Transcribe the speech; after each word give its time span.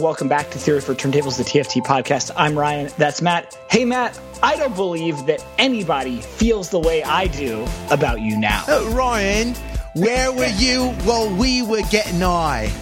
and 0.00 0.04
welcome 0.04 0.28
back 0.28 0.48
to 0.50 0.58
Theory 0.58 0.80
for 0.80 0.94
Turntables, 0.94 1.36
the 1.36 1.44
TFT 1.44 1.82
podcast. 1.82 2.30
I'm 2.34 2.58
Ryan. 2.58 2.90
That's 2.96 3.20
Matt. 3.20 3.54
Hey, 3.68 3.84
Matt, 3.84 4.18
I 4.42 4.56
don't 4.56 4.74
believe 4.74 5.26
that 5.26 5.44
anybody 5.58 6.22
feels 6.22 6.70
the 6.70 6.78
way 6.78 7.02
I 7.02 7.26
do 7.26 7.66
about 7.90 8.22
you 8.22 8.38
now. 8.38 8.64
Uh, 8.66 8.88
Ryan, 8.94 9.54
where 9.94 10.32
were 10.32 10.46
you 10.46 10.92
while 11.04 11.28
we 11.36 11.60
were 11.60 11.82
getting 11.90 12.20
high? 12.20 12.72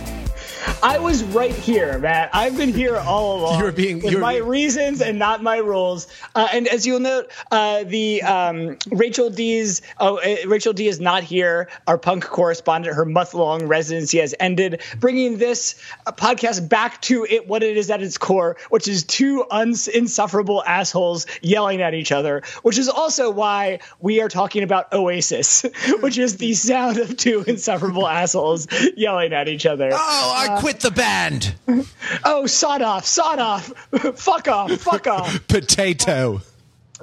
I 0.81 0.99
was 1.01 1.25
right 1.25 1.53
here, 1.55 1.99
Matt. 1.99 2.31
I've 2.33 2.57
been 2.57 2.73
here 2.73 2.97
all 2.97 3.41
along. 3.41 3.59
You're 3.59 3.73
being- 3.73 4.01
with 4.01 4.13
you're 4.13 4.21
my 4.21 4.35
being- 4.35 4.47
reasons 4.47 5.01
and 5.03 5.19
not 5.19 5.43
my 5.43 5.57
rules. 5.57 6.07
Uh, 6.37 6.47
and 6.53 6.69
as 6.69 6.87
you'll 6.87 7.01
note, 7.01 7.33
uh, 7.51 7.83
the 7.85 8.23
um, 8.23 8.79
Rachel 8.93 9.29
D's 9.29 9.83
oh, 9.99 10.19
uh, 10.19 10.37
Rachel 10.47 10.73
D 10.73 10.87
is 10.87 11.01
not 11.01 11.25
here. 11.25 11.69
Our 11.89 11.99
punk 11.99 12.25
correspondent, 12.25 12.95
her 12.95 13.05
month-long 13.05 13.67
residency 13.67 14.19
has 14.19 14.37
ended, 14.39 14.81
bringing 15.01 15.39
this 15.39 15.75
uh, 16.07 16.13
podcast 16.13 16.69
back 16.69 17.03
to 17.03 17.25
it 17.29 17.49
what 17.49 17.65
it 17.65 17.77
is 17.77 17.91
at 17.91 18.01
its 18.01 18.17
core, 18.17 18.57
which 18.71 18.87
is 18.87 19.03
two 19.03 19.45
uns- 19.51 19.89
insufferable 19.89 20.63
assholes 20.65 21.27
yelling 21.43 21.83
at 21.83 21.95
each 21.95 22.13
other. 22.13 22.43
Which 22.63 22.79
is 22.79 22.89
also 22.89 23.31
why 23.31 23.81
we 24.01 24.21
are 24.21 24.29
talking 24.29 24.63
about 24.63 24.93
Oasis, 24.93 25.65
which 26.01 26.19
is 26.19 26.37
the 26.37 26.55
sound 26.55 26.99
of 26.99 27.17
two 27.17 27.43
insufferable 27.49 28.07
assholes 28.07 28.69
yelling 28.97 29.33
at 29.33 29.49
each 29.49 29.67
other. 29.67 29.91
Oh, 29.93 30.35
I 30.37 30.61
quit 30.61 30.68
the 30.81 30.91
band. 30.91 31.55
Oh, 32.25 32.47
sod 32.47 32.81
off, 32.83 33.05
sod 33.05 33.39
off, 33.39 33.67
fuck 34.17 34.49
off, 34.49 34.73
fuck 34.73 35.07
off. 35.19 35.47
Potato. 35.47 36.41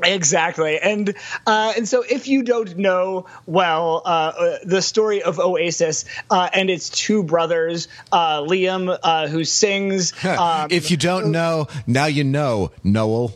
Exactly, 0.04 0.78
and 0.80 1.14
uh, 1.48 1.74
and 1.78 1.88
so 1.88 2.02
if 2.02 2.28
you 2.28 2.44
don't 2.44 2.76
know 2.76 3.28
well 3.46 4.02
uh, 4.04 4.10
uh, 4.10 4.58
the 4.66 4.82
story 4.82 5.22
of 5.24 5.40
Oasis 5.40 6.04
uh, 6.30 6.50
and 6.52 6.70
its 6.70 6.90
two 6.90 7.24
brothers, 7.24 7.88
uh, 8.12 8.42
Liam 8.42 8.98
uh, 9.02 9.28
who 9.28 9.46
sings, 9.46 10.12
um, 10.26 10.68
if 10.70 10.92
you 10.92 10.98
don't 10.98 11.32
know, 11.32 11.68
now 11.88 12.08
you 12.08 12.26
know, 12.26 12.72
Noel. 12.84 13.34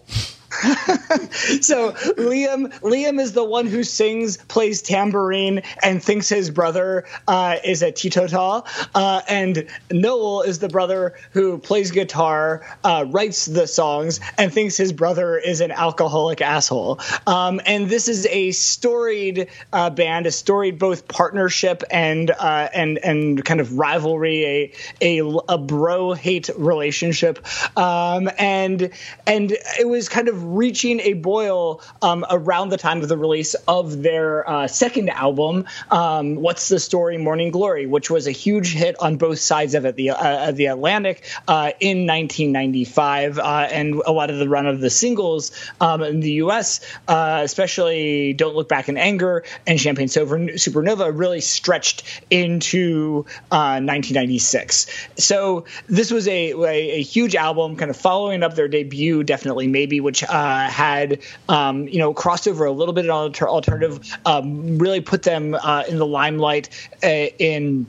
so 1.61 1.91
Liam 2.17 2.73
Liam 2.81 3.19
is 3.19 3.33
the 3.33 3.43
one 3.43 3.67
who 3.67 3.83
sings, 3.83 4.37
plays 4.37 4.81
tambourine, 4.81 5.61
and 5.83 6.03
thinks 6.03 6.27
his 6.27 6.49
brother 6.49 7.05
uh, 7.27 7.57
is 7.63 7.83
a 7.83 7.91
teetotal, 7.91 8.65
uh, 8.95 9.21
and 9.29 9.67
Noel 9.91 10.41
is 10.41 10.57
the 10.57 10.67
brother 10.67 11.13
who 11.33 11.59
plays 11.59 11.91
guitar, 11.91 12.65
uh, 12.83 13.05
writes 13.07 13.45
the 13.45 13.67
songs, 13.67 14.19
and 14.39 14.51
thinks 14.51 14.75
his 14.75 14.91
brother 14.91 15.37
is 15.37 15.61
an 15.61 15.71
alcoholic 15.71 16.41
asshole. 16.41 16.99
Um, 17.27 17.61
and 17.67 17.87
this 17.87 18.07
is 18.07 18.25
a 18.25 18.49
storied 18.51 19.49
uh, 19.71 19.91
band, 19.91 20.25
a 20.25 20.31
storied 20.31 20.79
both 20.79 21.07
partnership 21.07 21.83
and 21.91 22.31
uh, 22.31 22.69
and 22.73 22.97
and 22.97 23.45
kind 23.45 23.59
of 23.59 23.77
rivalry, 23.77 24.73
a 25.01 25.19
a, 25.19 25.27
a 25.49 25.57
bro 25.59 26.13
hate 26.13 26.49
relationship, 26.57 27.45
um, 27.77 28.31
and 28.39 28.89
and 29.27 29.51
it 29.79 29.87
was 29.87 30.09
kind 30.09 30.27
of 30.27 30.38
reaching 30.43 30.99
a 31.01 31.13
boil 31.13 31.81
um, 32.01 32.25
around 32.29 32.69
the 32.69 32.77
time 32.77 33.01
of 33.01 33.09
the 33.09 33.17
release 33.17 33.55
of 33.67 34.01
their 34.01 34.49
uh, 34.49 34.67
second 34.67 35.09
album, 35.09 35.65
um, 35.91 36.35
"What's 36.35 36.69
the 36.69 36.79
Story, 36.79 37.17
Morning 37.17 37.51
Glory," 37.51 37.85
which 37.85 38.09
was 38.09 38.27
a 38.27 38.31
huge 38.31 38.73
hit 38.73 38.95
on 38.99 39.17
both 39.17 39.39
sides 39.39 39.75
of 39.75 39.85
it, 39.85 39.95
the 39.95 40.11
uh, 40.11 40.51
the 40.51 40.67
Atlantic 40.67 41.23
uh, 41.47 41.71
in 41.79 42.07
1995, 42.07 43.39
uh, 43.39 43.67
and 43.71 43.95
a 44.05 44.11
lot 44.11 44.29
of 44.29 44.37
the 44.37 44.49
run 44.49 44.67
of 44.67 44.79
the 44.79 44.89
singles 44.89 45.51
um, 45.81 46.01
in 46.01 46.19
the 46.19 46.31
U.S., 46.33 46.81
uh, 47.07 47.41
especially 47.43 48.33
"Don't 48.33 48.55
Look 48.55 48.69
Back 48.69 48.89
in 48.89 48.97
Anger" 48.97 49.43
and 49.65 49.79
"Champagne 49.79 50.07
Super- 50.07 50.37
Supernova," 50.37 51.11
really 51.13 51.41
stretched 51.41 52.03
into 52.29 53.25
uh, 53.51 53.79
1996. 53.81 54.87
So 55.17 55.65
this 55.87 56.11
was 56.11 56.27
a, 56.27 56.51
a, 56.51 56.65
a 56.67 57.01
huge 57.01 57.35
album, 57.35 57.75
kind 57.75 57.89
of 57.89 57.97
following 57.97 58.43
up 58.43 58.55
their 58.55 58.67
debut, 58.67 59.23
definitely 59.23 59.67
maybe, 59.67 59.99
which 59.99 60.23
uh, 60.29 60.69
had 60.69 61.19
um, 61.49 61.87
you 61.87 61.99
know 61.99 62.13
crossed 62.13 62.47
over 62.47 62.65
a 62.65 62.71
little 62.71 62.93
bit 62.93 63.05
in 63.05 63.11
alter- 63.11 63.49
alternative, 63.49 64.17
um, 64.25 64.77
really 64.77 65.01
put 65.01 65.23
them 65.23 65.55
uh, 65.55 65.83
in 65.87 65.97
the 65.97 66.07
limelight 66.07 66.69
uh, 67.03 67.27
in. 67.39 67.85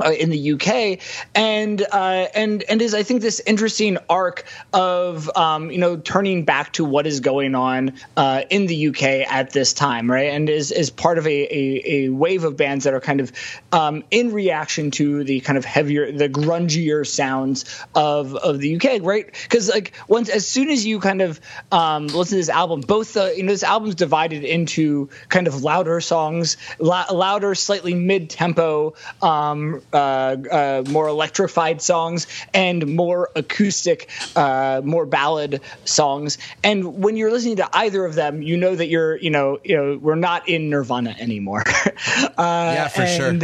Uh, 0.00 0.12
in 0.12 0.30
the 0.30 0.52
UK, 0.52 1.00
and 1.34 1.82
uh, 1.82 2.26
and 2.32 2.62
and 2.68 2.80
is 2.80 2.94
I 2.94 3.02
think 3.02 3.20
this 3.20 3.40
interesting 3.40 3.98
arc 4.08 4.44
of 4.72 5.28
um, 5.36 5.72
you 5.72 5.78
know 5.78 5.96
turning 5.96 6.44
back 6.44 6.72
to 6.74 6.84
what 6.84 7.04
is 7.04 7.18
going 7.18 7.56
on 7.56 7.94
uh, 8.16 8.42
in 8.48 8.66
the 8.66 8.88
UK 8.88 9.02
at 9.28 9.50
this 9.50 9.72
time, 9.72 10.08
right? 10.08 10.30
And 10.30 10.48
is 10.48 10.70
is 10.70 10.90
part 10.90 11.18
of 11.18 11.26
a, 11.26 11.30
a, 11.30 11.82
a 11.84 12.08
wave 12.10 12.44
of 12.44 12.56
bands 12.56 12.84
that 12.84 12.94
are 12.94 13.00
kind 13.00 13.20
of 13.20 13.32
um, 13.72 14.04
in 14.12 14.32
reaction 14.32 14.92
to 14.92 15.24
the 15.24 15.40
kind 15.40 15.58
of 15.58 15.64
heavier, 15.64 16.12
the 16.12 16.28
grungier 16.28 17.04
sounds 17.04 17.64
of 17.96 18.36
of 18.36 18.60
the 18.60 18.76
UK, 18.76 19.02
right? 19.02 19.26
Because 19.26 19.68
like 19.68 19.94
once 20.06 20.28
as 20.28 20.46
soon 20.46 20.68
as 20.68 20.86
you 20.86 21.00
kind 21.00 21.22
of 21.22 21.40
um, 21.72 22.06
listen 22.06 22.36
to 22.36 22.36
this 22.36 22.48
album, 22.48 22.82
both 22.82 23.14
the 23.14 23.34
you 23.36 23.42
know 23.42 23.50
this 23.50 23.64
album's 23.64 23.96
divided 23.96 24.44
into 24.44 25.08
kind 25.28 25.48
of 25.48 25.64
louder 25.64 26.00
songs, 26.00 26.56
la- 26.78 27.10
louder, 27.12 27.56
slightly 27.56 27.94
mid 27.94 28.30
tempo. 28.30 28.94
Um, 29.22 29.82
uh, 29.92 30.36
uh, 30.50 30.82
more 30.86 31.08
electrified 31.08 31.80
songs 31.82 32.26
and 32.52 32.86
more 32.86 33.30
acoustic, 33.36 34.10
uh, 34.36 34.80
more 34.84 35.06
ballad 35.06 35.60
songs. 35.84 36.38
And 36.62 37.02
when 37.02 37.16
you're 37.16 37.30
listening 37.30 37.56
to 37.56 37.68
either 37.72 38.04
of 38.04 38.14
them, 38.14 38.42
you 38.42 38.56
know 38.56 38.74
that 38.74 38.88
you're, 38.88 39.16
you 39.16 39.30
know, 39.30 39.58
you 39.64 39.76
know, 39.76 39.98
we're 40.00 40.14
not 40.14 40.48
in 40.48 40.70
Nirvana 40.70 41.14
anymore. 41.18 41.64
Uh, 42.38 42.72
Yeah, 42.74 42.88
for 42.88 43.06
sure. 43.06 43.38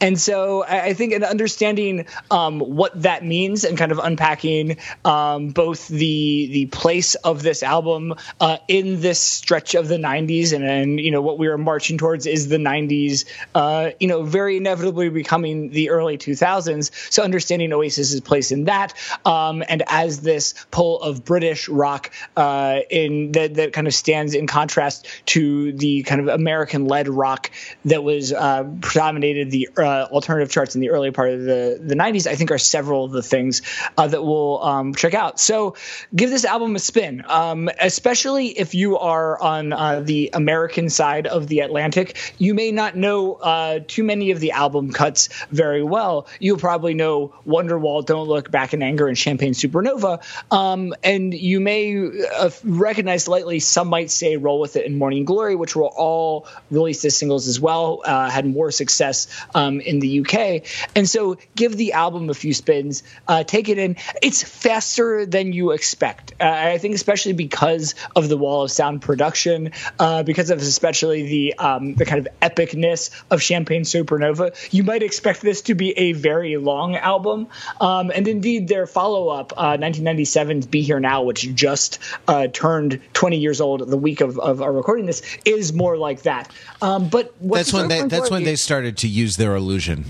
And, 0.00 0.16
so 0.20 0.64
I 0.64 0.86
I 0.86 0.94
think 0.94 1.12
in 1.12 1.24
understanding 1.24 2.06
um, 2.30 2.60
what 2.60 3.02
that 3.02 3.24
means 3.24 3.64
and 3.64 3.76
kind 3.76 3.92
of 3.92 3.98
unpacking 3.98 4.78
um, 5.04 5.48
both 5.48 5.88
the 5.88 6.48
the 6.52 6.66
place 6.66 7.14
of 7.16 7.42
this 7.42 7.62
album 7.62 8.14
uh, 8.40 8.58
in 8.68 9.00
this 9.00 9.20
stretch 9.20 9.74
of 9.74 9.88
the 9.88 9.96
90s 9.96 10.52
and, 10.52 10.64
and 10.64 11.00
you 11.00 11.10
know 11.10 11.20
what 11.20 11.38
we 11.38 11.48
are 11.48 11.58
marching 11.58 11.98
towards 11.98 12.26
is 12.26 12.48
the 12.48 12.56
90s 12.56 13.24
uh, 13.54 13.90
you 14.00 14.08
know 14.08 14.22
very 14.22 14.56
inevitably 14.56 15.08
becoming 15.08 15.70
the 15.70 15.90
early 15.90 16.16
2000s 16.16 16.90
so 17.12 17.22
understanding 17.22 17.70
Oasis's 17.70 18.20
place 18.20 18.52
in 18.52 18.64
that 18.64 18.94
um, 19.24 19.62
and 19.68 19.82
as 19.88 20.20
this 20.20 20.54
pull 20.70 21.00
of 21.02 21.24
British 21.24 21.68
rock 21.68 22.10
uh, 22.36 22.80
in 22.90 23.32
that 23.32 23.54
that 23.54 23.72
kind 23.72 23.86
of 23.86 23.94
stands 23.94 24.34
in 24.34 24.46
contrast 24.46 25.06
to 25.26 25.72
the 25.72 26.02
kind 26.04 26.20
of 26.20 26.28
American 26.28 26.86
led 26.86 27.08
rock 27.08 27.50
that 27.84 28.02
was 28.02 28.32
uh, 28.32 28.64
predominated 28.80 29.50
the 29.50 29.68
uh, 29.78 30.08
alternative 30.10 30.50
charts 30.50 30.74
in 30.74 30.80
the 30.80 30.90
early 30.90 31.10
part 31.10 31.30
of 31.30 31.42
the, 31.42 31.78
the 31.82 31.94
90s, 31.94 32.26
I 32.26 32.34
think 32.34 32.50
are 32.50 32.58
several 32.58 33.04
of 33.04 33.12
the 33.12 33.22
things 33.22 33.62
uh, 33.96 34.06
that 34.06 34.22
we'll 34.22 34.62
um, 34.62 34.94
check 34.94 35.14
out. 35.14 35.38
So 35.40 35.76
give 36.14 36.30
this 36.30 36.44
album 36.44 36.76
a 36.76 36.78
spin, 36.78 37.24
um, 37.26 37.68
especially 37.80 38.48
if 38.48 38.74
you 38.74 38.98
are 38.98 39.40
on 39.40 39.72
uh, 39.72 40.00
the 40.00 40.30
American 40.32 40.88
side 40.88 41.26
of 41.26 41.48
the 41.48 41.60
Atlantic. 41.60 42.34
You 42.38 42.54
may 42.54 42.72
not 42.72 42.96
know 42.96 43.34
uh, 43.34 43.80
too 43.86 44.04
many 44.04 44.30
of 44.30 44.40
the 44.40 44.52
album 44.52 44.92
cuts 44.92 45.28
very 45.50 45.82
well. 45.82 46.26
You'll 46.40 46.58
probably 46.58 46.94
know 46.94 47.34
Wonderwall, 47.46 48.04
Don't 48.04 48.28
Look 48.28 48.50
Back 48.50 48.74
in 48.74 48.82
Anger, 48.82 49.08
and 49.08 49.16
Champagne 49.16 49.52
Supernova. 49.52 50.22
Um, 50.52 50.94
and 51.02 51.34
you 51.34 51.60
may 51.60 52.08
uh, 52.36 52.50
recognize 52.64 53.28
lightly, 53.28 53.60
some 53.60 53.88
might 53.88 54.10
say 54.10 54.36
Roll 54.36 54.60
With 54.60 54.76
It 54.76 54.86
and 54.86 54.96
Morning 54.96 55.24
Glory, 55.24 55.56
which 55.56 55.76
were 55.76 55.88
all 55.88 56.46
released 56.70 57.04
as 57.04 57.16
singles 57.16 57.48
as 57.48 57.60
well, 57.60 58.02
uh, 58.04 58.30
had 58.30 58.46
more 58.46 58.70
success 58.70 59.26
um, 59.66 59.80
in 59.80 60.00
the 60.00 60.20
UK. 60.20 60.62
And 60.94 61.08
so 61.08 61.38
give 61.54 61.76
the 61.76 61.92
album 61.92 62.30
a 62.30 62.34
few 62.34 62.54
spins, 62.54 63.02
uh, 63.28 63.44
take 63.44 63.68
it 63.68 63.78
in. 63.78 63.96
It's 64.22 64.42
faster 64.42 65.26
than 65.26 65.52
you 65.52 65.72
expect. 65.72 66.34
Uh, 66.40 66.44
I 66.44 66.78
think, 66.78 66.94
especially 66.94 67.32
because 67.32 67.94
of 68.14 68.28
the 68.28 68.36
wall 68.36 68.62
of 68.62 68.70
sound 68.70 69.02
production, 69.02 69.72
uh, 69.98 70.22
because 70.22 70.50
of 70.50 70.58
especially 70.58 71.26
the 71.26 71.54
um, 71.54 71.94
the 71.94 72.04
kind 72.04 72.26
of 72.26 72.32
epicness 72.40 73.10
of 73.30 73.42
Champagne 73.42 73.82
Supernova, 73.82 74.54
you 74.72 74.82
might 74.82 75.02
expect 75.02 75.42
this 75.42 75.62
to 75.62 75.74
be 75.74 75.92
a 75.98 76.12
very 76.12 76.56
long 76.56 76.96
album. 76.96 77.48
Um, 77.80 78.10
and 78.14 78.26
indeed, 78.28 78.68
their 78.68 78.86
follow 78.86 79.28
up, 79.28 79.52
uh, 79.56 79.76
1997's 79.76 80.66
Be 80.66 80.82
Here 80.82 81.00
Now, 81.00 81.22
which 81.22 81.54
just 81.54 81.98
uh, 82.28 82.48
turned 82.48 83.00
20 83.12 83.38
years 83.38 83.60
old 83.60 83.88
the 83.88 83.96
week 83.96 84.20
of, 84.20 84.38
of 84.38 84.62
our 84.62 84.72
recording 84.72 85.06
this, 85.06 85.22
is 85.44 85.72
more 85.72 85.96
like 85.96 86.22
that. 86.22 86.50
Um, 86.82 87.08
but 87.08 87.34
what's 87.38 87.70
That's 87.70 87.72
when 87.72 87.88
they. 87.88 88.02
That's 88.06 88.30
when 88.30 88.44
they 88.44 88.56
started 88.56 88.98
to 88.98 89.08
use 89.08 89.36
their 89.36 89.45
illusion. 89.54 90.04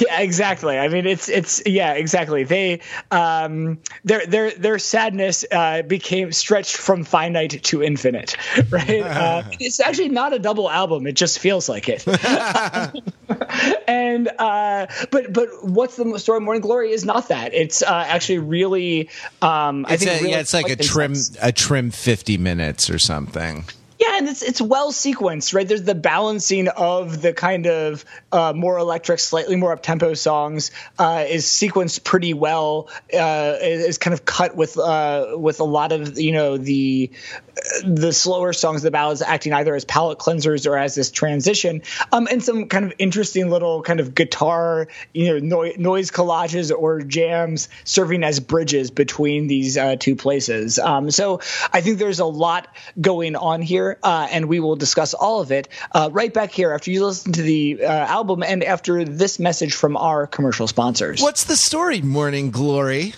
yeah, 0.00 0.20
exactly. 0.20 0.78
I 0.78 0.88
mean, 0.88 1.06
it's 1.06 1.28
it's 1.28 1.62
yeah, 1.66 1.92
exactly. 1.92 2.42
They 2.42 2.80
um 3.10 3.78
their 4.02 4.24
their 4.26 4.50
their 4.52 4.78
sadness 4.78 5.44
uh, 5.52 5.82
became 5.82 6.32
stretched 6.32 6.76
from 6.78 7.04
finite 7.04 7.62
to 7.64 7.82
infinite, 7.82 8.34
right? 8.70 9.02
Uh, 9.02 9.42
it's 9.60 9.80
actually 9.80 10.08
not 10.08 10.32
a 10.32 10.38
double 10.38 10.70
album. 10.70 11.06
It 11.06 11.12
just 11.16 11.38
feels 11.38 11.68
like 11.68 11.88
it. 11.88 12.04
and 13.88 14.28
uh, 14.38 14.86
but 15.10 15.32
but 15.32 15.48
what's 15.62 15.96
the 15.96 16.18
story? 16.18 16.40
Morning 16.40 16.62
Glory 16.62 16.90
is 16.92 17.04
not 17.04 17.28
that. 17.28 17.54
It's 17.54 17.82
uh, 17.82 18.04
actually 18.08 18.38
really. 18.38 19.10
Um, 19.42 19.84
I 19.86 19.94
It's 19.94 20.04
think 20.04 20.16
a, 20.18 20.22
really 20.22 20.30
yeah, 20.32 20.40
it's 20.40 20.54
like 20.54 20.70
a 20.70 20.76
trim 20.76 21.12
intense. 21.12 21.36
a 21.42 21.52
trim 21.52 21.90
fifty 21.90 22.38
minutes 22.38 22.88
or 22.90 22.98
something. 22.98 23.64
And 24.16 24.28
it's 24.28 24.42
it's 24.42 24.60
well 24.60 24.92
sequenced, 24.92 25.54
right? 25.54 25.66
There's 25.66 25.82
the 25.82 25.94
balancing 25.94 26.68
of 26.68 27.20
the 27.20 27.32
kind 27.32 27.66
of 27.66 28.04
uh, 28.30 28.52
more 28.54 28.78
electric, 28.78 29.18
slightly 29.18 29.56
more 29.56 29.72
up 29.72 29.82
tempo 29.82 30.14
songs 30.14 30.70
uh, 31.00 31.24
is 31.28 31.46
sequenced 31.46 32.04
pretty 32.04 32.32
well. 32.32 32.88
Uh, 33.12 33.56
is 33.60 33.98
kind 33.98 34.14
of 34.14 34.24
cut 34.24 34.54
with 34.54 34.78
uh, 34.78 35.34
with 35.36 35.58
a 35.58 35.64
lot 35.64 35.90
of 35.90 36.16
you 36.18 36.30
know 36.30 36.56
the 36.56 37.10
the 37.84 38.12
slower 38.12 38.52
songs, 38.52 38.82
the 38.82 38.90
ballads 38.90 39.22
acting 39.22 39.52
either 39.52 39.74
as 39.74 39.84
palate 39.84 40.18
cleansers 40.18 40.66
or 40.66 40.76
as 40.76 40.94
this 40.94 41.10
transition, 41.10 41.82
um, 42.12 42.28
and 42.30 42.42
some 42.42 42.68
kind 42.68 42.84
of 42.84 42.92
interesting 42.98 43.50
little 43.50 43.82
kind 43.82 44.00
of 44.00 44.14
guitar, 44.14 44.88
you 45.12 45.26
know, 45.32 45.38
no- 45.38 45.72
noise 45.76 46.10
collages 46.10 46.72
or 46.76 47.00
jams 47.00 47.68
serving 47.84 48.24
as 48.24 48.40
bridges 48.40 48.90
between 48.90 49.46
these 49.46 49.76
uh, 49.76 49.96
two 49.96 50.16
places. 50.16 50.78
Um, 50.78 51.10
so 51.10 51.40
I 51.72 51.80
think 51.80 51.98
there's 51.98 52.20
a 52.20 52.24
lot 52.24 52.68
going 53.00 53.36
on 53.36 53.62
here, 53.62 53.98
uh, 54.02 54.28
and 54.30 54.46
we 54.46 54.60
will 54.60 54.76
discuss 54.76 55.14
all 55.14 55.40
of 55.40 55.52
it 55.52 55.68
uh, 55.92 56.10
right 56.12 56.32
back 56.32 56.50
here 56.50 56.72
after 56.72 56.90
you 56.90 57.04
listen 57.04 57.32
to 57.32 57.42
the 57.42 57.84
uh, 57.84 57.86
album 57.86 58.42
and 58.42 58.64
after 58.64 59.04
this 59.04 59.38
message 59.38 59.74
from 59.74 59.96
our 59.96 60.26
commercial 60.26 60.66
sponsors. 60.66 61.20
What's 61.20 61.44
the 61.44 61.56
story, 61.56 62.00
Morning 62.02 62.50
Glory? 62.50 63.14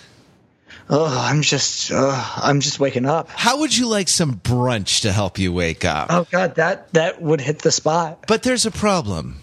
Oh, 0.89 1.05
I'm 1.05 1.41
just, 1.41 1.91
uh, 1.91 2.23
I'm 2.37 2.61
just 2.61 2.79
waking 2.79 3.05
up. 3.05 3.29
How 3.29 3.59
would 3.59 3.75
you 3.75 3.87
like 3.87 4.07
some 4.07 4.35
brunch 4.35 5.01
to 5.01 5.11
help 5.11 5.37
you 5.37 5.51
wake 5.51 5.83
up? 5.83 6.07
Oh 6.09 6.25
God, 6.31 6.55
that 6.55 6.93
that 6.93 7.21
would 7.21 7.41
hit 7.41 7.59
the 7.59 7.71
spot. 7.71 8.25
But 8.27 8.43
there's 8.43 8.65
a 8.65 8.71
problem. 8.71 9.41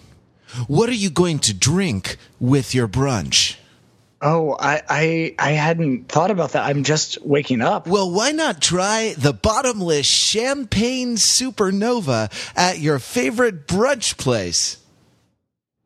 What 0.68 0.88
are 0.88 0.94
you 0.94 1.10
going 1.10 1.40
to 1.40 1.54
drink 1.54 2.16
with 2.40 2.74
your 2.74 2.88
brunch? 2.88 3.56
Oh, 4.22 4.56
I, 4.58 4.80
I 4.88 5.34
I 5.38 5.50
hadn't 5.50 6.08
thought 6.08 6.30
about 6.30 6.52
that. 6.52 6.64
I'm 6.64 6.82
just 6.82 7.20
waking 7.26 7.60
up. 7.60 7.86
Well, 7.86 8.10
why 8.10 8.30
not 8.30 8.62
try 8.62 9.14
the 9.18 9.34
bottomless 9.34 10.06
champagne 10.06 11.16
supernova 11.16 12.32
at 12.56 12.78
your 12.78 12.98
favorite 12.98 13.66
brunch 13.66 14.16
place? 14.16 14.78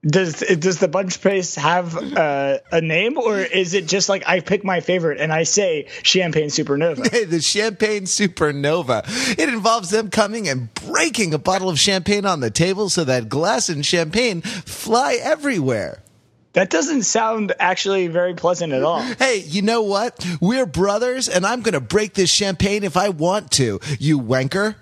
Does 0.07 0.41
does 0.41 0.79
the 0.79 0.87
bunch 0.87 1.21
place 1.21 1.57
have 1.57 1.97
uh, 1.97 2.59
a 2.71 2.81
name, 2.81 3.19
or 3.19 3.41
is 3.41 3.75
it 3.75 3.89
just 3.89 4.09
like 4.09 4.23
I 4.29 4.39
pick 4.39 4.63
my 4.63 4.79
favorite 4.79 5.21
and 5.21 5.33
I 5.33 5.43
say 5.43 5.89
Champagne 6.05 6.51
Supernova? 6.51 7.11
Hey, 7.11 7.25
the 7.25 7.41
champagne 7.41 8.05
supernova. 8.05 9.03
It 9.37 9.49
involves 9.49 9.91
them 9.91 10.09
coming 10.11 10.49
and 10.49 10.73
breaking 10.75 11.35
a 11.35 11.39
bottle 11.39 11.69
of 11.69 11.81
champagne 11.81 12.27
on 12.27 12.39
the 12.39 12.51
table 12.51 12.89
so 12.91 13.03
that 13.05 13.29
glass 13.29 13.69
and 13.69 13.85
champagne 13.85 14.41
fly 14.43 15.19
everywhere. 15.21 16.05
That 16.53 16.71
doesn't 16.71 17.03
sound 17.03 17.53
actually 17.59 18.07
very 18.07 18.35
pleasant 18.35 18.73
at 18.73 18.85
all. 18.85 19.01
Hey, 19.01 19.43
you 19.47 19.63
know 19.63 19.83
what? 19.83 20.25
We're 20.41 20.67
brothers, 20.67 21.29
and 21.29 21.45
I'm 21.45 21.61
going 21.63 21.75
to 21.75 21.81
break 21.81 22.15
this 22.15 22.31
champagne 22.31 22.85
if 22.85 22.97
I 22.97 23.09
want 23.11 23.51
to. 23.53 23.81
You 23.99 24.21
wanker. 24.21 24.77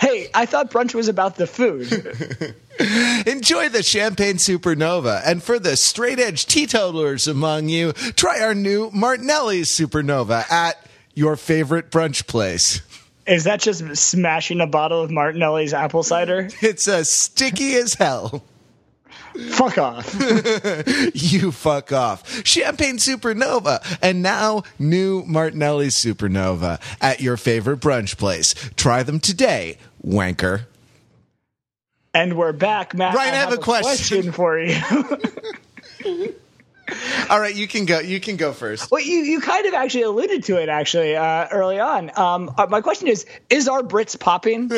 Hey, 0.00 0.28
I 0.32 0.46
thought 0.46 0.70
brunch 0.70 0.94
was 0.94 1.08
about 1.08 1.36
the 1.36 1.46
food. 1.46 1.92
Enjoy 3.26 3.68
the 3.68 3.82
Champagne 3.82 4.36
Supernova. 4.36 5.20
And 5.26 5.42
for 5.42 5.58
the 5.58 5.76
straight 5.76 6.18
edge 6.18 6.46
teetotalers 6.46 7.28
among 7.28 7.68
you, 7.68 7.92
try 7.92 8.40
our 8.40 8.54
new 8.54 8.90
Martinelli's 8.92 9.68
Supernova 9.68 10.50
at 10.50 10.82
your 11.14 11.36
favorite 11.36 11.90
brunch 11.90 12.26
place. 12.26 12.80
Is 13.26 13.44
that 13.44 13.60
just 13.60 13.84
smashing 13.94 14.62
a 14.62 14.66
bottle 14.66 15.02
of 15.02 15.10
Martinelli's 15.10 15.74
apple 15.74 16.02
cider? 16.02 16.48
It's 16.62 16.88
as 16.88 17.12
sticky 17.12 17.74
as 17.74 17.92
hell. 17.92 18.42
Fuck 19.48 19.78
off. 19.78 20.14
You 21.14 21.52
fuck 21.52 21.92
off. 21.92 22.44
Champagne 22.46 22.96
Supernova. 22.98 23.80
And 24.02 24.22
now, 24.22 24.62
new 24.78 25.22
Martinelli's 25.24 25.94
Supernova 25.96 26.80
at 27.00 27.20
your 27.20 27.36
favorite 27.36 27.80
brunch 27.80 28.16
place. 28.16 28.54
Try 28.76 29.02
them 29.02 29.20
today, 29.20 29.78
wanker. 30.04 30.66
And 32.12 32.36
we're 32.36 32.52
back, 32.52 32.94
Matt. 32.94 33.14
Ryan, 33.14 33.34
I 33.34 33.36
have 33.36 33.52
a 33.52 33.56
question. 33.58 34.32
for 34.32 34.58
you. 34.58 34.76
All 37.30 37.38
right, 37.40 37.54
you 37.54 37.68
can 37.68 37.84
go. 37.84 38.00
You 38.00 38.18
can 38.18 38.36
go 38.36 38.52
first. 38.52 38.90
well, 38.90 39.00
you, 39.00 39.18
you 39.18 39.40
kind 39.40 39.64
of 39.66 39.74
actually 39.74 40.02
alluded 40.02 40.42
to 40.44 40.56
it 40.60 40.68
actually 40.68 41.14
uh, 41.16 41.46
early 41.52 41.78
on. 41.78 42.10
Um, 42.18 42.52
uh, 42.58 42.66
my 42.68 42.80
question 42.80 43.06
is: 43.06 43.26
Is 43.48 43.68
our 43.68 43.82
Brits 43.82 44.18
popping? 44.18 44.68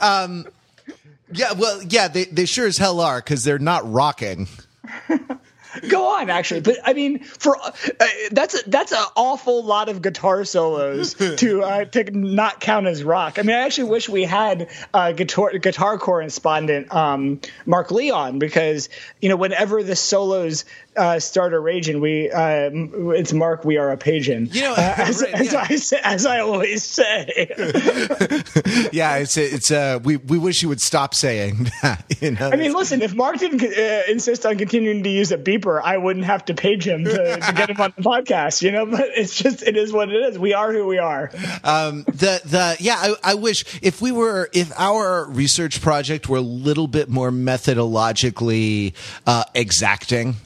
Yeah, 1.32 1.52
well, 1.52 1.82
yeah, 1.82 2.08
they, 2.08 2.24
they 2.24 2.44
sure 2.44 2.66
as 2.66 2.78
hell 2.78 3.00
are 3.00 3.18
because 3.18 3.44
they're 3.44 3.58
not 3.58 3.90
rocking. 3.90 4.48
Go 5.90 6.16
on, 6.16 6.30
actually, 6.30 6.60
but 6.60 6.78
I 6.84 6.92
mean, 6.92 7.18
for 7.18 7.56
uh, 7.60 7.72
that's 8.30 8.54
a, 8.54 8.70
that's 8.70 8.92
an 8.92 9.04
awful 9.16 9.64
lot 9.64 9.88
of 9.88 10.02
guitar 10.02 10.44
solos 10.44 11.14
to 11.36 11.62
uh, 11.62 11.84
to 11.86 12.04
not 12.10 12.60
count 12.60 12.86
as 12.86 13.02
rock. 13.02 13.38
I 13.38 13.42
mean, 13.42 13.56
I 13.56 13.60
actually 13.60 13.90
wish 13.90 14.08
we 14.08 14.24
had 14.24 14.68
uh, 14.94 15.12
guitar 15.12 15.58
guitar 15.58 15.98
correspondent 15.98 16.94
um, 16.94 17.40
Mark 17.66 17.90
Leon 17.90 18.38
because 18.38 18.88
you 19.20 19.28
know 19.28 19.36
whenever 19.36 19.82
the 19.82 19.96
solos 19.96 20.64
uh, 20.96 21.18
start 21.18 21.52
a 21.54 21.58
raging, 21.58 22.00
we 22.00 22.30
uh, 22.30 22.70
it's 22.72 23.32
Mark. 23.32 23.64
We 23.64 23.76
are 23.76 23.90
a 23.90 23.96
pagan. 23.96 24.46
You 24.46 24.62
know, 24.62 24.72
uh, 24.72 24.76
as, 24.96 25.22
right, 25.22 25.34
as 25.34 25.52
yeah. 25.52 25.66
I 25.68 25.76
say, 25.76 26.00
as 26.02 26.26
I 26.26 26.40
always 26.40 26.84
say. 26.84 27.48
Yeah, 28.92 29.16
it's 29.16 29.36
it's 29.36 29.70
uh 29.70 29.98
we 30.02 30.16
we 30.16 30.38
wish 30.38 30.62
you 30.62 30.68
would 30.68 30.80
stop 30.80 31.14
saying 31.14 31.70
that. 31.82 32.04
You 32.20 32.32
know, 32.32 32.50
I 32.50 32.56
mean, 32.56 32.72
listen, 32.72 33.02
if 33.02 33.14
Mark 33.14 33.38
didn't 33.38 33.62
uh, 33.62 34.02
insist 34.10 34.44
on 34.44 34.58
continuing 34.58 35.02
to 35.02 35.08
use 35.08 35.32
a 35.32 35.38
beeper, 35.38 35.79
I 35.82 35.96
wouldn't 35.96 36.24
have 36.26 36.44
to 36.46 36.54
page 36.54 36.86
him 36.86 37.04
to, 37.04 37.36
to 37.36 37.52
get 37.54 37.70
him 37.70 37.80
on 37.80 37.92
the 37.96 38.02
podcast, 38.02 38.62
you 38.62 38.72
know. 38.72 38.86
But 38.86 39.08
it's 39.16 39.36
just, 39.36 39.62
it 39.62 39.76
is 39.76 39.92
what 39.92 40.08
it 40.08 40.16
is. 40.16 40.38
We 40.38 40.54
are 40.54 40.72
who 40.72 40.86
we 40.86 40.98
are. 40.98 41.30
um, 41.64 42.04
the 42.04 42.40
the 42.44 42.76
yeah, 42.80 42.96
I, 42.98 43.14
I 43.22 43.34
wish 43.34 43.64
if 43.82 44.00
we 44.00 44.12
were 44.12 44.48
if 44.52 44.72
our 44.78 45.26
research 45.28 45.80
project 45.80 46.28
were 46.28 46.38
a 46.38 46.42
little 46.42 46.86
bit 46.86 47.08
more 47.08 47.30
methodologically 47.30 48.94
uh, 49.26 49.44
exacting. 49.54 50.36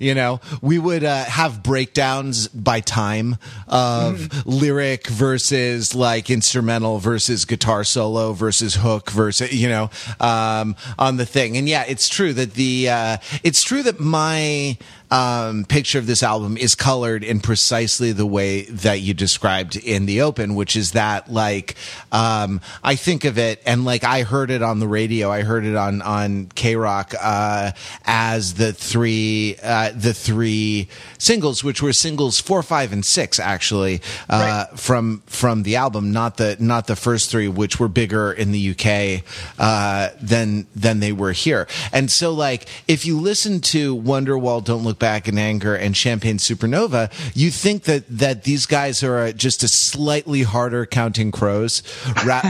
You 0.00 0.14
know, 0.14 0.40
we 0.62 0.78
would 0.78 1.04
uh, 1.04 1.24
have 1.24 1.62
breakdowns 1.62 2.48
by 2.48 2.80
time 2.80 3.36
of 3.68 4.46
lyric 4.46 5.06
versus 5.06 5.94
like 5.94 6.30
instrumental 6.30 6.98
versus 6.98 7.44
guitar 7.44 7.84
solo 7.84 8.32
versus 8.32 8.76
hook 8.76 9.10
versus 9.10 9.52
you 9.52 9.68
know 9.68 9.90
um, 10.18 10.74
on 10.98 11.18
the 11.18 11.26
thing. 11.26 11.58
And 11.58 11.68
yeah, 11.68 11.84
it's 11.86 12.08
true 12.08 12.32
that 12.32 12.54
the 12.54 12.88
uh, 12.88 13.16
it's 13.44 13.62
true 13.62 13.82
that 13.82 14.00
my 14.00 14.78
um, 15.10 15.64
picture 15.64 15.98
of 15.98 16.06
this 16.06 16.22
album 16.22 16.56
is 16.56 16.74
colored 16.74 17.24
in 17.24 17.40
precisely 17.40 18.12
the 18.12 18.26
way 18.26 18.62
that 18.62 19.00
you 19.00 19.14
described 19.14 19.76
in 19.76 20.06
the 20.06 20.22
open, 20.22 20.54
which 20.54 20.76
is 20.76 20.92
that 20.92 21.30
like 21.30 21.74
um, 22.12 22.60
I 22.84 22.94
think 22.94 23.24
of 23.24 23.38
it 23.38 23.60
and 23.66 23.84
like 23.84 24.04
I 24.04 24.22
heard 24.22 24.50
it 24.50 24.62
on 24.62 24.78
the 24.78 24.86
radio, 24.86 25.30
I 25.30 25.42
heard 25.42 25.64
it 25.64 25.74
on 25.74 26.00
on 26.02 26.46
K 26.54 26.76
Rock 26.76 27.14
uh, 27.20 27.72
as 28.04 28.54
the 28.54 28.72
three 28.72 29.56
uh, 29.62 29.90
the 29.94 30.14
three 30.14 30.88
singles, 31.18 31.64
which 31.64 31.82
were 31.82 31.92
singles 31.92 32.40
four, 32.40 32.62
five, 32.62 32.92
and 32.92 33.04
six 33.04 33.40
actually 33.40 34.00
uh, 34.28 34.66
from 34.76 35.22
from 35.26 35.64
the 35.64 35.76
album, 35.76 36.12
not 36.12 36.36
the 36.36 36.56
not 36.60 36.86
the 36.86 36.96
first 36.96 37.30
three, 37.30 37.48
which 37.48 37.80
were 37.80 37.88
bigger 37.88 38.32
in 38.32 38.52
the 38.52 38.70
UK 38.70 39.24
uh, 39.58 40.10
than 40.20 40.68
than 40.76 41.00
they 41.00 41.12
were 41.12 41.32
here. 41.32 41.66
And 41.92 42.10
so 42.10 42.32
like 42.32 42.68
if 42.86 43.04
you 43.04 43.18
listen 43.18 43.60
to 43.60 43.96
Wonderwall, 43.96 44.62
Don't 44.62 44.84
Look 44.84 44.99
Back 45.00 45.26
in 45.26 45.36
Anger, 45.38 45.74
and 45.74 45.96
Champagne 45.96 46.36
Supernova, 46.38 47.10
you 47.34 47.50
think 47.50 47.84
that 47.84 48.04
that 48.08 48.44
these 48.44 48.66
guys 48.66 49.02
are 49.02 49.32
just 49.32 49.64
a 49.64 49.68
slightly 49.68 50.42
harder 50.42 50.86
Counting 50.86 51.32
Crows, 51.32 51.82
ra- 52.24 52.42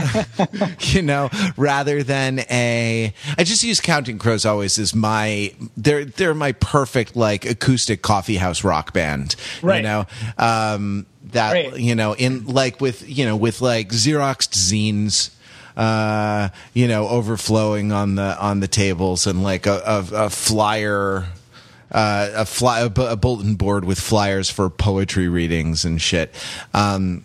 you 0.81 1.01
know, 1.01 1.29
rather 1.57 2.03
than 2.03 2.41
a. 2.51 3.13
I 3.37 3.43
just 3.43 3.63
use 3.63 3.79
Counting 3.81 4.19
Crows 4.19 4.45
always 4.45 4.77
as 4.77 4.93
my 4.93 5.53
they're 5.75 6.05
they're 6.05 6.35
my 6.35 6.51
perfect 6.51 7.15
like 7.15 7.45
acoustic 7.45 8.01
coffee 8.03 8.35
house 8.37 8.63
rock 8.63 8.93
band, 8.93 9.35
right? 9.63 9.77
you 9.77 9.83
know. 9.83 10.05
Um, 10.37 11.07
that 11.31 11.53
Right. 11.53 11.77
you 11.77 11.95
know 11.95 12.13
in 12.13 12.45
like 12.47 12.81
with 12.81 13.07
you 13.07 13.25
know 13.25 13.37
with 13.37 13.61
like 13.61 13.89
Xeroxed 13.89 14.51
zines 14.53 15.29
uh 15.77 16.49
you 16.73 16.85
know 16.87 17.07
overflowing 17.07 17.93
on 17.93 18.15
the 18.15 18.37
on 18.41 18.59
the 18.59 18.67
tables 18.67 19.25
and 19.27 19.41
like 19.41 19.65
a, 19.65 19.81
a, 19.85 20.25
a 20.25 20.29
flyer 20.29 21.25
uh, 21.91 22.29
a 22.35 22.45
fly 22.45 22.81
a, 22.81 22.85
a 22.85 23.15
bulletin 23.15 23.55
board 23.55 23.85
with 23.85 23.99
flyers 23.99 24.49
for 24.49 24.69
poetry 24.69 25.27
readings 25.27 25.85
and 25.85 26.01
shit 26.01 26.33
um 26.73 27.23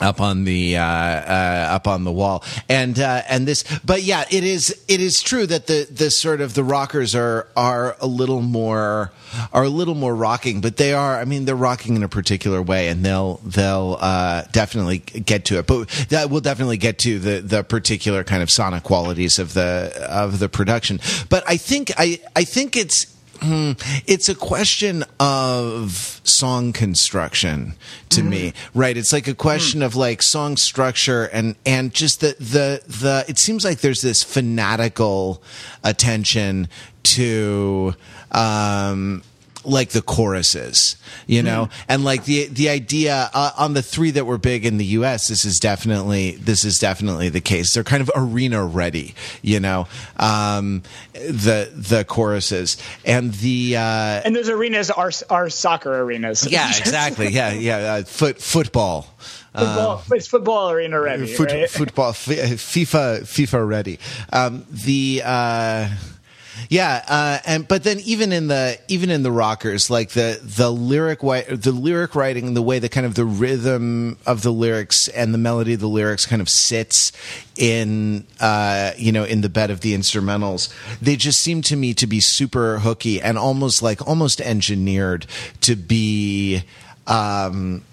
up 0.00 0.20
on 0.20 0.44
the 0.44 0.76
uh, 0.76 0.82
uh, 0.82 1.68
up 1.70 1.88
on 1.88 2.04
the 2.04 2.12
wall, 2.12 2.44
and 2.68 2.98
uh, 2.98 3.22
and 3.28 3.46
this, 3.46 3.64
but 3.84 4.02
yeah, 4.02 4.24
it 4.30 4.44
is 4.44 4.70
it 4.88 5.00
is 5.00 5.22
true 5.22 5.46
that 5.46 5.66
the 5.66 5.88
the 5.90 6.10
sort 6.10 6.40
of 6.40 6.54
the 6.54 6.64
rockers 6.64 7.14
are 7.14 7.48
are 7.56 7.96
a 8.00 8.06
little 8.06 8.42
more 8.42 9.12
are 9.52 9.64
a 9.64 9.68
little 9.68 9.94
more 9.94 10.14
rocking, 10.14 10.60
but 10.60 10.76
they 10.76 10.92
are. 10.92 11.18
I 11.18 11.24
mean, 11.24 11.44
they're 11.44 11.56
rocking 11.56 11.96
in 11.96 12.02
a 12.02 12.08
particular 12.08 12.60
way, 12.60 12.88
and 12.88 13.04
they'll 13.04 13.36
they'll 13.44 13.96
uh, 14.00 14.42
definitely 14.52 14.98
get 14.98 15.46
to 15.46 15.58
it. 15.58 15.66
But 15.66 15.88
that 16.10 16.30
will 16.30 16.40
definitely 16.40 16.78
get 16.78 16.98
to 17.00 17.18
the 17.18 17.40
the 17.40 17.64
particular 17.64 18.24
kind 18.24 18.42
of 18.42 18.50
sonic 18.50 18.82
qualities 18.82 19.38
of 19.38 19.54
the 19.54 19.92
of 20.08 20.38
the 20.38 20.48
production. 20.48 21.00
But 21.28 21.44
I 21.46 21.56
think 21.56 21.92
I 21.96 22.20
I 22.34 22.44
think 22.44 22.76
it's 22.76 23.15
Hmm. 23.40 23.72
it's 24.06 24.28
a 24.28 24.34
question 24.34 25.04
of 25.20 26.20
song 26.24 26.72
construction 26.72 27.74
to 28.10 28.22
me 28.22 28.50
mm-hmm. 28.50 28.78
right? 28.78 28.96
It's 28.96 29.12
like 29.12 29.28
a 29.28 29.34
question 29.34 29.80
mm. 29.80 29.86
of 29.86 29.96
like 29.96 30.22
song 30.22 30.56
structure 30.56 31.24
and 31.24 31.56
and 31.64 31.92
just 31.92 32.20
the 32.20 32.36
the 32.38 32.82
the 32.86 33.24
it 33.28 33.38
seems 33.38 33.64
like 33.64 33.80
there's 33.80 34.02
this 34.02 34.22
fanatical 34.22 35.42
attention 35.84 36.68
to 37.02 37.94
um 38.32 39.22
like 39.66 39.90
the 39.90 40.00
choruses, 40.02 40.96
you 41.26 41.42
know, 41.42 41.68
and 41.88 42.04
like 42.04 42.24
the 42.24 42.46
the 42.46 42.68
idea 42.68 43.30
uh, 43.34 43.50
on 43.58 43.74
the 43.74 43.82
three 43.82 44.10
that 44.12 44.24
were 44.24 44.38
big 44.38 44.64
in 44.64 44.78
the 44.78 44.84
U.S. 45.00 45.28
This 45.28 45.44
is 45.44 45.58
definitely 45.60 46.32
this 46.36 46.64
is 46.64 46.78
definitely 46.78 47.28
the 47.28 47.40
case. 47.40 47.74
They're 47.74 47.84
kind 47.84 48.00
of 48.00 48.10
arena 48.14 48.64
ready, 48.64 49.14
you 49.42 49.60
know, 49.60 49.88
um, 50.18 50.82
the 51.12 51.70
the 51.74 52.04
choruses 52.04 52.76
and 53.04 53.32
the 53.34 53.76
uh, 53.76 53.80
And 54.24 54.34
those 54.34 54.48
arenas 54.48 54.90
are 54.90 55.10
are 55.30 55.50
soccer 55.50 55.92
arenas. 56.02 56.46
yeah, 56.50 56.68
exactly, 56.68 57.28
yeah, 57.28 57.52
yeah, 57.52 57.76
uh, 57.94 58.02
foot 58.04 58.40
football. 58.40 59.12
football, 59.54 60.02
it's 60.12 60.26
football 60.28 60.70
arena 60.70 61.00
ready, 61.00 61.26
Foot, 61.26 61.50
right? 61.50 61.68
football, 61.70 62.12
fi- 62.12 62.34
FIFA, 62.56 63.22
FIFA 63.22 63.66
ready. 63.66 63.98
Um, 64.32 64.66
the 64.70 65.22
uh, 65.24 65.88
yeah, 66.68 67.04
uh, 67.08 67.38
and 67.46 67.66
but 67.68 67.84
then 67.84 68.00
even 68.00 68.32
in 68.32 68.48
the 68.48 68.78
even 68.88 69.10
in 69.10 69.22
the 69.22 69.30
rockers, 69.30 69.90
like 69.90 70.10
the 70.10 70.40
the 70.42 70.70
lyric 70.70 71.20
the 71.20 71.72
lyric 71.72 72.14
writing, 72.14 72.54
the 72.54 72.62
way 72.62 72.78
the 72.78 72.88
kind 72.88 73.06
of 73.06 73.14
the 73.14 73.24
rhythm 73.24 74.18
of 74.26 74.42
the 74.42 74.52
lyrics 74.52 75.08
and 75.08 75.32
the 75.32 75.38
melody 75.38 75.74
of 75.74 75.80
the 75.80 75.88
lyrics 75.88 76.26
kind 76.26 76.42
of 76.42 76.48
sits 76.48 77.12
in 77.56 78.26
uh, 78.40 78.92
you 78.96 79.12
know 79.12 79.24
in 79.24 79.40
the 79.40 79.48
bed 79.48 79.70
of 79.70 79.80
the 79.80 79.94
instrumentals, 79.94 80.72
they 81.00 81.16
just 81.16 81.40
seem 81.40 81.62
to 81.62 81.76
me 81.76 81.94
to 81.94 82.06
be 82.06 82.20
super 82.20 82.78
hooky 82.80 83.20
and 83.20 83.38
almost 83.38 83.82
like 83.82 84.06
almost 84.06 84.40
engineered 84.40 85.26
to 85.60 85.76
be. 85.76 86.62
Um, 87.06 87.84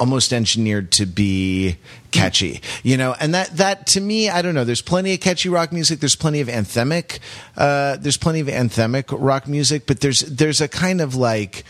almost 0.00 0.32
engineered 0.32 0.90
to 0.92 1.04
be 1.04 1.76
catchy, 2.10 2.62
you 2.82 2.96
know, 2.96 3.14
and 3.20 3.34
that, 3.34 3.56
that 3.58 3.86
to 3.86 4.00
me, 4.00 4.30
I 4.30 4.40
don't 4.40 4.54
know, 4.54 4.64
there's 4.64 4.82
plenty 4.82 5.12
of 5.14 5.20
catchy 5.20 5.50
rock 5.50 5.72
music. 5.72 6.00
There's 6.00 6.16
plenty 6.16 6.40
of 6.40 6.48
anthemic, 6.48 7.18
uh, 7.56 7.98
there's 7.98 8.16
plenty 8.16 8.40
of 8.40 8.46
anthemic 8.48 9.04
rock 9.16 9.46
music, 9.46 9.86
but 9.86 10.00
there's, 10.00 10.20
there's 10.20 10.60
a 10.60 10.68
kind 10.68 11.00
of 11.00 11.14
like, 11.14 11.64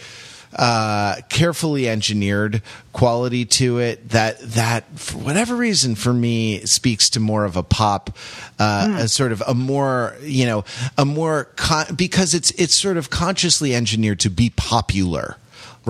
uh, 0.56 1.16
carefully 1.28 1.88
engineered 1.88 2.60
quality 2.92 3.44
to 3.44 3.78
it 3.78 4.08
that, 4.08 4.38
that 4.40 4.84
for 4.98 5.18
whatever 5.18 5.54
reason 5.54 5.94
for 5.94 6.12
me 6.12 6.60
speaks 6.66 7.10
to 7.10 7.20
more 7.20 7.44
of 7.44 7.56
a 7.56 7.62
pop, 7.62 8.16
uh, 8.58 8.96
a 8.98 9.08
sort 9.08 9.30
of 9.32 9.42
a 9.46 9.54
more, 9.54 10.16
you 10.22 10.46
know, 10.46 10.64
a 10.96 11.04
more, 11.04 11.44
con- 11.56 11.94
because 11.94 12.34
it's, 12.34 12.50
it's 12.52 12.76
sort 12.76 12.96
of 12.96 13.10
consciously 13.10 13.74
engineered 13.74 14.18
to 14.20 14.30
be 14.30 14.50
popular 14.50 15.36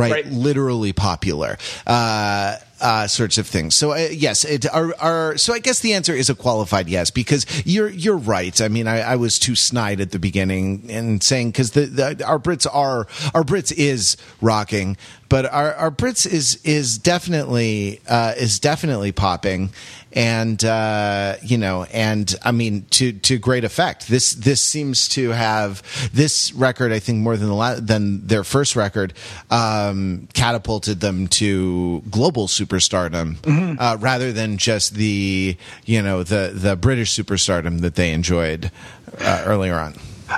right? 0.00 0.12
Right. 0.12 0.26
Literally 0.26 0.92
popular. 0.92 1.59
Uh, 1.87 2.57
uh, 2.80 3.07
sorts 3.07 3.38
of 3.38 3.47
things. 3.47 3.76
So 3.76 3.92
uh, 3.92 4.09
yes, 4.11 4.45
it, 4.45 4.66
are, 4.73 4.95
are, 4.99 5.37
so 5.37 5.52
I 5.52 5.59
guess 5.59 5.80
the 5.80 5.92
answer 5.92 6.14
is 6.14 6.30
a 6.30 6.35
qualified 6.35 6.88
yes 6.88 7.11
because 7.11 7.47
you're 7.66 7.90
you're 7.90 8.16
right. 8.16 8.59
I 8.61 8.69
mean, 8.69 8.87
I, 8.87 9.00
I 9.00 9.16
was 9.16 9.38
too 9.38 9.54
snide 9.54 10.00
at 10.00 10.12
the 10.12 10.19
beginning 10.19 10.87
and 10.88 11.23
saying 11.23 11.50
because 11.50 11.73
the, 11.73 11.87
the 11.87 12.25
our 12.25 12.38
Brits 12.38 12.66
are 12.73 13.07
our 13.35 13.42
Brits 13.42 13.73
is 13.73 14.16
rocking, 14.40 14.97
but 15.31 15.47
our 15.47 15.73
our 15.75 15.91
Brits 15.91 16.27
is 16.27 16.61
is 16.65 16.99
definitely 16.99 18.01
uh, 18.07 18.35
is 18.37 18.59
definitely 18.59 19.13
popping, 19.13 19.71
and 20.13 20.63
uh, 20.65 21.37
you 21.41 21.57
know, 21.57 21.85
and 21.85 22.35
I 22.45 22.51
mean 22.51 22.85
to 22.91 23.13
to 23.13 23.39
great 23.39 23.63
effect. 23.65 24.09
This 24.09 24.33
this 24.33 24.61
seems 24.61 25.09
to 25.11 25.31
have 25.31 25.83
this 26.13 26.53
record. 26.53 26.93
I 26.93 26.99
think 26.99 27.19
more 27.19 27.37
than 27.37 27.49
the 27.49 27.55
la- 27.55 27.81
than 27.81 28.27
their 28.27 28.43
first 28.45 28.75
record 28.75 29.15
um, 29.51 30.29
catapulted 30.35 30.99
them 31.01 31.29
to 31.29 32.03
global 32.11 32.49
superstardom 32.49 33.37
uh, 33.81 33.97
rather 34.01 34.33
than 34.33 34.59
just 34.59 34.95
the 34.95 35.57
you 35.87 36.03
know 36.03 36.25
the 36.25 36.51
the 36.53 36.75
British 36.75 37.17
superstardom 37.17 37.83
that 37.83 37.95
they 37.95 38.13
enjoyed 38.13 38.73
uh, 39.21 39.45
earlier 39.47 39.79
on. 39.79 39.95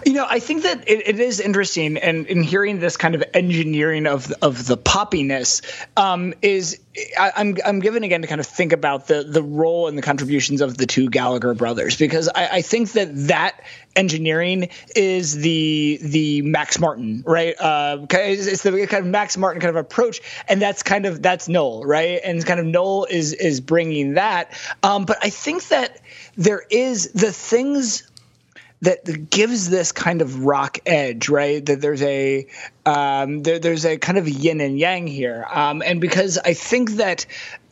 You 0.06 0.14
know, 0.14 0.26
I 0.28 0.38
think 0.38 0.62
that 0.62 0.88
it, 0.88 1.06
it 1.06 1.20
is 1.20 1.38
interesting, 1.40 1.98
and 1.98 2.26
in 2.26 2.42
hearing 2.42 2.80
this 2.80 2.96
kind 2.96 3.14
of 3.14 3.22
engineering 3.34 4.06
of 4.06 4.32
of 4.42 4.66
the 4.66 4.78
poppiness 4.78 5.62
um, 5.96 6.32
is, 6.40 6.80
I, 7.18 7.32
I'm 7.36 7.56
I'm 7.64 7.80
given 7.80 8.02
again 8.02 8.22
to 8.22 8.28
kind 8.28 8.40
of 8.40 8.46
think 8.46 8.72
about 8.72 9.06
the 9.06 9.22
the 9.22 9.42
role 9.42 9.88
and 9.88 9.98
the 9.98 10.02
contributions 10.02 10.60
of 10.60 10.78
the 10.78 10.86
two 10.86 11.10
Gallagher 11.10 11.54
brothers 11.54 11.96
because 11.96 12.28
I, 12.34 12.48
I 12.48 12.62
think 12.62 12.92
that 12.92 13.10
that 13.28 13.62
engineering 13.94 14.70
is 14.96 15.36
the 15.36 15.98
the 16.00 16.42
Max 16.42 16.78
Martin 16.78 17.22
right? 17.26 17.54
Uh, 17.60 18.06
it's 18.10 18.62
the 18.62 18.86
kind 18.86 19.04
of 19.04 19.10
Max 19.10 19.36
Martin 19.36 19.60
kind 19.60 19.76
of 19.76 19.76
approach, 19.76 20.20
and 20.48 20.60
that's 20.60 20.82
kind 20.82 21.04
of 21.04 21.20
that's 21.20 21.48
Noel 21.48 21.84
right, 21.84 22.18
and 22.24 22.44
kind 22.46 22.60
of 22.60 22.66
Noel 22.66 23.06
is 23.10 23.34
is 23.34 23.60
bringing 23.60 24.14
that, 24.14 24.58
um, 24.82 25.04
but 25.04 25.18
I 25.22 25.28
think 25.28 25.68
that 25.68 26.00
there 26.36 26.62
is 26.70 27.12
the 27.12 27.32
things 27.32 28.04
that 28.82 29.30
gives 29.30 29.70
this 29.70 29.92
kind 29.92 30.22
of 30.22 30.44
rock 30.44 30.78
edge, 30.84 31.28
right? 31.28 31.64
That 31.64 31.80
there's 31.80 32.02
a 32.02 32.46
um, 32.84 33.42
there, 33.42 33.58
there's 33.58 33.86
a 33.86 33.96
kind 33.96 34.18
of 34.18 34.28
yin 34.28 34.60
and 34.60 34.78
yang 34.78 35.06
here, 35.06 35.46
um, 35.50 35.82
and 35.82 36.00
because 36.00 36.38
I 36.38 36.54
think 36.54 36.92
that 36.92 37.26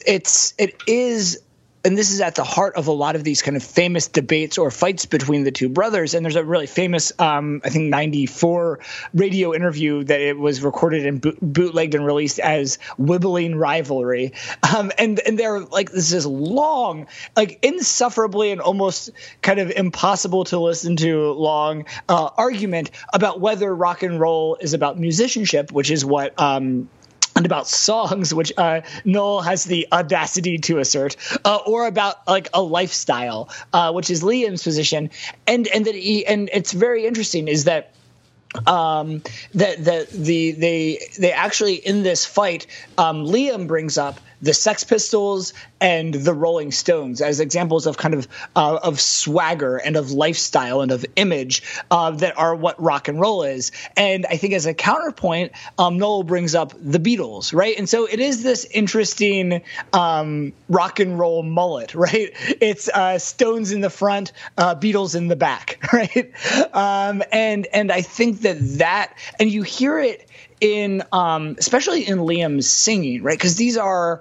it's 0.07 0.55
it 0.59 0.75
is. 0.87 1.43
And 1.83 1.97
this 1.97 2.11
is 2.11 2.21
at 2.21 2.35
the 2.35 2.45
heart 2.45 2.77
of 2.77 2.89
a 2.89 2.93
lot 2.93 3.17
of 3.17 3.25
these 3.25 3.41
kind 3.41 3.57
of 3.57 3.63
famous 3.63 4.09
debates 4.09 4.59
or 4.59 4.71
fights 4.71 5.07
between 5.07 5.45
the 5.45 5.51
two 5.51 5.71
brothers. 5.71 6.13
And 6.13 6.25
there's 6.25 6.37
a 6.37 6.45
really 6.45 6.67
famous, 6.67 7.13
um, 7.19 7.63
I 7.65 7.71
think, 7.71 7.89
94 7.89 8.81
radio 9.15 9.55
interview 9.55 10.05
that 10.05 10.21
it 10.21 10.39
was 10.39 10.63
recorded 10.63 11.07
and 11.07 11.21
boot- 11.21 11.39
bootlegged 11.41 11.95
and 11.95 12.05
released 12.05 12.39
as 12.39 12.79
Wibbling 12.99 13.59
Rivalry. 13.59 14.33
Um, 14.77 14.93
and, 14.99 15.19
and 15.21 15.39
they're 15.39 15.61
like, 15.61 15.91
this 15.91 16.13
is 16.13 16.27
long, 16.27 17.07
like 17.35 17.59
insufferably 17.63 18.53
and 18.53 18.61
almost 18.61 19.11
kind 19.41 19.59
of 19.59 19.71
impossible 19.71 20.45
to 20.45 20.59
listen 20.59 20.97
to 20.97 21.33
long 21.33 21.87
uh, 22.09 22.31
argument 22.37 22.91
about 23.13 23.41
whether 23.41 23.75
rock 23.75 24.03
and 24.03 24.21
roll 24.21 24.57
is 24.61 24.75
about 24.75 24.99
musicianship, 24.99 25.73
which 25.73 25.91
is 25.91 26.05
what. 26.05 26.39
Um, 26.39 26.91
and 27.41 27.47
about 27.47 27.67
songs, 27.67 28.35
which 28.35 28.53
uh, 28.59 28.83
Noel 29.07 29.41
has 29.41 29.65
the 29.65 29.89
audacity 29.91 30.59
to 30.59 30.79
assert, 30.79 31.17
uh, 31.43 31.57
or 31.67 31.87
about 31.87 32.29
like 32.29 32.49
a 32.53 32.61
lifestyle, 32.61 33.49
uh, 33.73 33.93
which 33.93 34.11
is 34.11 34.23
Liam's 34.23 34.63
position, 34.63 35.09
and 35.47 35.67
and 35.69 35.87
that 35.87 35.95
he 35.95 36.27
and 36.27 36.51
it's 36.53 36.73
very 36.73 37.07
interesting 37.07 37.49
is 37.49 37.65
that 37.65 37.95
um, 38.67 39.23
that 39.55 39.83
that 39.85 40.11
the 40.11 40.53
they 40.53 41.09
they 41.19 41.33
actually 41.33 41.77
in 41.77 42.03
this 42.03 42.27
fight, 42.27 42.67
um, 42.99 43.25
Liam 43.25 43.67
brings 43.67 43.97
up 43.97 44.21
the 44.43 44.55
Sex 44.55 44.85
Pistols 44.85 45.53
and 45.81 46.15
the 46.15 46.35
Rolling 46.35 46.73
Stones 46.73 47.21
as 47.21 47.41
examples 47.41 47.87
of 47.87 47.97
kind 47.97 48.15
of 48.15 48.29
uh, 48.57 48.79
of 48.83 49.01
swagger 49.01 49.77
and 49.77 49.97
of 49.97 50.11
lifestyle 50.13 50.81
and 50.81 50.93
of 50.93 51.05
image 51.17 51.63
uh, 51.91 52.11
that 52.11 52.39
are 52.39 52.55
what 52.55 52.81
rock 52.83 53.09
and 53.09 53.21
roll 53.21 53.43
is. 53.43 53.73
And 53.97 54.27
I 54.27 54.37
think 54.37 54.55
as 54.55 54.67
a 54.67 54.75
counterpoint, 54.75 55.53
um, 55.79 55.99
Noel 55.99 56.23
brings 56.23 56.55
up 56.55 56.73
the 56.81 56.99
Beatles, 56.99 57.55
right? 57.55 57.77
And 57.79 57.89
so 57.89 58.07
it 58.07 58.21
is 58.21 58.43
this 58.43 58.65
interesting 58.67 59.63
um, 59.93 60.53
rock 60.69 61.01
and 61.01 61.19
roll 61.19 61.43
mullet, 61.43 61.95
right? 62.01 62.31
It's 62.61 62.89
uh, 62.89 63.19
Stones 63.19 63.73
in 63.73 63.81
the 63.81 63.91
front, 63.91 64.33
uh, 64.57 64.75
Beatles 64.75 65.15
in 65.15 65.29
the 65.29 65.37
back, 65.37 65.79
right? 65.93 66.33
Um, 66.75 67.23
and 67.33 67.67
and 67.73 67.91
I 67.91 68.03
think 68.03 68.43
that 68.43 68.57
that 68.79 69.15
and 69.39 69.51
you 69.51 69.63
hear 69.63 69.99
it 69.99 70.30
in 70.61 71.03
um, 71.13 71.57
especially 71.59 72.07
in 72.07 72.19
Liam's 72.19 72.69
singing, 72.69 73.23
right? 73.23 73.37
Because 73.37 73.57
these 73.57 73.77
are 73.77 74.21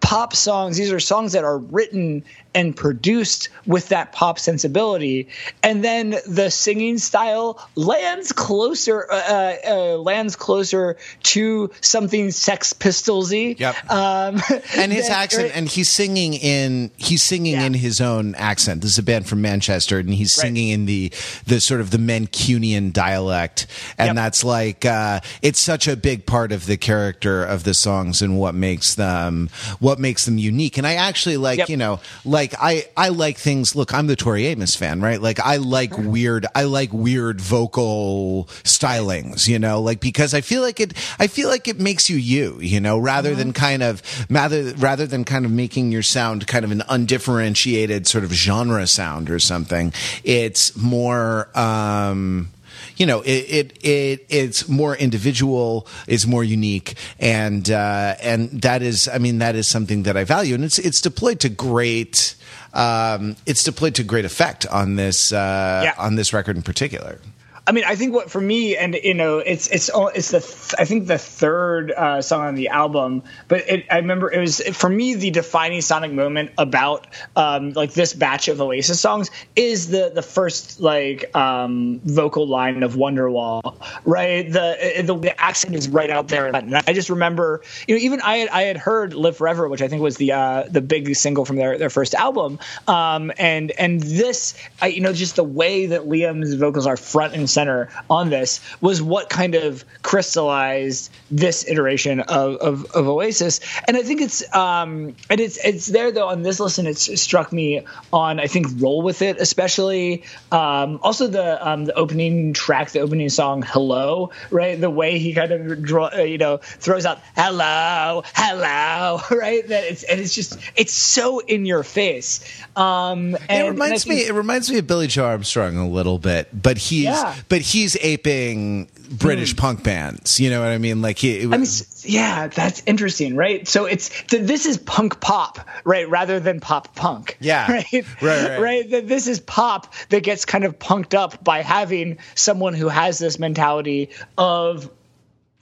pop 0.00 0.34
songs. 0.36 0.76
These 0.76 0.92
are 0.92 1.00
songs 1.00 1.32
that 1.32 1.44
are 1.44 1.58
written 1.58 2.24
and 2.56 2.74
produced 2.74 3.48
with 3.66 3.90
that 3.90 4.10
pop 4.12 4.40
sensibility, 4.40 5.28
and 5.62 5.84
then 5.84 6.16
the 6.26 6.50
singing 6.50 6.98
style 6.98 7.64
lands 7.76 8.32
closer, 8.32 9.06
uh, 9.12 9.54
uh, 9.68 9.96
lands 9.98 10.34
closer 10.34 10.96
to 11.22 11.70
something 11.82 12.32
Sex 12.32 12.72
Pistolsy. 12.72 13.56
Yep. 13.60 13.90
Um, 13.90 14.40
and 14.76 14.92
his 14.92 15.06
than- 15.06 15.16
accent 15.16 15.52
and 15.54 15.68
he's 15.68 15.90
singing 15.92 16.34
in 16.34 16.90
he's 16.96 17.22
singing 17.22 17.52
Yeah. 17.54 17.64
in 17.66 17.74
his 17.74 18.00
own 18.00 18.34
accent 18.36 18.80
this 18.80 18.92
is 18.92 18.98
a 18.98 19.02
band 19.02 19.26
from 19.26 19.42
manchester 19.42 19.98
and 19.98 20.08
he's 20.14 20.32
singing 20.32 20.68
in 20.70 20.86
the 20.86 21.12
the 21.46 21.60
sort 21.60 21.80
of 21.80 21.90
the 21.90 21.98
mancunian 21.98 22.92
dialect 22.92 23.66
and 23.98 24.08
Yep. 24.08 24.16
that's 24.16 24.44
like 24.44 24.84
uh 24.84 25.20
it's 25.42 25.60
such 25.60 25.86
a 25.88 25.96
big 25.96 26.26
part 26.26 26.52
of 26.52 26.66
the 26.66 26.76
character 26.76 27.44
of 27.44 27.64
the 27.64 27.74
songs 27.74 28.22
and 28.22 28.38
what 28.38 28.54
makes 28.54 28.94
them 28.94 29.50
what 29.78 29.98
makes 29.98 30.24
them 30.24 30.38
unique 30.38 30.78
and 30.78 30.86
i 30.86 30.94
actually 30.94 31.36
like 31.36 31.58
Yep. 31.58 31.68
you 31.68 31.76
know 31.76 32.00
like 32.24 32.45
i 32.58 32.86
i 32.96 33.08
like 33.08 33.38
things 33.38 33.74
look 33.74 33.92
i'm 33.94 34.06
the 34.06 34.16
tori 34.16 34.46
amos 34.46 34.76
fan 34.76 35.00
right? 35.00 35.20
Like 35.20 35.40
i 35.40 35.56
like 35.56 35.96
weird 35.96 36.46
i 36.54 36.64
like 36.64 36.92
weird 36.92 37.40
vocal 37.40 38.44
stylings 38.64 39.48
you 39.48 39.58
know? 39.58 39.80
Like 39.80 40.00
because 40.00 40.34
i 40.34 40.40
feel 40.40 40.62
like 40.62 40.80
it 40.80 40.92
i 41.18 41.26
feel 41.26 41.48
like 41.48 41.68
it 41.68 41.78
makes 41.78 42.10
you 42.10 42.16
you 42.16 42.58
you 42.60 42.80
know? 42.80 42.98
Rather 42.98 43.34
than 43.34 43.52
kind 43.52 43.82
of 43.82 44.02
rather 44.30 44.74
rather 44.74 45.06
than 45.06 45.24
kind 45.24 45.44
of 45.44 45.50
making 45.50 45.92
your 45.92 46.02
sound 46.02 46.46
kind 46.46 46.64
of 46.64 46.70
an 46.70 46.82
undifferentiated 46.88 48.06
sort 48.06 48.24
of 48.24 48.32
genre 48.32 48.86
sound 48.86 49.30
or 49.30 49.38
something 49.38 49.92
it's 50.24 50.76
more 50.76 51.48
um 51.58 52.50
you 52.96 53.06
know, 53.06 53.20
it, 53.20 53.28
it, 53.28 53.78
it 53.84 54.26
it's 54.28 54.68
more 54.68 54.96
individual, 54.96 55.86
it's 56.06 56.26
more 56.26 56.44
unique, 56.44 56.94
and 57.18 57.70
uh, 57.70 58.14
and 58.22 58.50
that 58.62 58.82
is, 58.82 59.08
I 59.08 59.18
mean, 59.18 59.38
that 59.38 59.54
is 59.54 59.66
something 59.68 60.04
that 60.04 60.16
I 60.16 60.24
value, 60.24 60.54
and 60.54 60.64
it's 60.64 60.78
it's 60.78 61.00
deployed 61.00 61.40
to 61.40 61.48
great, 61.48 62.34
um, 62.74 63.36
it's 63.46 63.62
deployed 63.64 63.94
to 63.96 64.02
great 64.02 64.24
effect 64.24 64.66
on 64.66 64.96
this 64.96 65.32
uh, 65.32 65.82
Yeah. 65.84 65.94
on 65.98 66.16
this 66.16 66.32
record 66.32 66.56
in 66.56 66.62
particular. 66.62 67.20
I 67.68 67.72
mean, 67.72 67.82
I 67.84 67.96
think 67.96 68.14
what 68.14 68.30
for 68.30 68.40
me, 68.40 68.76
and 68.76 68.94
you 68.94 69.14
know, 69.14 69.38
it's 69.38 69.66
it's 69.66 69.90
it's 69.92 70.30
the 70.30 70.40
th- 70.40 70.74
I 70.78 70.84
think 70.84 71.08
the 71.08 71.18
third 71.18 71.90
uh, 71.90 72.22
song 72.22 72.46
on 72.46 72.54
the 72.54 72.68
album, 72.68 73.24
but 73.48 73.68
it, 73.68 73.86
I 73.90 73.96
remember 73.96 74.30
it 74.30 74.38
was 74.38 74.60
for 74.60 74.88
me 74.88 75.16
the 75.16 75.30
defining 75.30 75.80
sonic 75.80 76.12
moment 76.12 76.52
about 76.58 77.08
um, 77.34 77.72
like 77.72 77.92
this 77.92 78.12
batch 78.12 78.46
of 78.46 78.60
Oasis 78.60 79.00
songs 79.00 79.32
is 79.56 79.88
the 79.88 80.12
the 80.14 80.22
first 80.22 80.80
like 80.80 81.34
um, 81.34 82.00
vocal 82.04 82.46
line 82.46 82.84
of 82.84 82.94
Wonderwall, 82.94 83.74
right? 84.04 84.48
The, 84.48 85.02
the 85.04 85.16
the 85.16 85.40
accent 85.40 85.74
is 85.74 85.88
right 85.88 86.10
out 86.10 86.28
there, 86.28 86.46
and 86.54 86.76
I 86.76 86.92
just 86.92 87.10
remember, 87.10 87.62
you 87.88 87.96
know, 87.96 88.00
even 88.00 88.20
I 88.20 88.36
had 88.36 88.48
I 88.50 88.62
had 88.62 88.76
heard 88.76 89.12
"Live 89.12 89.38
Forever," 89.38 89.68
which 89.68 89.82
I 89.82 89.88
think 89.88 90.02
was 90.02 90.16
the 90.18 90.30
uh, 90.30 90.64
the 90.70 90.80
big 90.80 91.16
single 91.16 91.44
from 91.44 91.56
their 91.56 91.78
their 91.78 91.90
first 91.90 92.14
album, 92.14 92.60
um, 92.86 93.32
and 93.38 93.72
and 93.72 94.00
this, 94.00 94.54
I, 94.80 94.86
you 94.86 95.00
know, 95.00 95.12
just 95.12 95.34
the 95.34 95.42
way 95.42 95.86
that 95.86 96.02
Liam's 96.02 96.54
vocals 96.54 96.86
are 96.86 96.96
front 96.96 97.34
and 97.34 97.50
center 97.56 97.88
on 98.10 98.28
this 98.28 98.60
was 98.82 99.00
what 99.00 99.30
kind 99.30 99.54
of 99.54 99.82
crystallized 100.02 101.10
this 101.30 101.66
iteration 101.68 102.20
of, 102.20 102.56
of, 102.56 102.84
of 102.92 103.08
Oasis. 103.08 103.60
And 103.88 103.96
I 103.96 104.02
think 104.02 104.20
it's 104.20 104.42
um 104.54 105.16
and 105.30 105.40
it's 105.40 105.56
it's 105.64 105.86
there 105.86 106.12
though 106.12 106.28
on 106.28 106.42
this 106.42 106.60
listen 106.60 106.86
it's 106.86 107.04
struck 107.20 107.52
me 107.52 107.86
on 108.12 108.38
I 108.40 108.46
think 108.46 108.66
Roll 108.76 109.00
With 109.02 109.22
It 109.22 109.38
especially 109.40 110.24
um 110.52 111.00
also 111.02 111.26
the 111.28 111.48
um 111.66 111.86
the 111.86 111.94
opening 111.94 112.52
track 112.52 112.90
the 112.90 113.00
opening 113.00 113.30
song 113.30 113.62
Hello 113.62 114.30
right 114.50 114.78
the 114.78 114.90
way 114.90 115.18
he 115.18 115.32
kind 115.32 115.50
of 115.52 115.82
draw 115.82 116.10
uh, 116.12 116.18
you 116.22 116.38
know 116.38 116.58
throws 116.58 117.06
out 117.06 117.18
hello 117.34 118.22
hello 118.34 119.20
right 119.36 119.66
that 119.68 119.84
it's 119.84 120.02
and 120.02 120.20
it's 120.20 120.34
just 120.34 120.58
it's 120.76 120.92
so 120.92 121.38
in 121.40 121.64
your 121.64 121.82
face 121.82 122.40
um 122.76 123.36
and 123.48 123.66
it 123.66 123.70
reminds 123.70 124.04
think- 124.04 124.16
me. 124.20 124.26
It 124.26 124.34
reminds 124.34 124.70
me 124.70 124.78
of 124.78 124.86
Billie 124.86 125.06
Joe 125.06 125.26
Armstrong 125.26 125.76
a 125.76 125.88
little 125.88 126.18
bit, 126.18 126.48
but 126.52 126.76
he's 126.78 127.04
Yeah. 127.04 127.34
But 127.48 127.60
he's 127.60 127.96
aping 128.00 128.90
British 129.10 129.52
hmm. 129.52 129.58
punk 129.58 129.84
bands. 129.84 130.40
You 130.40 130.50
know 130.50 130.60
what 130.60 130.70
I 130.70 130.78
mean? 130.78 131.02
Like 131.02 131.18
he. 131.18 131.42
I 131.42 131.46
mean, 131.46 131.66
yeah, 132.02 132.48
that's 132.48 132.82
interesting, 132.86 133.36
right? 133.36 133.66
So 133.66 133.84
it's 133.84 134.08
th- 134.24 134.42
this 134.42 134.66
is 134.66 134.78
punk 134.78 135.20
pop, 135.20 135.60
right, 135.84 136.08
rather 136.08 136.40
than 136.40 136.60
pop 136.60 136.94
punk. 136.94 137.36
Yeah. 137.40 137.70
right, 137.92 138.22
Right, 138.22 138.60
right. 138.60 138.90
That 138.90 139.08
this 139.08 139.26
is 139.26 139.40
pop 139.40 139.94
that 140.08 140.22
gets 140.22 140.44
kind 140.44 140.64
of 140.64 140.78
punked 140.78 141.14
up 141.14 141.42
by 141.42 141.62
having 141.62 142.18
someone 142.34 142.74
who 142.74 142.88
has 142.88 143.18
this 143.18 143.38
mentality 143.38 144.10
of 144.36 144.90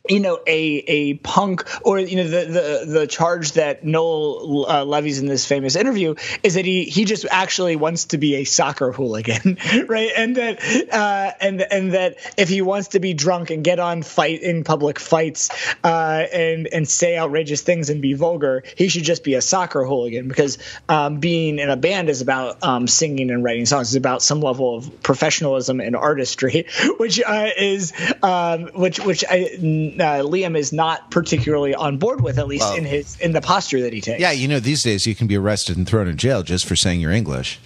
you 0.09 0.21
know 0.21 0.39
a 0.47 0.85
a 0.87 1.15
punk 1.15 1.65
or 1.83 1.99
you 1.99 2.17
know 2.17 2.29
the 2.29 2.45
the 2.45 2.93
the 2.93 3.07
charge 3.07 3.53
that 3.53 3.85
Noel 3.85 4.67
uh, 4.69 4.85
levies 4.85 5.19
in 5.19 5.27
this 5.27 5.47
famous 5.47 5.77
interview 5.77 6.15
is 6.43 6.55
that 6.55 6.67
he 6.67 6.85
he 6.85 7.07
just 7.07 7.25
actually 7.31 7.77
wants 7.77 8.07
to 8.07 8.19
be 8.19 8.37
a 8.37 8.45
soccer 8.45 8.93
hooligan 8.93 9.57
right? 9.89 10.11
And 10.15 10.37
that 10.37 10.63
uh, 10.93 11.33
and 11.41 11.63
and 11.63 11.95
that 11.95 12.19
if 12.37 12.51
he 12.51 12.61
wants 12.61 12.89
to 12.89 13.01
be 13.01 13.15
drunk 13.15 13.49
and 13.49 13.65
get 13.65 13.79
on 13.79 14.03
fight 14.03 14.43
in 14.43 14.63
public 14.63 14.99
fights 14.99 15.49
uh, 15.83 16.27
and 16.33 16.67
and 16.67 16.87
say 16.87 17.17
outrageous 17.17 17.63
things 17.63 17.89
and 17.89 18.03
be 18.03 18.13
vulgar 18.13 18.63
he 18.77 18.89
should 18.89 19.05
just 19.05 19.25
be 19.25 19.35
a 19.35 19.41
soccer 19.41 19.87
hooligan 19.87 20.29
because 20.29 20.59
um, 20.87 21.19
being 21.19 21.59
in 21.59 21.71
a 21.71 21.77
band 21.77 22.11
is 22.11 22.21
about 22.21 22.63
um, 22.63 22.87
singing 22.87 23.31
and 23.31 23.43
writing 23.43 23.65
songs. 23.65 23.89
It's 23.89 23.97
about 23.97 24.21
some 24.21 24.43
level 24.43 24.77
of 24.77 25.03
professionalism 25.03 25.81
and 25.81 25.97
artistry 25.97 26.67
which 26.99 27.23
uh, 27.23 27.49
is 27.57 27.95
um, 28.23 28.67
which 28.75 29.01
which 29.01 29.25
I, 29.27 29.93
uh, 30.01 30.23
Liam 30.23 30.57
is 30.57 30.73
not 30.73 31.11
particularly 31.11 31.75
on 31.75 31.99
board 31.99 32.21
with, 32.21 32.39
at 32.39 32.47
least 32.47 32.65
Well- 32.65 32.77
in 32.77 32.85
his 32.85 33.19
in 33.21 33.33
the 33.33 33.41
posture 33.41 33.81
that 33.83 33.93
he 33.93 34.01
takes. 34.01 34.21
yeah, 34.21 34.31
you 34.33 34.49
know, 34.49 34.61
these 34.61 34.83
days 34.83 35.07
you 35.07 35.15
can 35.15 35.27
be 35.27 35.37
arrested 35.37 35.77
and 35.77 35.87
thrown 35.89 36.09
in 36.09 36.17
jail 36.17 36.43
just 36.43 36.67
for 36.67 36.77
saying 36.77 37.01
you're 37.01 37.13
English. 37.13 37.59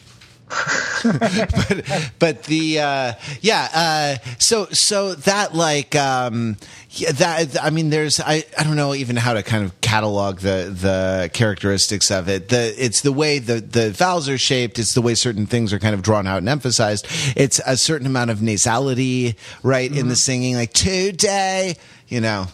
but 1.04 2.10
but 2.18 2.42
the 2.44 2.80
uh, 2.80 3.12
yeah 3.42 3.68
uh, 3.74 4.28
so 4.38 4.64
so 4.66 5.14
that 5.14 5.54
like 5.54 5.94
um, 5.94 6.56
yeah, 6.92 7.12
that 7.12 7.62
I 7.62 7.68
mean 7.68 7.90
there's 7.90 8.18
I, 8.18 8.44
I 8.58 8.64
don't 8.64 8.76
know 8.76 8.94
even 8.94 9.16
how 9.16 9.34
to 9.34 9.42
kind 9.42 9.62
of 9.64 9.78
catalog 9.82 10.38
the 10.38 10.74
the 10.74 11.30
characteristics 11.34 12.10
of 12.10 12.28
it. 12.30 12.48
The 12.48 12.74
it's 12.82 13.02
the 13.02 13.12
way 13.12 13.38
the 13.38 13.60
the 13.60 13.90
vowels 13.90 14.28
are 14.28 14.38
shaped. 14.38 14.78
It's 14.78 14.94
the 14.94 15.02
way 15.02 15.14
certain 15.14 15.46
things 15.46 15.72
are 15.74 15.78
kind 15.78 15.94
of 15.94 16.00
drawn 16.02 16.26
out 16.26 16.38
and 16.38 16.48
emphasized. 16.48 17.06
It's 17.36 17.60
a 17.66 17.76
certain 17.76 18.06
amount 18.06 18.30
of 18.30 18.38
nasality 18.38 19.36
right 19.62 19.94
in 19.94 20.08
the 20.08 20.16
singing. 20.16 20.54
Like 20.56 20.72
today 20.72 21.76
you 22.08 22.20
know 22.20 22.46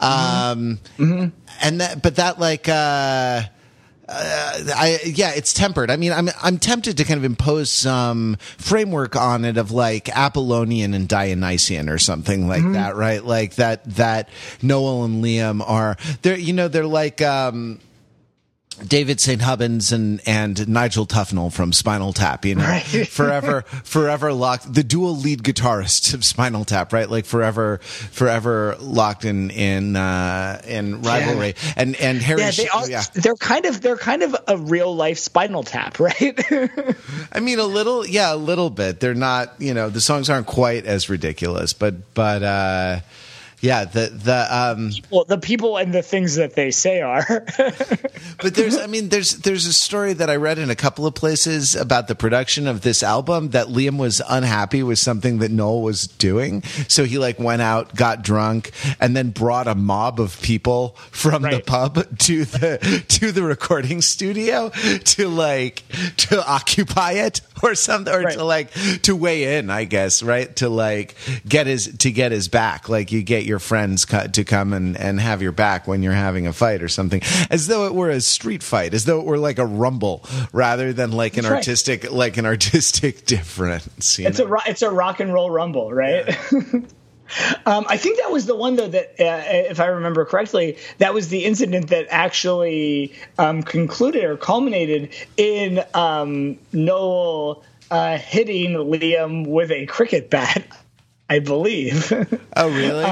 um 0.00 0.78
and 1.60 1.80
that 1.80 2.02
but 2.02 2.16
that 2.16 2.38
like 2.38 2.68
uh 2.68 3.42
I 4.10 5.00
yeah, 5.04 5.32
it's 5.34 5.52
tempered. 5.52 5.90
I 5.90 5.96
mean, 5.96 6.12
I'm 6.12 6.30
I'm 6.42 6.56
tempted 6.56 6.96
to 6.96 7.04
kind 7.04 7.18
of 7.18 7.24
impose 7.24 7.70
some 7.70 8.38
framework 8.56 9.16
on 9.16 9.44
it 9.44 9.58
of 9.58 9.70
like 9.70 10.08
Apollonian 10.08 10.94
and 10.94 11.06
Dionysian 11.06 11.90
or 11.90 11.98
something 11.98 12.48
like 12.48 12.62
that, 12.72 12.96
right? 12.96 13.22
Like 13.22 13.56
that 13.56 13.84
that 13.96 14.30
Noel 14.62 15.04
and 15.04 15.22
Liam 15.22 15.62
are 15.66 15.96
they're 16.22 16.38
you 16.38 16.54
know 16.54 16.68
they're 16.68 16.86
like 16.86 17.20
um 17.20 17.80
David 18.86 19.20
St. 19.20 19.42
Hubbins 19.42 19.92
and, 19.92 20.20
and 20.26 20.68
Nigel 20.68 21.06
Tufnel 21.06 21.52
from 21.52 21.72
Spinal 21.72 22.12
Tap, 22.12 22.44
you 22.44 22.54
know, 22.54 22.64
Right. 22.64 22.82
forever, 23.08 23.62
forever 23.84 24.32
locked, 24.32 24.72
the 24.72 24.84
dual 24.84 25.16
lead 25.16 25.42
guitarists 25.42 26.14
of 26.14 26.24
Spinal 26.24 26.64
Tap, 26.64 26.92
right? 26.92 27.08
Like 27.10 27.24
forever, 27.26 27.78
forever 27.78 28.76
locked 28.80 29.24
in, 29.24 29.50
in, 29.50 29.96
uh, 29.96 30.60
in 30.66 31.02
rivalry. 31.02 31.54
And, 31.76 31.96
and 31.96 32.20
Harry, 32.22 32.40
Yeah, 32.42 32.50
they 32.52 32.68
are. 32.68 32.88
yeah. 32.88 33.02
They're 33.14 33.34
kind 33.36 33.66
of 33.66 33.80
they're 33.80 33.96
kind 33.96 34.22
of 34.22 34.36
a 34.46 34.56
real 34.56 34.94
life 34.94 35.18
Spinal 35.18 35.62
Tap, 35.64 35.98
right? 36.00 36.38
I 37.32 37.40
mean, 37.40 37.58
a 37.58 37.64
little, 37.64 38.06
yeah, 38.06 38.32
a 38.32 38.36
little 38.36 38.70
bit. 38.70 39.00
They're 39.00 39.14
not, 39.14 39.54
you 39.58 39.74
know, 39.74 39.90
the 39.90 40.00
songs 40.00 40.30
aren't 40.30 40.46
quite 40.46 40.86
as 40.86 41.08
ridiculous, 41.08 41.72
but, 41.72 42.14
but, 42.14 42.42
uh, 42.42 43.00
yeah, 43.60 43.84
the, 43.84 44.06
the, 44.06 44.46
um, 44.56 44.90
well, 45.10 45.24
the 45.24 45.38
people 45.38 45.76
and 45.76 45.92
the 45.92 46.02
things 46.02 46.36
that 46.36 46.54
they 46.54 46.70
say 46.70 47.00
are. 47.02 47.24
but 48.40 48.54
there's 48.54 48.76
i 48.76 48.86
mean 48.86 49.08
there's 49.08 49.38
there's 49.38 49.66
a 49.66 49.72
story 49.72 50.12
that 50.12 50.30
i 50.30 50.36
read 50.36 50.58
in 50.58 50.70
a 50.70 50.74
couple 50.76 51.06
of 51.06 51.14
places 51.14 51.74
about 51.74 52.06
the 52.08 52.14
production 52.14 52.66
of 52.68 52.82
this 52.82 53.02
album 53.02 53.48
that 53.50 53.66
liam 53.66 53.98
was 53.98 54.22
unhappy 54.28 54.82
with 54.82 54.98
something 54.98 55.38
that 55.38 55.50
noel 55.50 55.82
was 55.82 56.06
doing 56.06 56.62
so 56.88 57.04
he 57.04 57.18
like 57.18 57.38
went 57.38 57.60
out 57.62 57.94
got 57.94 58.22
drunk 58.22 58.70
and 59.00 59.16
then 59.16 59.30
brought 59.30 59.66
a 59.66 59.74
mob 59.74 60.20
of 60.20 60.40
people 60.42 60.90
from 61.10 61.42
the 61.42 61.60
pub 61.66 62.18
to 62.18 62.44
the 62.44 63.04
to 63.08 63.32
the 63.32 63.42
recording 63.42 64.00
studio 64.02 64.68
to 65.04 65.28
like 65.28 65.82
to 66.16 66.44
occupy 66.48 67.12
it 67.12 67.40
or 67.62 67.74
something 67.74 68.12
or 68.14 68.20
Right. 68.22 68.34
to 68.36 68.44
like 68.44 68.70
to 69.02 69.16
weigh 69.16 69.58
in 69.58 69.70
i 69.70 69.84
guess 69.84 70.22
right 70.22 70.54
to 70.56 70.68
like 70.68 71.16
get 71.48 71.66
his 71.66 71.96
to 71.98 72.10
get 72.12 72.30
his 72.32 72.48
back 72.48 72.88
like 72.88 73.10
you 73.10 73.22
get 73.22 73.44
your 73.48 73.58
friends 73.58 74.04
co- 74.04 74.26
to 74.28 74.44
come 74.44 74.72
and 74.72 74.96
and 74.96 75.18
have 75.20 75.42
your 75.42 75.52
back 75.52 75.88
when 75.88 76.02
you're 76.02 76.12
having 76.12 76.46
a 76.46 76.52
fight 76.52 76.82
or 76.82 76.88
something 76.88 77.20
as 77.50 77.66
though 77.66 77.86
it 77.86 77.94
were 77.94 78.10
a 78.10 78.20
street 78.20 78.62
fight 78.62 78.94
as 78.94 79.04
though 79.06 79.18
it 79.18 79.26
were 79.26 79.38
like 79.38 79.58
a 79.58 79.66
rumble 79.66 80.24
rather 80.52 80.92
than 80.92 81.10
like 81.10 81.36
an 81.36 81.42
That's 81.42 81.50
right. 81.50 81.56
artistic 81.58 82.12
like 82.12 82.36
an 82.36 82.46
artistic 82.46 83.24
difference 83.26 84.18
It's 84.18 84.38
know? 84.38 84.44
a 84.44 84.48
ro- 84.48 84.60
it's 84.66 84.82
a 84.82 84.90
rock 84.90 85.18
and 85.20 85.32
roll 85.32 85.50
rumble, 85.50 85.92
right? 85.92 86.28
um, 87.66 87.84
I 87.88 87.96
think 87.96 88.18
that 88.18 88.30
was 88.30 88.46
the 88.46 88.54
one 88.56 88.76
though 88.76 88.88
that, 88.88 89.08
uh, 89.20 89.42
if 89.70 89.80
I 89.80 89.86
remember 89.86 90.24
correctly, 90.24 90.78
that 90.98 91.12
was 91.14 91.28
the 91.28 91.44
incident 91.44 91.88
that 91.88 92.06
actually 92.10 93.12
um, 93.38 93.62
concluded 93.62 94.24
or 94.24 94.36
culminated 94.36 95.10
in 95.36 95.82
um, 95.94 96.58
Noel 96.72 97.62
uh, 97.90 98.18
hitting 98.18 98.72
Liam 98.72 99.46
with 99.46 99.70
a 99.70 99.86
cricket 99.86 100.30
bat. 100.30 100.64
I 101.28 101.38
believe. 101.40 102.12
oh 102.56 102.68
really? 102.70 103.04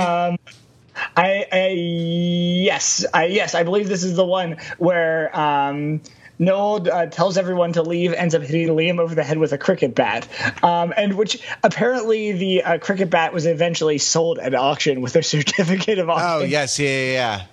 I, 1.14 1.46
I 1.52 1.68
yes, 1.68 3.04
I 3.12 3.26
yes, 3.26 3.54
I 3.54 3.62
believe 3.62 3.88
this 3.88 4.02
is 4.02 4.16
the 4.16 4.24
one 4.24 4.56
where 4.78 5.36
um, 5.38 6.00
Noel 6.38 6.90
uh, 6.90 7.06
tells 7.06 7.38
everyone 7.38 7.72
to 7.74 7.82
leave, 7.82 8.12
ends 8.12 8.34
up 8.34 8.42
hitting 8.42 8.68
Liam 8.68 8.98
over 8.98 9.14
the 9.14 9.24
head 9.24 9.38
with 9.38 9.52
a 9.52 9.58
cricket 9.58 9.94
bat, 9.94 10.28
um, 10.62 10.92
and 10.96 11.14
which 11.14 11.42
apparently 11.62 12.32
the 12.32 12.62
uh, 12.62 12.78
cricket 12.78 13.10
bat 13.10 13.32
was 13.32 13.46
eventually 13.46 13.98
sold 13.98 14.38
at 14.38 14.54
auction 14.54 15.00
with 15.00 15.16
a 15.16 15.22
certificate 15.22 15.98
of 15.98 16.08
oh 16.10 16.40
yes. 16.40 16.78
Yeah 16.78 16.88
yeah 16.88 17.12
yeah. 17.12 17.46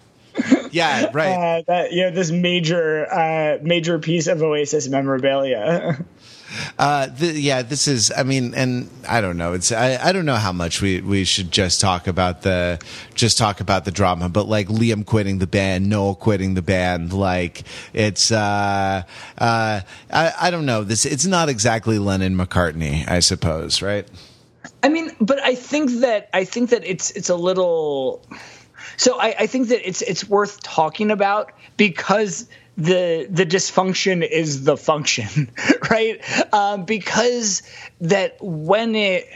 Yeah 0.71 1.09
right. 1.13 1.59
Uh, 1.59 1.63
that 1.67 1.91
you 1.93 2.03
know 2.03 2.11
this 2.11 2.31
major 2.31 3.11
uh, 3.11 3.59
major 3.61 3.99
piece 3.99 4.27
of 4.27 4.41
Oasis 4.41 4.87
memorabilia. 4.87 6.03
Uh, 6.77 7.07
yeah, 7.19 7.61
this 7.61 7.87
is. 7.87 8.11
I 8.15 8.23
mean, 8.23 8.53
and 8.53 8.89
I 9.07 9.21
don't 9.21 9.37
know. 9.37 9.53
It's. 9.53 9.71
I, 9.71 9.97
I 10.01 10.11
don't 10.11 10.25
know 10.25 10.35
how 10.35 10.51
much 10.51 10.81
we 10.81 11.01
we 11.01 11.23
should 11.23 11.51
just 11.51 11.81
talk 11.81 12.07
about 12.07 12.41
the 12.41 12.79
just 13.15 13.37
talk 13.37 13.59
about 13.59 13.85
the 13.85 13.91
drama, 13.91 14.29
but 14.29 14.47
like 14.47 14.67
Liam 14.67 15.05
quitting 15.05 15.39
the 15.39 15.47
band, 15.47 15.89
Noel 15.89 16.15
quitting 16.15 16.53
the 16.53 16.61
band, 16.61 17.13
like 17.13 17.63
it's. 17.93 18.31
Uh, 18.31 19.03
uh, 19.37 19.81
I 20.11 20.33
I 20.41 20.51
don't 20.51 20.65
know. 20.65 20.83
This 20.83 21.05
it's 21.05 21.25
not 21.25 21.49
exactly 21.49 21.99
Lennon 21.99 22.35
McCartney, 22.35 23.07
I 23.07 23.19
suppose, 23.19 23.81
right? 23.81 24.07
I 24.81 24.89
mean, 24.89 25.11
but 25.19 25.41
I 25.41 25.55
think 25.55 25.91
that 26.01 26.29
I 26.33 26.45
think 26.45 26.69
that 26.71 26.85
it's 26.85 27.11
it's 27.11 27.29
a 27.29 27.35
little. 27.35 28.21
So 28.97 29.19
I, 29.19 29.35
I 29.39 29.47
think 29.47 29.69
that 29.69 29.87
it's 29.87 30.01
it's 30.01 30.27
worth 30.27 30.61
talking 30.61 31.09
about 31.09 31.51
because 31.77 32.47
the 32.77 33.27
the 33.29 33.45
dysfunction 33.45 34.27
is 34.27 34.63
the 34.63 34.77
function, 34.77 35.51
right? 35.93 36.53
Um, 36.53 36.85
because 36.85 37.61
that 38.01 38.37
when 38.41 38.95
it, 38.95 39.27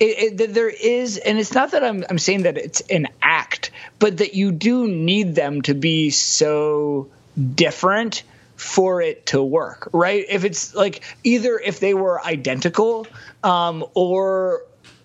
it, 0.00 0.40
it, 0.40 0.52
there 0.54 0.68
is, 0.68 1.18
and 1.18 1.38
it's 1.38 1.54
not 1.54 1.70
that 1.70 1.84
I'm 1.84 2.04
I'm 2.10 2.18
saying 2.18 2.42
that 2.42 2.58
it's 2.58 2.80
an 2.82 3.08
act, 3.22 3.70
but 4.00 4.18
that 4.18 4.34
you 4.34 4.50
do 4.50 4.88
need 4.88 5.36
them 5.36 5.62
to 5.62 5.74
be 5.74 6.10
so 6.10 7.08
different 7.54 8.24
for 8.56 9.00
it 9.00 9.26
to 9.26 9.42
work, 9.42 9.88
right? 9.92 10.24
If 10.28 10.44
it's 10.44 10.74
like 10.74 11.02
either 11.22 11.58
if 11.58 11.78
they 11.78 11.94
were 11.94 12.24
identical, 12.24 13.06
um, 13.44 13.84
or 13.94 14.62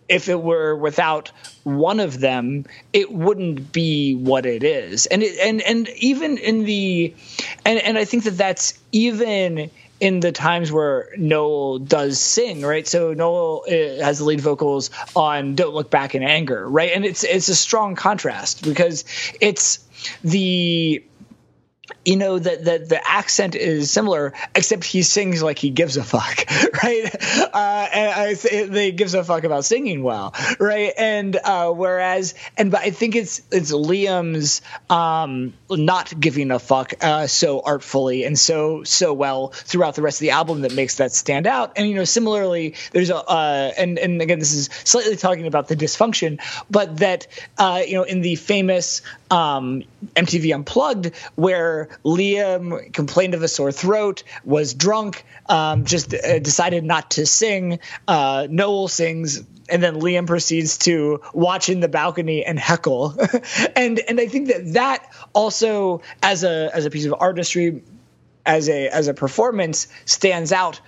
if 0.08 0.28
it 0.28 0.42
were 0.42 0.76
without 0.76 1.32
one 1.64 2.00
of 2.00 2.20
them, 2.20 2.66
it 2.94 3.12
wouldn't 3.12 3.72
be 3.72 4.16
what 4.16 4.48
it 4.48 4.64
is. 4.64 5.06
And 5.06 5.22
it, 5.22 5.38
and 5.40 5.62
and 5.62 5.88
even 5.98 6.40
in 6.40 6.66
the, 6.66 7.14
and 7.64 7.80
and 7.80 7.96
I 7.96 8.06
think 8.06 8.24
that 8.24 8.38
that's 8.38 8.74
even 8.92 9.70
in 10.00 10.20
the 10.20 10.32
times 10.32 10.72
where 10.72 11.10
Noel 11.18 11.80
does 11.80 12.20
sing, 12.20 12.62
right? 12.62 12.88
So 12.88 13.14
Noel 13.14 13.64
uh, 13.68 14.04
has 14.04 14.20
the 14.20 14.26
lead 14.26 14.42
vocals 14.42 14.90
on 15.16 15.56
"Don't 15.56 15.74
Look 15.74 15.90
Back 15.90 16.16
in 16.16 16.24
Anger," 16.24 16.68
right? 16.70 16.92
And 16.94 17.06
it's 17.06 17.24
it's 17.24 17.50
a 17.50 17.56
strong 17.56 17.96
contrast 17.96 18.64
because 18.64 19.06
it's 19.42 19.80
the 20.24 21.04
you 22.06 22.16
know 22.16 22.40
that 22.40 22.64
the, 22.64 22.80
the 22.80 23.08
accent 23.08 23.56
is 23.56 23.92
similar, 23.92 24.34
except 24.56 24.84
he 24.84 25.02
sings 25.04 25.44
like 25.44 25.60
he 25.60 25.70
gives 25.70 25.98
a 25.98 26.04
fuck, 26.04 26.46
right? 26.84 27.16
Uh, 27.54 27.88
and 27.94 28.12
I 28.12 28.34
th- 28.34 28.70
they 28.70 28.92
gives 28.92 29.14
a 29.14 29.24
fuck 29.24 29.44
about 29.44 29.66
singing 29.66 30.04
well, 30.04 30.34
right? 30.60 30.94
And 30.98 31.36
uh, 31.36 31.72
whereas, 31.72 32.36
and 32.58 32.72
but 32.72 32.82
I 32.82 32.92
think 32.92 33.16
it's 33.16 33.42
it's 33.52 33.72
Liam's 33.72 34.62
um, 34.90 35.54
not 35.70 36.18
giving 36.20 36.52
a 36.52 36.60
fuck 36.60 36.94
uh, 37.02 37.28
so 37.28 37.62
artfully 37.62 38.24
and 38.24 38.40
so 38.40 38.84
so 38.84 39.14
well 39.14 39.50
throughout 39.50 39.96
the 39.96 40.02
rest 40.02 40.18
of 40.18 40.22
the 40.22 40.32
album 40.32 40.62
that 40.62 40.74
makes 40.74 40.96
that 40.98 41.12
stand 41.12 41.48
out. 41.48 41.74
And 41.76 41.88
you 41.88 41.96
know, 41.96 42.06
similarly, 42.06 42.76
there's 42.92 43.10
a 43.10 43.18
uh, 43.18 43.74
and 43.78 44.00
and 44.00 44.22
again, 44.22 44.40
this 44.40 44.54
is 44.54 44.70
slightly 44.84 45.18
talking 45.18 45.48
about 45.48 45.68
the 45.68 45.76
dysfunction, 45.76 46.40
but 46.70 46.98
that 46.98 47.28
uh, 47.58 47.84
you 47.86 47.96
know, 47.96 48.04
in 48.04 48.22
the 48.22 48.36
famous 48.36 49.02
um, 49.30 49.84
MTV 50.16 50.54
Unplugged, 50.54 51.16
where 51.36 51.89
Liam 52.04 52.92
complained 52.94 53.34
of 53.34 53.44
a 53.44 53.48
sore 53.48 53.72
throat, 53.72 54.24
was 54.44 54.74
drunk, 54.74 55.26
um, 55.48 55.86
just 55.86 56.14
uh, 56.14 56.40
decided 56.40 56.84
not 56.84 57.12
to 57.12 57.26
sing. 57.26 57.80
Uh, 58.08 58.48
Noel 58.50 58.88
sings, 58.88 59.44
and 59.70 59.84
then 59.84 59.96
Liam 59.96 60.28
proceeds 60.28 60.78
to 60.80 61.22
watch 61.34 61.70
in 61.70 61.80
the 61.80 61.88
balcony 61.88 62.46
and 62.46 62.60
heckle. 62.60 63.16
and 63.76 64.00
and 64.00 64.20
I 64.20 64.28
think 64.28 64.48
that 64.48 64.74
that 64.74 65.12
also, 65.34 66.02
as 66.22 66.44
a 66.44 66.70
as 66.74 66.86
a 66.86 66.90
piece 66.90 67.06
of 67.06 67.16
artistry, 67.20 67.84
as 68.46 68.70
a 68.70 68.90
as 68.90 69.08
a 69.08 69.14
performance, 69.14 69.88
stands 70.06 70.52
out 70.52 70.82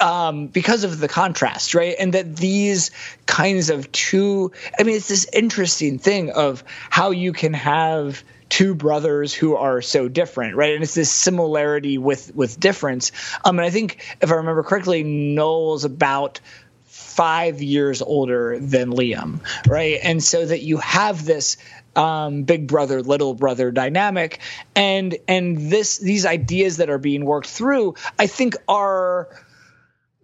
um, 0.00 0.46
because 0.46 0.84
of 0.84 0.98
the 0.98 1.08
contrast, 1.08 1.74
right? 1.74 1.94
And 1.98 2.14
that 2.14 2.36
these 2.36 2.90
kinds 3.26 3.70
of 3.70 3.90
two, 3.92 4.52
I 4.78 4.84
mean, 4.84 4.96
it's 4.96 5.08
this 5.08 5.26
interesting 5.32 5.98
thing 5.98 6.30
of 6.30 6.64
how 6.90 7.10
you 7.10 7.32
can 7.32 7.52
have 7.54 8.22
two 8.52 8.74
brothers 8.74 9.32
who 9.32 9.56
are 9.56 9.80
so 9.80 10.08
different, 10.08 10.56
right? 10.56 10.74
And 10.74 10.82
it's 10.82 10.94
this 10.94 11.10
similarity 11.10 11.96
with 11.96 12.34
with 12.34 12.60
difference. 12.60 13.10
Um, 13.46 13.58
and 13.58 13.64
I 13.64 13.70
think 13.70 14.04
if 14.20 14.30
I 14.30 14.34
remember 14.34 14.62
correctly, 14.62 15.02
Noel's 15.02 15.86
about 15.86 16.38
five 16.84 17.62
years 17.62 18.02
older 18.02 18.58
than 18.58 18.90
Liam, 18.90 19.40
right? 19.66 19.98
And 20.02 20.22
so 20.22 20.44
that 20.44 20.60
you 20.60 20.76
have 20.76 21.24
this 21.24 21.56
um, 21.96 22.42
big 22.42 22.66
brother 22.66 23.00
little 23.00 23.32
brother 23.32 23.70
dynamic, 23.70 24.40
and 24.76 25.16
and 25.26 25.56
this 25.56 25.96
these 25.96 26.26
ideas 26.26 26.76
that 26.76 26.90
are 26.90 26.98
being 26.98 27.24
worked 27.24 27.48
through, 27.48 27.94
I 28.18 28.26
think 28.26 28.56
are 28.68 29.30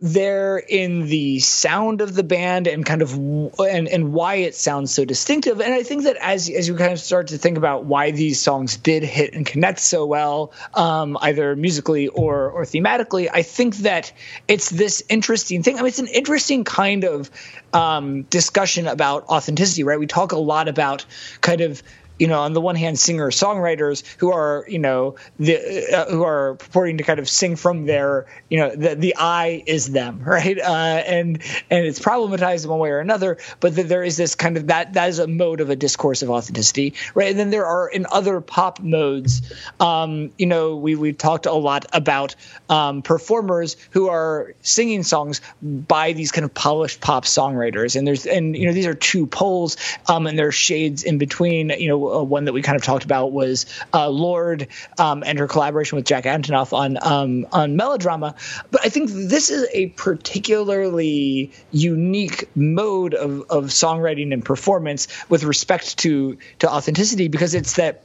there 0.01 0.59
in 0.59 1.07
the 1.07 1.41
sound 1.41 2.01
of 2.01 2.15
the 2.15 2.23
band 2.23 2.69
and 2.69 2.87
kind 2.87 3.03
of 3.03 3.15
and 3.59 3.89
and 3.89 4.13
why 4.13 4.37
it 4.37 4.55
sounds 4.55 4.95
so 4.95 5.05
distinctive. 5.05 5.61
And 5.61 5.75
i 5.75 5.83
think 5.83 6.05
that 6.05 6.17
as 6.17 6.49
as 6.49 6.69
you 6.69 6.77
kind 6.77 6.93
of 6.93 7.01
start 7.01 7.29
to 7.29 7.39
think 7.39 7.59
about 7.59 7.85
why 7.85 8.13
these 8.13 8.41
songs 8.41 8.77
did 8.77 9.03
hit 9.03 9.35
and 9.35 9.45
connect 9.45 9.81
so 9.81 10.07
well 10.07 10.53
um, 10.75 11.19
either 11.21 11.57
musically 11.57 12.07
or 12.09 12.51
or 12.51 12.65
thematically 12.65 13.29
i 13.33 13.43
think 13.43 13.77
that 13.79 14.13
it's 14.47 14.71
this 14.71 15.03
interesting 15.09 15.63
thing. 15.63 15.77
I 15.77 15.79
mean 15.79 15.89
it's 15.89 15.99
an 15.99 16.07
interesting 16.07 16.65
kind 16.65 17.05
of 17.05 17.31
um, 17.73 18.23
discussion 18.23 18.87
about 18.87 19.27
authenticity 19.27 19.83
right? 19.83 19.99
We 19.99 20.07
talk 20.07 20.33
a 20.33 20.39
lot 20.39 20.69
about 20.69 21.05
kind 21.41 21.61
of 21.61 21.83
you 22.19 22.27
know, 22.27 22.41
on 22.41 22.53
the 22.53 22.61
one 22.61 22.77
hand, 22.77 22.99
singer 22.99 23.31
songwriters 23.31 24.03
who 24.19 24.33
are, 24.33 24.65
you 24.69 24.79
know, 24.79 25.17
the 25.39 25.95
uh, 25.95 26.11
who 26.11 26.25
are 26.25 26.55
purporting 26.55 26.99
to 26.99 27.05
kind 27.05 27.21
of 27.21 27.29
sing 27.29 27.57
from 27.57 27.87
their, 27.87 28.27
you 28.49 28.59
know, 28.59 28.75
the 28.75 28.95
the 28.95 29.15
I 29.19 29.63
is 29.67 29.91
them, 29.91 30.23
right? 30.27 30.59
Uh, 30.59 31.03
and 31.07 31.43
and 31.71 31.87
it's 31.87 32.01
problematized 32.01 32.65
in 32.65 32.71
one 32.71 32.81
way 32.81 32.91
or 32.91 33.01
another, 33.01 33.39
but 33.61 33.77
that 33.77 33.89
there 33.89 34.03
is 34.03 34.17
this 34.17 34.35
kind 34.35 34.57
of 34.57 34.69
that 34.69 34.95
that 34.95 35.09
is 35.09 35.19
a 35.19 35.27
mode 35.27 35.61
of 35.61 35.71
a 35.71 35.77
discourse 35.77 36.23
of 36.23 36.31
authenticity, 36.31 36.95
right? 37.15 37.31
And 37.31 37.39
then 37.39 37.51
there 37.51 37.67
are 37.67 37.89
in 37.89 38.07
other 38.11 38.41
pop 38.41 38.81
modes, 38.81 39.53
um, 39.81 40.33
you 40.39 40.47
know, 40.47 40.77
we 40.77 40.97
we 40.97 41.13
talked 41.13 41.47
a 41.47 41.53
lot 41.53 41.87
about 41.93 42.35
um, 42.69 43.03
performers 43.03 43.77
who 43.91 44.09
are 44.09 44.55
singing 44.63 45.03
songs 45.03 45.41
by 45.63 46.13
these 46.13 46.33
kind 46.33 46.45
of 46.45 46.53
polished 46.53 47.01
pop 47.01 47.25
songwriters, 47.25 47.97
and 47.97 48.07
there's 48.07 48.27
and 48.27 48.57
you 48.57 48.67
know 48.67 48.73
these 48.73 48.87
are 48.87 48.95
two 48.95 49.27
poles, 49.27 49.77
um, 50.09 50.27
and 50.27 50.39
there 50.39 50.49
are 50.49 50.53
shades 50.53 51.05
in 51.05 51.19
between, 51.19 51.71
you 51.71 51.89
know 51.89 52.08
uh, 52.11 52.23
one 52.23 52.45
that 52.45 52.53
we 52.53 52.63
kind 52.63 52.77
of 52.77 52.83
talked 52.83 53.05
about 53.05 53.33
was 53.33 53.67
uh, 53.93 54.09
Lorde 54.09 54.69
um, 54.99 55.23
and 55.25 55.39
her 55.39 55.47
collaboration 55.47 55.97
with 55.97 56.07
Jack 56.07 56.25
Antonoff 56.25 56.73
on 56.73 56.99
um, 57.01 57.47
on 57.53 57.77
melodrama. 57.77 58.35
But 58.71 58.85
I 58.85 58.89
think 58.89 59.11
this 59.11 59.51
is 59.51 59.69
a 59.73 59.89
particularly 59.91 61.53
unique 61.71 62.49
mode 62.55 63.15
of, 63.15 63.43
of 63.51 63.65
songwriting 63.67 64.33
and 64.33 64.45
performance 64.45 65.09
with 65.29 65.45
respect 65.45 65.99
to 65.99 66.39
to 66.61 66.71
authenticity 66.71 67.29
because 67.29 67.55
it's 67.55 67.75
that 67.75 68.03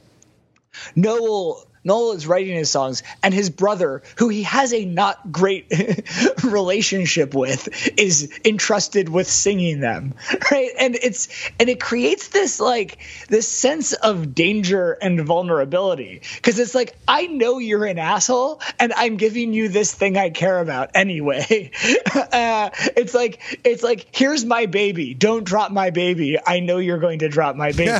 Noel 0.96 1.66
Noel 1.84 2.12
is 2.12 2.26
writing 2.26 2.56
his 2.56 2.70
songs, 2.70 3.02
and 3.22 3.34
his 3.34 3.50
brother, 3.50 4.02
who 4.16 4.28
he 4.30 4.42
has 4.44 4.72
a 4.72 4.86
not 4.86 5.30
great 5.30 5.66
relationship 6.42 7.34
with, 7.34 7.68
is 7.98 8.32
entrusted 8.44 9.10
with 9.10 9.28
singing 9.28 9.80
them, 9.80 10.14
right? 10.50 10.70
And 10.78 10.96
it's 10.96 11.28
and 11.60 11.68
it 11.68 11.80
creates 11.80 12.28
this 12.28 12.58
like 12.58 12.98
this 13.28 13.46
sense 13.46 13.92
of 13.92 14.34
danger 14.34 14.92
and 14.92 15.20
vulnerability 15.20 16.22
because 16.36 16.58
it's 16.58 16.74
like 16.74 16.96
I 17.06 17.26
know 17.26 17.58
you're 17.58 17.84
an 17.84 17.98
asshole, 17.98 18.60
and 18.80 18.92
I'm 18.94 19.16
giving 19.16 19.52
you 19.52 19.68
this 19.68 19.92
thing 19.92 20.16
I 20.16 20.30
care 20.30 20.60
about 20.60 20.90
anyway. 20.94 21.70
uh, 22.14 22.70
it's 22.96 23.12
like 23.12 23.60
it's 23.62 23.82
like 23.82 24.06
here's 24.10 24.44
my 24.44 24.64
baby, 24.66 25.12
don't 25.12 25.44
drop 25.44 25.70
my 25.70 25.90
baby. 25.90 26.38
I 26.44 26.60
know 26.60 26.78
you're 26.78 26.98
going 26.98 27.18
to 27.18 27.28
drop 27.28 27.56
my 27.56 27.72
baby. 27.72 27.90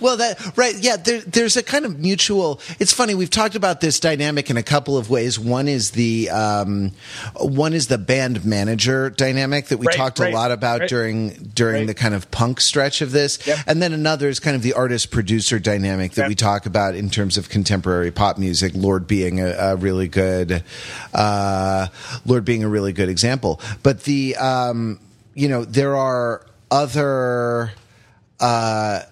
well, 0.00 0.18
that 0.18 0.52
right, 0.56 0.76
yeah. 0.78 0.96
There, 0.96 1.20
there's 1.22 1.56
a 1.56 1.62
kind 1.62 1.86
of 1.86 1.98
mutual 1.98 2.41
it's 2.78 2.92
funny. 2.92 3.14
We've 3.14 3.30
talked 3.30 3.54
about 3.54 3.80
this 3.80 4.00
dynamic 4.00 4.50
in 4.50 4.56
a 4.56 4.62
couple 4.62 4.96
of 4.96 5.10
ways. 5.10 5.38
One 5.38 5.68
is 5.68 5.92
the 5.92 6.30
um, 6.30 6.92
one 7.36 7.72
is 7.72 7.88
the 7.88 7.98
band 7.98 8.44
manager 8.44 9.10
dynamic 9.10 9.66
that 9.66 9.78
we 9.78 9.86
right, 9.86 9.96
talked 9.96 10.18
right, 10.18 10.32
a 10.32 10.36
lot 10.36 10.50
about 10.50 10.80
right. 10.80 10.88
during 10.88 11.30
during 11.54 11.86
the 11.86 11.94
kind 11.94 12.14
of 12.14 12.30
punk 12.30 12.60
stretch 12.60 13.00
of 13.00 13.12
this, 13.12 13.44
yep. 13.46 13.58
and 13.66 13.82
then 13.82 13.92
another 13.92 14.28
is 14.28 14.40
kind 14.40 14.56
of 14.56 14.62
the 14.62 14.72
artist 14.72 15.10
producer 15.10 15.58
dynamic 15.58 16.12
that 16.12 16.22
yep. 16.22 16.28
we 16.28 16.34
talk 16.34 16.66
about 16.66 16.94
in 16.94 17.10
terms 17.10 17.36
of 17.36 17.48
contemporary 17.48 18.10
pop 18.10 18.38
music. 18.38 18.72
Lorde 18.74 19.06
being 19.06 19.40
a, 19.40 19.50
a 19.50 19.76
really 19.76 20.08
good 20.08 20.64
uh, 21.14 21.86
Lorde 22.26 22.44
being 22.44 22.64
a 22.64 22.68
really 22.68 22.92
good 22.92 23.08
example, 23.08 23.60
but 23.82 24.04
the 24.04 24.36
um, 24.36 25.00
you 25.34 25.48
know 25.48 25.64
there 25.64 25.96
are 25.96 26.46
other. 26.70 27.72
Uh, 28.40 29.02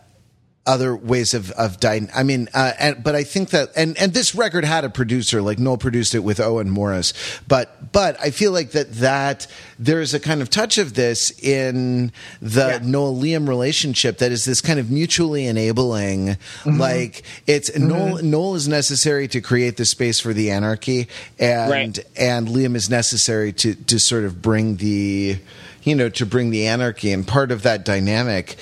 other 0.70 0.94
ways 0.94 1.34
of 1.34 1.50
of 1.52 1.80
dying. 1.80 2.08
I 2.14 2.22
mean, 2.22 2.48
uh, 2.54 2.72
and, 2.78 3.02
but 3.02 3.16
I 3.16 3.24
think 3.24 3.50
that 3.50 3.70
and 3.74 3.98
and 3.98 4.14
this 4.14 4.36
record 4.36 4.64
had 4.64 4.84
a 4.84 4.90
producer 4.90 5.42
like 5.42 5.58
Noel 5.58 5.76
produced 5.76 6.14
it 6.14 6.20
with 6.20 6.38
Owen 6.38 6.70
Morris, 6.70 7.12
but 7.48 7.92
but 7.92 8.16
I 8.20 8.30
feel 8.30 8.52
like 8.52 8.70
that 8.70 8.92
that 8.94 9.48
there 9.80 10.00
is 10.00 10.14
a 10.14 10.20
kind 10.20 10.40
of 10.40 10.48
touch 10.48 10.78
of 10.78 10.94
this 10.94 11.36
in 11.40 12.12
the 12.40 12.78
yeah. 12.80 12.80
Noel 12.82 13.16
Liam 13.16 13.48
relationship 13.48 14.18
that 14.18 14.30
is 14.30 14.44
this 14.44 14.60
kind 14.60 14.78
of 14.78 14.92
mutually 14.92 15.46
enabling. 15.46 16.28
Mm-hmm. 16.28 16.80
Like 16.80 17.24
it's 17.48 17.68
mm-hmm. 17.68 17.88
Noel 17.88 18.22
Noel 18.22 18.54
is 18.54 18.68
necessary 18.68 19.26
to 19.28 19.40
create 19.40 19.76
the 19.76 19.84
space 19.84 20.20
for 20.20 20.32
the 20.32 20.52
anarchy, 20.52 21.08
and 21.40 21.70
right. 21.70 21.98
and 22.16 22.46
Liam 22.46 22.76
is 22.76 22.88
necessary 22.88 23.52
to 23.54 23.74
to 23.74 23.98
sort 23.98 24.22
of 24.22 24.40
bring 24.40 24.76
the 24.76 25.36
you 25.82 25.94
know 25.96 26.08
to 26.10 26.24
bring 26.24 26.50
the 26.50 26.68
anarchy 26.68 27.10
and 27.10 27.26
part 27.26 27.50
of 27.50 27.62
that 27.62 27.84
dynamic 27.84 28.56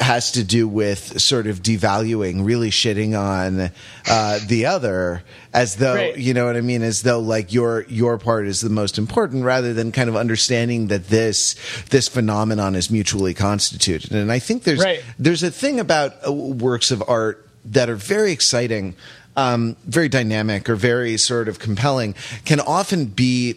has 0.00 0.32
to 0.32 0.42
do 0.44 0.66
with 0.66 1.20
sort 1.20 1.46
of 1.46 1.62
devaluing, 1.62 2.44
really 2.44 2.70
shitting 2.70 3.18
on 3.18 3.70
uh, 4.08 4.38
the 4.46 4.66
other, 4.66 5.22
as 5.52 5.76
though 5.76 5.94
Right. 5.94 6.18
you 6.18 6.34
know 6.34 6.46
what 6.46 6.56
I 6.56 6.60
mean, 6.62 6.82
as 6.82 7.02
though 7.02 7.20
like 7.20 7.52
your 7.52 7.82
your 7.88 8.18
part 8.18 8.46
is 8.46 8.60
the 8.60 8.70
most 8.70 8.98
important, 8.98 9.44
rather 9.44 9.72
than 9.72 9.92
kind 9.92 10.08
of 10.08 10.16
understanding 10.16 10.88
that 10.88 11.08
this 11.08 11.54
this 11.90 12.08
phenomenon 12.08 12.74
is 12.74 12.90
mutually 12.90 13.34
constituted. 13.34 14.12
And 14.12 14.32
I 14.32 14.40
think 14.40 14.64
there's 14.64 14.80
Right. 14.80 15.02
there's 15.18 15.42
a 15.42 15.50
thing 15.50 15.78
about 15.78 16.14
uh, 16.26 16.32
works 16.32 16.90
of 16.90 17.02
art 17.06 17.46
that 17.66 17.88
are 17.88 17.96
very 17.96 18.32
exciting, 18.32 18.94
um, 19.36 19.76
very 19.86 20.08
dynamic, 20.08 20.68
or 20.68 20.74
very 20.76 21.16
sort 21.16 21.48
of 21.48 21.58
compelling, 21.58 22.14
can 22.44 22.60
often 22.60 23.06
be 23.06 23.56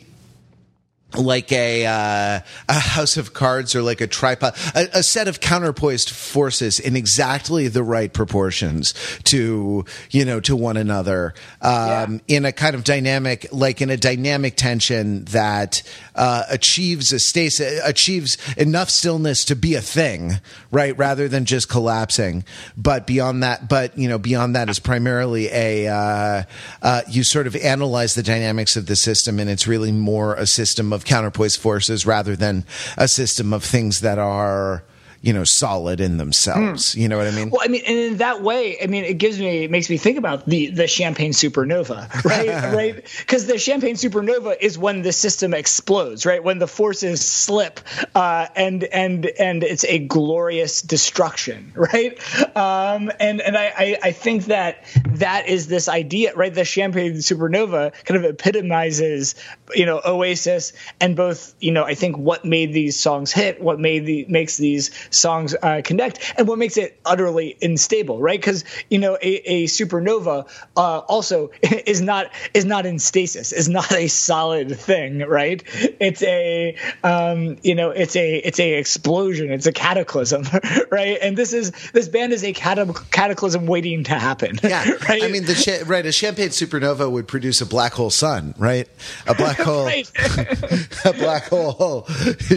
like 1.18 1.52
a 1.52 1.86
uh, 1.86 2.40
a 2.70 2.74
house 2.74 3.18
of 3.18 3.34
cards 3.34 3.76
or 3.76 3.82
like 3.82 4.02
a 4.02 4.08
tripod, 4.08 4.56
a, 4.76 4.88
a 5.00 5.04
set 5.04 5.28
of 5.28 5.40
counterpoised 5.40 6.10
forces 6.10 6.80
in 6.80 6.96
exactly 6.96 7.68
the 7.68 7.84
right 7.84 8.12
proportions 8.12 8.94
to 9.26 9.86
you 10.12 10.26
know 10.26 10.40
to 10.40 10.56
one 10.56 10.78
another 10.78 11.34
um, 11.62 12.22
in 12.28 12.46
a 12.46 12.52
kind 12.52 12.76
of 12.76 12.84
dynamic, 12.84 13.48
like 13.52 13.82
in 13.82 13.90
a 13.90 13.98
dynamic 13.98 14.56
tension 14.56 15.26
that 15.26 15.84
uh, 16.16 16.44
achieves 16.50 17.12
a 17.12 17.20
stasis, 17.20 17.82
achieves 17.84 18.38
enough 18.56 18.90
stillness 18.90 19.46
to 19.46 19.56
be 19.56 19.76
a 19.76 19.82
thing, 19.82 20.40
right, 20.72 20.98
rather 20.98 21.28
than 21.28 21.46
just 21.46 21.70
collapsing. 21.70 22.44
But 22.76 23.08
beyond 23.08 23.44
that, 23.44 23.70
but 23.70 23.98
you 23.98 24.08
know, 24.08 24.18
beyond 24.18 24.56
that 24.56 24.70
is 24.70 24.80
primarily 24.80 25.48
a 25.52 25.88
uh, 25.88 26.44
uh, 26.82 27.02
you 27.10 27.24
sort 27.24 27.48
of 27.48 27.56
analyze 27.56 28.16
the 28.16 28.24
dynamics 28.24 28.76
of 28.76 28.86
the 28.86 28.96
system, 28.96 29.40
and 29.40 29.50
it's 29.50 29.68
really 29.68 29.92
more 29.92 30.36
a 30.36 30.48
system 30.48 30.94
of 30.94 31.06
counterpoise 31.08 31.56
forces 31.56 32.06
rather 32.06 32.36
than 32.36 32.66
a 32.98 33.08
system 33.08 33.54
of 33.54 33.64
things 33.64 34.02
that 34.02 34.20
are 34.20 34.84
you 35.22 35.34
know 35.34 35.44
solid 35.44 36.00
in 36.00 36.18
themselves. 36.18 36.96
You 36.96 37.08
know 37.08 37.18
what 37.18 37.28
I 37.28 37.32
mean? 37.32 37.50
Well, 37.50 37.62
I 37.64 37.68
mean, 37.68 37.82
and 37.86 37.98
in 37.98 38.18
that 38.18 38.42
way, 38.42 38.78
I 38.82 38.88
mean, 38.88 39.04
it 39.04 39.18
gives 39.18 39.40
me, 39.40 39.64
it 39.64 39.72
makes 39.72 39.90
me 39.90 39.98
think 39.98 40.18
about 40.18 40.46
the 40.46 40.68
the 40.68 40.88
champagne 40.88 41.32
supernova, 41.32 42.24
right? 42.26 42.74
right? 42.74 42.96
Because 43.20 43.48
the 43.48 43.58
champagne 43.58 43.96
supernova 43.96 44.56
is 44.60 44.78
when 44.78 45.02
the 45.02 45.12
system 45.12 45.54
explodes, 45.54 46.26
right? 46.26 46.44
When 46.44 46.60
the 46.60 46.68
forces 46.68 47.26
slip, 47.26 47.80
uh, 48.16 48.48
and 48.56 48.84
and 48.84 49.26
and 49.26 49.64
it's 49.64 49.86
a 49.86 50.00
glorious 50.00 50.82
destruction, 50.82 51.74
right? 51.76 52.18
Um, 52.56 53.12
and 53.20 53.42
and 53.42 53.58
I, 53.58 53.74
I 53.78 53.98
I 54.04 54.12
think 54.12 54.46
that 54.46 54.84
that 55.16 55.48
is 55.48 55.68
this 55.68 55.90
idea, 55.90 56.36
right? 56.36 56.54
The 56.54 56.66
champagne 56.66 57.16
supernova 57.16 57.94
kind 58.06 58.24
of 58.24 58.30
epitomizes, 58.30 59.36
you 59.74 59.86
know, 59.86 60.02
Oasis 60.06 60.74
and 61.00 61.16
both, 61.16 61.54
you 61.60 61.72
know, 61.72 61.84
I 61.84 61.96
think 61.96 62.18
what 62.18 62.46
made 62.46 62.74
these 62.74 63.00
songs 63.00 63.32
hit, 63.32 63.62
what 63.62 63.80
made 63.80 64.06
the 64.06 64.26
makes 64.30 64.58
these 64.58 64.92
songs 65.10 65.56
uh, 65.62 65.82
connect, 65.84 66.34
and 66.38 66.48
what 66.48 66.58
makes 66.58 66.78
it 66.78 67.00
utterly 67.06 67.58
unstable, 67.62 68.20
right? 68.20 68.40
Because 68.40 68.64
you 68.90 69.00
know, 69.00 69.16
a, 69.22 69.36
a 69.46 69.66
supernova 69.66 70.48
uh, 70.76 71.00
also 71.00 71.52
is 71.62 72.02
not 72.02 72.32
is 72.54 72.66
not 72.66 72.86
in 72.86 73.00
stasis, 73.00 73.52
is 73.52 73.70
not 73.70 73.92
a 73.92 74.08
solid 74.08 74.78
thing, 74.78 75.20
right? 75.20 75.64
It's 76.00 76.24
a 76.24 76.76
um, 77.04 77.58
you 77.64 77.76
know, 77.76 77.90
it's 77.90 78.16
a 78.16 78.36
it's 78.38 78.60
a 78.60 78.74
explosion, 78.74 79.52
it's 79.52 79.68
a 79.68 79.72
cataclysm, 79.72 80.44
right? 80.92 81.18
And 81.22 81.38
this 81.38 81.54
is 81.54 81.72
this 81.94 82.08
band 82.08 82.34
is 82.34 82.44
a 82.44 82.54
cata- 82.54 82.94
cataclysm 83.12 83.66
waiting 83.66 84.04
to 84.06 84.14
happen. 84.14 84.58
Yeah, 84.68 84.84
right. 85.08 85.24
I 85.24 85.30
mean, 85.30 85.46
the 85.46 85.56
cha- 85.56 85.90
right 85.90 86.06
a 86.06 86.12
champagne 86.12 86.50
supernova 86.50 87.10
would 87.10 87.26
produce 87.26 87.62
a 87.62 87.66
black 87.66 87.94
hole 87.94 88.10
sun, 88.10 88.54
right? 88.58 88.86
A 89.26 89.34
black 89.34 89.58
hole, 89.58 89.88
a 89.88 91.14
black 91.14 91.46
hole 91.46 92.06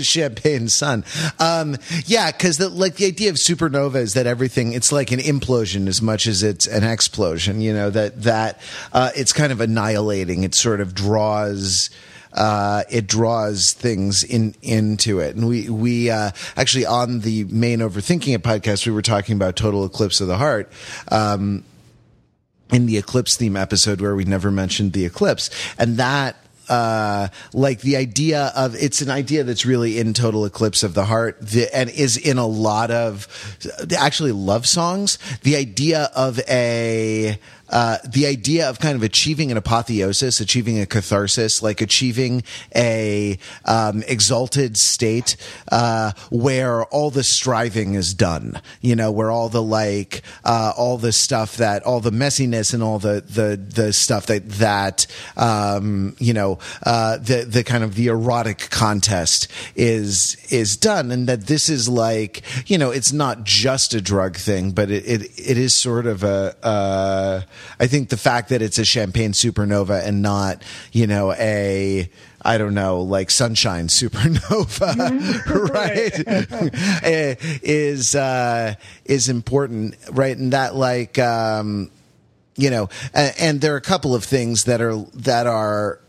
champagne 0.01 0.69
sun. 0.69 1.05
Um, 1.39 1.77
yeah, 2.07 2.33
because 2.41 2.57
the, 2.57 2.71
like 2.71 2.95
the 2.97 3.05
idea 3.05 3.29
of 3.29 3.37
supernova 3.37 3.97
is 3.97 4.15
that 4.15 4.27
everything 4.27 4.73
it's 4.73 4.91
like 4.91 5.13
an 5.13 5.19
implosion 5.19 5.87
as 5.87 6.01
much 6.01 6.27
as 6.27 6.43
it's 6.43 6.67
an 6.67 6.85
explosion. 6.85 7.61
You 7.61 7.75
know 7.75 7.91
that 7.91 8.23
that 8.23 8.63
uh, 8.95 9.11
it's 9.15 9.35
kind 9.35 9.53
of 9.53 9.61
annihilating. 9.61 10.43
It 10.43 10.55
sort 10.55 10.81
of 10.81 10.95
draws. 10.95 11.91
Uh, 12.33 12.85
it 12.89 13.07
draws 13.07 13.75
things 13.75 14.25
in 14.25 14.55
into 14.63 15.21
it, 15.21 15.37
and 15.37 15.47
we 15.47 15.69
we 15.69 16.09
uh, 16.09 16.31
actually 16.57 16.87
on 16.87 17.21
the 17.21 17.45
main 17.45 17.81
overthinking 17.81 18.35
it 18.35 18.43
podcast 18.43 18.87
we 18.87 18.93
were 18.93 19.03
talking 19.03 19.37
about 19.37 19.55
total 19.55 19.85
eclipse 19.85 20.23
of 20.23 20.27
the 20.27 20.39
heart. 20.39 20.73
Um, 21.09 21.63
in 22.73 22.87
the 22.87 22.97
eclipse 22.97 23.37
theme 23.37 23.57
episode 23.57 24.01
where 24.01 24.15
we 24.15 24.25
never 24.25 24.49
mentioned 24.49 24.93
the 24.93 25.05
eclipse 25.05 25.51
and 25.77 25.97
that 25.97 26.37
uh, 26.71 27.29
like 27.53 27.81
the 27.81 27.97
idea 27.97 28.53
of 28.55 28.75
it's 28.77 29.03
an 29.03 29.11
idea 29.11 29.45
that's 29.45 29.67
really 29.67 29.99
in 29.99 30.15
total 30.15 30.45
eclipse 30.45 30.83
of 30.83 30.95
the 30.95 31.05
heart 31.05 31.37
the, 31.41 31.69
and 31.77 31.91
is 31.91 32.17
in 32.17 32.39
a 32.39 32.47
lot 32.47 32.91
of 32.91 33.27
actually 33.99 34.33
love 34.33 34.67
songs. 34.67 35.19
The 35.43 35.57
idea 35.57 36.11
of 36.15 36.39
a 36.49 37.39
uh, 37.71 37.99
the 38.07 38.27
idea 38.27 38.69
of 38.69 38.81
kind 38.81 38.97
of 38.97 39.03
achieving 39.03 39.51
an 39.51 39.57
apotheosis, 39.57 40.41
achieving 40.41 40.81
a 40.81 40.87
catharsis, 40.87 41.63
like 41.63 41.81
achieving 41.81 42.43
a 42.75 43.39
um, 43.65 44.03
exalted 44.09 44.77
state 44.77 45.37
uh, 45.71 46.13
where 46.31 46.85
all 46.87 47.11
the 47.11 47.23
striving 47.23 47.95
is 47.95 48.13
done. 48.13 48.61
You 48.81 48.97
know, 48.97 49.11
where 49.11 49.31
all 49.31 49.49
the 49.49 49.63
like, 49.63 50.23
uh, 50.45 50.73
all 50.77 50.99
the 50.99 51.13
stuff 51.13 51.57
that, 51.57 51.85
all 51.85 52.01
the 52.01 52.11
messiness 52.11 52.75
and 52.75 52.83
all 52.83 52.99
the 52.99 53.23
the 53.27 53.57
the 53.57 53.93
stuff 53.93 54.27
that 54.27 54.49
that 54.51 55.07
um, 55.37 56.17
you 56.19 56.33
know, 56.33 56.59
uh, 56.85 57.19
the 57.19 57.45
the 57.45 57.65
kind 57.65 57.85
of 57.85 57.95
the 57.95 58.09
erotic 58.09 58.71
contest 58.71 59.49
is 59.77 60.37
is 60.51 60.77
done, 60.77 61.11
and 61.11 61.29
that 61.29 61.47
this 61.47 61.69
is 61.69 61.89
like, 61.89 62.43
you 62.69 62.79
know, 62.79 62.91
it's 62.91 63.13
not 63.13 63.45
just 63.45 63.95
a 63.95 64.01
drug 64.01 64.37
thing, 64.37 64.73
but 64.73 64.91
it 64.91 65.07
it, 65.07 65.23
it 65.39 65.59
is 65.59 65.75
sort 65.75 66.07
of 66.07 66.25
a. 66.25 66.57
Uh, 66.65 67.43
I 67.79 67.87
think 67.87 68.09
the 68.09 68.17
fact 68.17 68.49
that 68.51 68.63
it's 68.63 68.79
a 68.79 68.85
champagne 68.85 69.33
supernova 69.33 70.05
and 70.07 70.23
not, 70.23 70.63
you 70.93 71.07
know, 71.07 71.33
a 71.33 72.11
I 72.43 72.59
don't 72.59 72.75
know, 72.75 73.03
like 73.03 73.31
sunshine 73.31 73.89
supernova, 73.89 74.95
right? 75.75 76.71
Eh, 77.03 77.35
is 77.63 78.15
uh, 78.15 78.75
is 79.05 79.29
important, 79.29 79.97
right? 80.11 80.37
And 80.37 80.53
that 80.53 80.75
like 80.75 81.19
um, 81.19 81.91
you 82.57 82.71
know, 82.71 82.89
and, 83.15 83.35
and 83.39 83.61
there 83.61 83.75
are 83.75 83.79
a 83.79 83.83
couple 83.83 84.15
of 84.15 84.25
things 84.25 84.65
that 84.65 84.81
are 84.81 84.97
that 85.15 85.47
are 85.47 86.01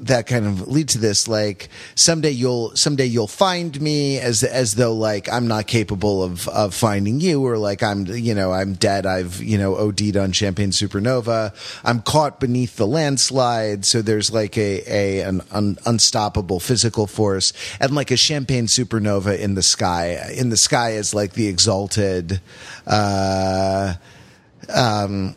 that 0.00 0.26
kind 0.26 0.46
of 0.46 0.68
lead 0.68 0.88
to 0.88 0.98
this 0.98 1.28
like 1.28 1.68
someday 1.94 2.30
you'll 2.30 2.74
someday 2.74 3.04
you'll 3.04 3.26
find 3.26 3.80
me 3.80 4.18
as 4.18 4.42
as 4.42 4.74
though 4.74 4.94
like 4.94 5.30
I'm 5.30 5.46
not 5.46 5.66
capable 5.66 6.22
of 6.22 6.48
of 6.48 6.74
finding 6.74 7.20
you 7.20 7.44
or 7.46 7.58
like 7.58 7.82
I'm 7.82 8.06
you 8.06 8.34
know 8.34 8.52
I'm 8.52 8.74
dead. 8.74 9.06
I've 9.06 9.42
you 9.42 9.58
know 9.58 9.76
OD'd 9.76 10.16
on 10.16 10.32
champagne 10.32 10.70
supernova. 10.70 11.54
I'm 11.84 12.00
caught 12.02 12.40
beneath 12.40 12.76
the 12.76 12.86
landslide. 12.86 13.84
So 13.84 14.02
there's 14.02 14.32
like 14.32 14.56
a 14.56 14.82
a 14.86 15.20
an 15.20 15.42
un, 15.50 15.76
unstoppable 15.86 16.60
physical 16.60 17.06
force 17.06 17.52
and 17.80 17.94
like 17.94 18.10
a 18.10 18.16
champagne 18.16 18.66
supernova 18.66 19.38
in 19.38 19.54
the 19.54 19.62
sky 19.62 20.32
in 20.34 20.48
the 20.48 20.56
sky 20.56 20.92
is 20.92 21.14
like 21.14 21.32
the 21.32 21.48
exalted 21.48 22.40
uh 22.86 23.94
um 24.74 25.34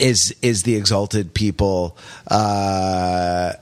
is 0.00 0.34
is 0.42 0.62
the 0.62 0.76
exalted 0.76 1.34
people 1.34 1.96
uh 2.28 3.52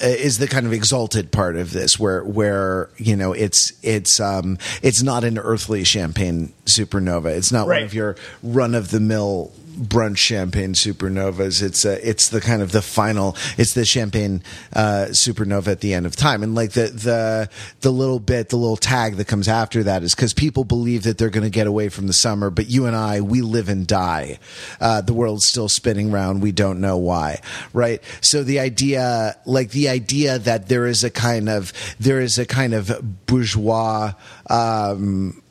is 0.00 0.38
the 0.38 0.46
kind 0.46 0.66
of 0.66 0.72
exalted 0.72 1.30
part 1.30 1.56
of 1.56 1.72
this 1.72 1.98
where 1.98 2.24
where 2.24 2.90
you 2.96 3.16
know 3.16 3.32
it's 3.32 3.72
it's 3.82 4.18
um 4.18 4.56
it's 4.82 5.02
not 5.02 5.24
an 5.24 5.38
earthly 5.38 5.84
champagne 5.84 6.52
supernova. 6.64 7.36
It's 7.36 7.52
not 7.52 7.66
one 7.66 7.82
of 7.82 7.94
your 7.94 8.16
run 8.42 8.74
of 8.74 8.90
the 8.90 9.00
mill 9.00 9.52
brunch 9.78 10.18
champagne 10.18 10.74
supernovas. 10.74 11.62
It's 11.62 11.84
uh, 11.84 11.98
it's 12.02 12.28
the 12.28 12.40
kind 12.40 12.62
of 12.62 12.72
the 12.72 12.82
final 12.82 13.36
it's 13.56 13.74
the 13.74 13.84
champagne 13.84 14.42
uh 14.74 15.06
supernova 15.10 15.68
at 15.68 15.80
the 15.80 15.94
end 15.94 16.06
of 16.06 16.16
time. 16.16 16.42
And 16.42 16.54
like 16.54 16.72
the 16.72 16.88
the 16.88 17.50
the 17.80 17.90
little 17.90 18.20
bit 18.20 18.48
the 18.48 18.56
little 18.56 18.76
tag 18.76 19.16
that 19.16 19.26
comes 19.26 19.48
after 19.48 19.82
that 19.84 20.02
is 20.02 20.14
because 20.14 20.34
people 20.34 20.64
believe 20.64 21.04
that 21.04 21.18
they're 21.18 21.30
going 21.30 21.44
to 21.44 21.50
get 21.50 21.66
away 21.66 21.88
from 21.88 22.06
the 22.06 22.12
summer 22.12 22.50
but 22.50 22.68
you 22.68 22.86
and 22.86 22.96
i 22.96 23.20
we 23.20 23.40
live 23.42 23.68
and 23.68 23.86
die. 23.86 24.38
Uh 24.80 25.00
the 25.00 25.14
world's 25.14 25.46
still 25.46 25.68
spinning 25.68 26.10
round. 26.10 26.42
We 26.42 26.52
don't 26.52 26.80
know 26.80 26.98
why 26.98 27.40
right? 27.72 28.02
So 28.20 28.42
the 28.42 28.60
idea 28.60 29.36
like 29.46 29.70
the 29.70 29.88
idea 29.88 30.38
that 30.38 30.68
there 30.68 30.86
is 30.86 31.04
a 31.04 31.10
kind 31.10 31.48
of 31.48 31.72
there 31.98 32.20
is 32.20 32.38
a 32.38 32.46
kind 32.46 32.74
of 32.74 33.26
bourgeois 33.26 34.12
um 34.48 35.42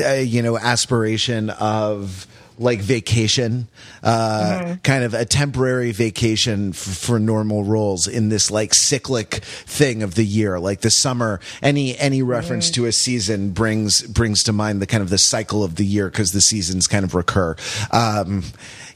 uh, 0.00 0.12
you 0.14 0.42
know 0.42 0.56
aspiration 0.56 1.50
of 1.50 2.26
like 2.58 2.80
vacation 2.80 3.66
uh 4.02 4.76
kind 4.82 5.02
of 5.02 5.12
a 5.14 5.24
temporary 5.24 5.90
vacation 5.90 6.68
f- 6.70 6.76
for 6.76 7.18
normal 7.18 7.64
roles 7.64 8.06
in 8.06 8.28
this 8.28 8.50
like 8.50 8.72
cyclic 8.74 9.34
thing 9.66 10.02
of 10.02 10.14
the 10.14 10.24
year. 10.24 10.60
Like 10.60 10.80
the 10.80 10.90
summer 10.90 11.40
any 11.62 11.98
any 11.98 12.22
reference 12.22 12.70
to 12.72 12.86
a 12.86 12.92
season 12.92 13.50
brings 13.50 14.02
brings 14.02 14.42
to 14.44 14.52
mind 14.52 14.80
the 14.80 14.86
kind 14.86 15.02
of 15.02 15.10
the 15.10 15.18
cycle 15.18 15.64
of 15.64 15.74
the 15.76 15.84
year 15.84 16.08
because 16.10 16.32
the 16.32 16.40
seasons 16.40 16.86
kind 16.86 17.04
of 17.04 17.14
recur. 17.14 17.56
Um 17.90 18.44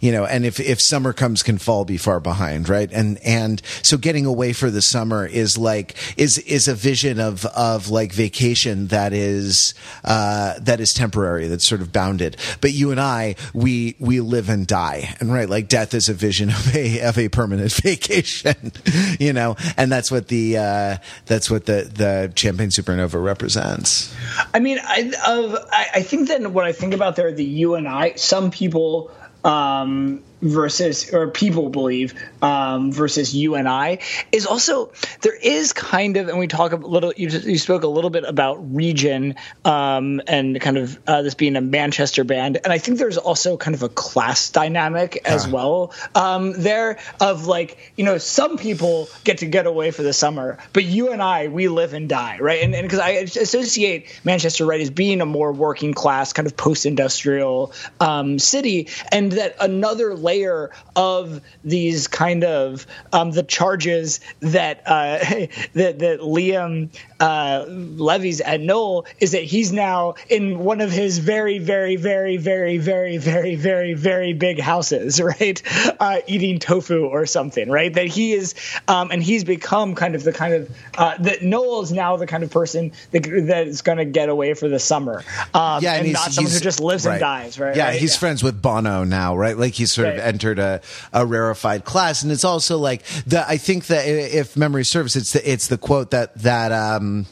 you 0.01 0.13
know, 0.13 0.25
and 0.25 0.45
if 0.45 0.61
if 0.61 0.81
summer 0.81 1.13
comes, 1.13 1.43
can 1.43 1.59
fall 1.59 1.85
be 1.85 1.97
far 1.97 2.21
behind, 2.21 2.69
right? 2.69 2.91
And 2.93 3.19
and 3.25 3.63
so 3.83 3.97
getting 3.97 4.27
away 4.27 4.53
for 4.53 4.71
the 4.71 4.83
summer 4.83 5.27
is 5.27 5.59
like 5.59 5.97
is 6.17 6.39
is 6.39 6.69
a 6.69 6.75
vision 6.75 7.19
of 7.21 7.45
of 7.47 7.89
like 7.89 8.13
vacation 8.13 8.89
that 8.89 9.13
is 9.13 9.75
uh, 10.05 10.55
that 10.61 10.81
is 10.81 10.95
temporary, 10.95 11.49
that's 11.49 11.67
sort 11.67 11.81
of 11.81 11.93
bounded. 11.93 12.37
But 12.61 12.73
you 12.73 12.91
and 12.91 13.01
I, 13.01 13.37
we 13.53 13.97
we 13.99 14.21
live 14.21 14.49
and 14.49 14.67
die, 14.67 15.15
and 15.21 15.33
right, 15.33 15.49
like 15.49 15.69
death 15.69 15.95
is 15.95 16.09
a 16.09 16.15
vision 16.15 16.49
of 16.51 16.75
a 16.75 17.01
of 17.01 17.19
a 17.19 17.29
permanent 17.29 17.73
vacation, 17.83 18.73
you 19.19 19.33
know, 19.33 19.57
and 19.77 19.91
that's 19.91 20.11
what 20.11 20.29
the 20.29 20.59
uh, 20.59 20.97
that's 21.27 21.51
what 21.51 21.67
the 21.67 21.91
the 21.93 22.33
Champagne 22.37 22.69
Supernova 22.69 23.23
represents. 23.23 24.15
I 24.55 24.61
mean, 24.61 24.79
I, 24.83 25.13
of 25.27 25.55
I, 25.73 25.87
I 25.97 26.03
think 26.03 26.29
that 26.29 26.51
what 26.53 26.65
I 26.65 26.73
think 26.73 26.95
about 26.95 27.17
there, 27.17 27.33
the 27.33 27.45
you 27.45 27.75
and 27.75 27.89
I, 27.89 28.15
some 28.15 28.51
people 28.51 29.11
um, 29.45 30.25
versus 30.41 31.13
or 31.13 31.29
people 31.29 31.69
believe 31.69 32.15
um, 32.43 32.93
versus 32.93 33.35
you 33.35 33.55
and 33.55 33.69
I 33.69 33.99
is 34.31 34.47
also 34.47 34.93
there 35.23 35.35
is 35.35 35.73
kind 35.73 36.17
of 36.17 36.29
and 36.29 36.39
we 36.39 36.47
talk 36.47 36.73
a 36.73 36.77
little 36.77 37.13
you, 37.17 37.29
you 37.29 37.59
spoke 37.59 37.83
a 37.83 37.89
little 37.89 38.11
bit 38.11 38.25
about 38.25 38.75
region 38.75 39.35
um, 39.65 40.21
and 40.27 40.61
kind 40.61 40.79
of 40.79 40.99
uh, 41.07 41.23
this 41.23 41.35
being 41.35 41.57
a 41.57 41.61
Manchester 41.61 42.25
band 42.25 42.59
and 42.63 42.73
I 42.73 42.79
think 42.79 42.99
there's 42.99 43.19
also 43.19 43.57
kind 43.57 43.75
of 43.75 43.83
a 43.83 43.89
class 43.89 44.51
dynamic 44.51 45.21
as 45.25 45.47
uh. 45.47 45.51
well 45.51 45.95
um, 46.15 46.53
there 46.53 46.99
of 47.21 47.47
like 47.47 47.93
you 47.97 48.05
know 48.05 48.19
some 48.19 48.59
people 48.59 49.09
get 49.25 49.39
to 49.39 49.47
get 49.47 49.67
away 49.67 49.91
for 49.91 50.03
the 50.03 50.13
summer 50.13 50.59
but 50.73 50.85
you 50.85 51.13
and 51.13 51.23
I 51.23 51.49
we 51.49 51.69
live 51.69 51.95
and 51.95 52.09
die 52.09 52.39
right 52.39 52.63
and 52.63 52.73
because 52.73 53.01
I 53.01 53.11
associate 53.11 54.21
Manchester 54.25 54.65
right 54.65 54.81
as 54.81 54.91
being 54.91 55.21
a 55.21 55.27
more 55.27 55.53
working 55.53 55.95
class 55.95 56.33
kind 56.33 56.47
of 56.47 56.57
post 56.57 56.87
industrial 56.87 57.73
um, 58.01 58.39
city 58.39 58.89
and 59.11 59.33
that 59.33 59.57
another 59.61 60.15
layer 60.29 60.71
of 60.95 61.41
these 61.65 62.07
kind 62.07 62.45
of 62.45 62.87
um, 63.15 63.31
the 63.31 63.43
charges 63.43 64.21
that 64.41 64.83
uh, 64.87 65.19
that, 65.75 65.99
that 66.01 66.21
Liam 66.21 66.91
uh, 67.21 67.65
levies 67.69 68.41
at 68.41 68.61
Noel 68.61 69.07
is 69.21 69.33
that 69.33 69.43
he's 69.43 69.73
now 69.73 70.15
in 70.29 70.59
one 70.59 70.81
of 70.81 70.91
his 70.91 71.19
very, 71.19 71.59
very, 71.59 71.97
very, 71.97 72.37
very, 72.37 72.79
very, 72.79 73.19
very, 73.19 73.55
very, 73.55 73.95
very 73.95 74.33
big 74.33 74.61
houses, 74.61 75.21
right? 75.41 75.63
Uh, 76.01 76.21
eating 76.27 76.59
tofu 76.59 77.07
or 77.07 77.27
something, 77.27 77.71
right? 77.71 77.93
That 77.93 78.07
he 78.07 78.33
is, 78.33 78.55
um, 78.87 79.11
and 79.11 79.23
he's 79.23 79.45
become 79.45 79.95
kind 79.95 80.15
of 80.15 80.23
the 80.25 80.33
kind 80.33 80.55
of 80.55 80.77
uh, 80.97 81.17
that 81.19 81.43
Noel 81.43 81.83
is 81.83 81.93
now 81.93 82.17
the 82.17 82.27
kind 82.27 82.45
of 82.45 82.51
person 82.51 82.93
that, 83.11 83.23
that 83.23 83.67
is 83.67 83.83
going 83.83 83.99
to 83.99 84.05
get 84.05 84.29
away 84.29 84.55
for 84.55 84.69
the 84.69 84.79
summer, 84.79 85.25
um, 85.55 85.83
yeah, 85.83 85.95
and, 85.95 86.05
and 86.05 86.13
not 86.13 86.33
someone 86.33 86.53
who 86.53 86.61
just 86.61 86.81
lives 86.81 87.07
right. 87.07 87.15
and 87.15 87.21
dies, 87.21 87.59
right? 87.59 87.77
Yeah, 87.77 87.87
right? 87.87 88.01
he's 88.01 88.15
yeah. 88.15 88.21
friends 88.21 88.43
with 88.43 88.61
Bono 88.61 89.05
now, 89.05 89.37
right? 89.37 89.57
Like 89.57 89.75
he's 89.75 89.93
sort 89.93 90.09
right. 90.09 90.18
of 90.18 90.18
entered 90.19 90.59
a, 90.59 90.81
a 91.13 91.25
rarefied 91.25 91.85
class, 91.85 92.23
and 92.23 92.33
it's 92.33 92.45
also 92.45 92.79
like 92.79 93.05
the. 93.27 93.45
I 93.47 93.57
think 93.57 93.87
that 93.87 94.07
if 94.07 94.57
memory 94.57 94.85
serves, 94.85 95.17
it's 95.17 95.33
the 95.33 95.51
it's 95.51 95.69
the 95.69 95.79
quote 95.79 96.11
that 96.13 96.35
that. 96.39 96.73
Um, 96.73 97.27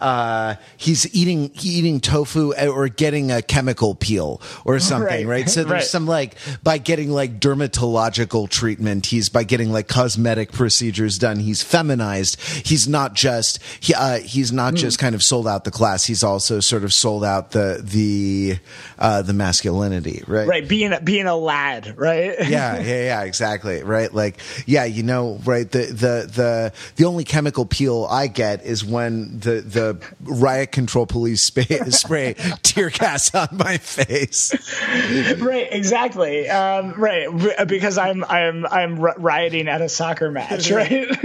uh, 0.00 0.54
he's 0.76 1.12
eating 1.14 1.50
eating 1.62 2.00
tofu 2.00 2.54
or 2.54 2.88
getting 2.88 3.30
a 3.30 3.42
chemical 3.42 3.94
peel 3.94 4.40
or 4.64 4.78
something, 4.78 5.26
right? 5.26 5.42
right? 5.42 5.50
So 5.50 5.64
there's 5.64 5.70
right. 5.70 5.84
some 5.84 6.06
like 6.06 6.36
by 6.62 6.78
getting 6.78 7.10
like 7.10 7.38
dermatological 7.40 8.48
treatment, 8.48 9.06
he's 9.06 9.28
by 9.28 9.44
getting 9.44 9.72
like 9.72 9.88
cosmetic 9.88 10.52
procedures 10.52 11.18
done. 11.18 11.38
He's 11.38 11.62
feminized. 11.62 12.40
He's 12.40 12.88
not 12.88 13.14
just 13.14 13.62
he, 13.80 13.94
uh, 13.94 14.20
he's 14.20 14.52
not 14.52 14.74
mm. 14.74 14.78
just 14.78 14.98
kind 14.98 15.14
of 15.14 15.22
sold 15.22 15.46
out 15.46 15.64
the 15.64 15.70
class. 15.70 16.04
He's 16.04 16.24
also 16.24 16.60
sort 16.60 16.84
of 16.84 16.92
sold 16.92 17.24
out 17.24 17.50
the 17.50 17.80
the 17.82 18.58
uh, 18.98 19.22
the 19.22 19.32
masculinity, 19.32 20.22
right? 20.26 20.48
Right, 20.48 20.68
being 20.68 20.94
being 21.04 21.26
a 21.26 21.36
lad, 21.36 21.94
right? 21.98 22.34
yeah, 22.40 22.78
yeah, 22.78 22.80
yeah, 22.82 23.22
exactly, 23.22 23.82
right. 23.82 24.12
Like, 24.12 24.38
yeah, 24.66 24.84
you 24.84 25.02
know, 25.02 25.38
right. 25.44 25.70
The 25.70 25.86
the 25.86 26.30
the 26.32 26.72
the 26.96 27.04
only 27.04 27.24
chemical 27.24 27.66
peel 27.66 28.06
I 28.10 28.26
get 28.26 28.64
is 28.64 28.84
when 28.84 29.40
the 29.40 29.60
the 29.60 29.89
riot 30.20 30.72
control 30.72 31.06
police 31.06 31.42
spray, 31.42 31.64
spray 31.90 32.34
tear 32.62 32.90
gas 32.90 33.34
on 33.34 33.48
my 33.52 33.78
face. 33.78 34.52
Right, 35.40 35.68
exactly. 35.70 36.48
Um, 36.48 36.92
right, 36.94 37.28
because 37.66 37.98
I'm 37.98 38.24
I'm 38.24 38.66
I'm 38.66 39.00
rioting 39.00 39.68
at 39.68 39.80
a 39.80 39.88
soccer 39.88 40.30
match, 40.30 40.70
right? 40.70 41.08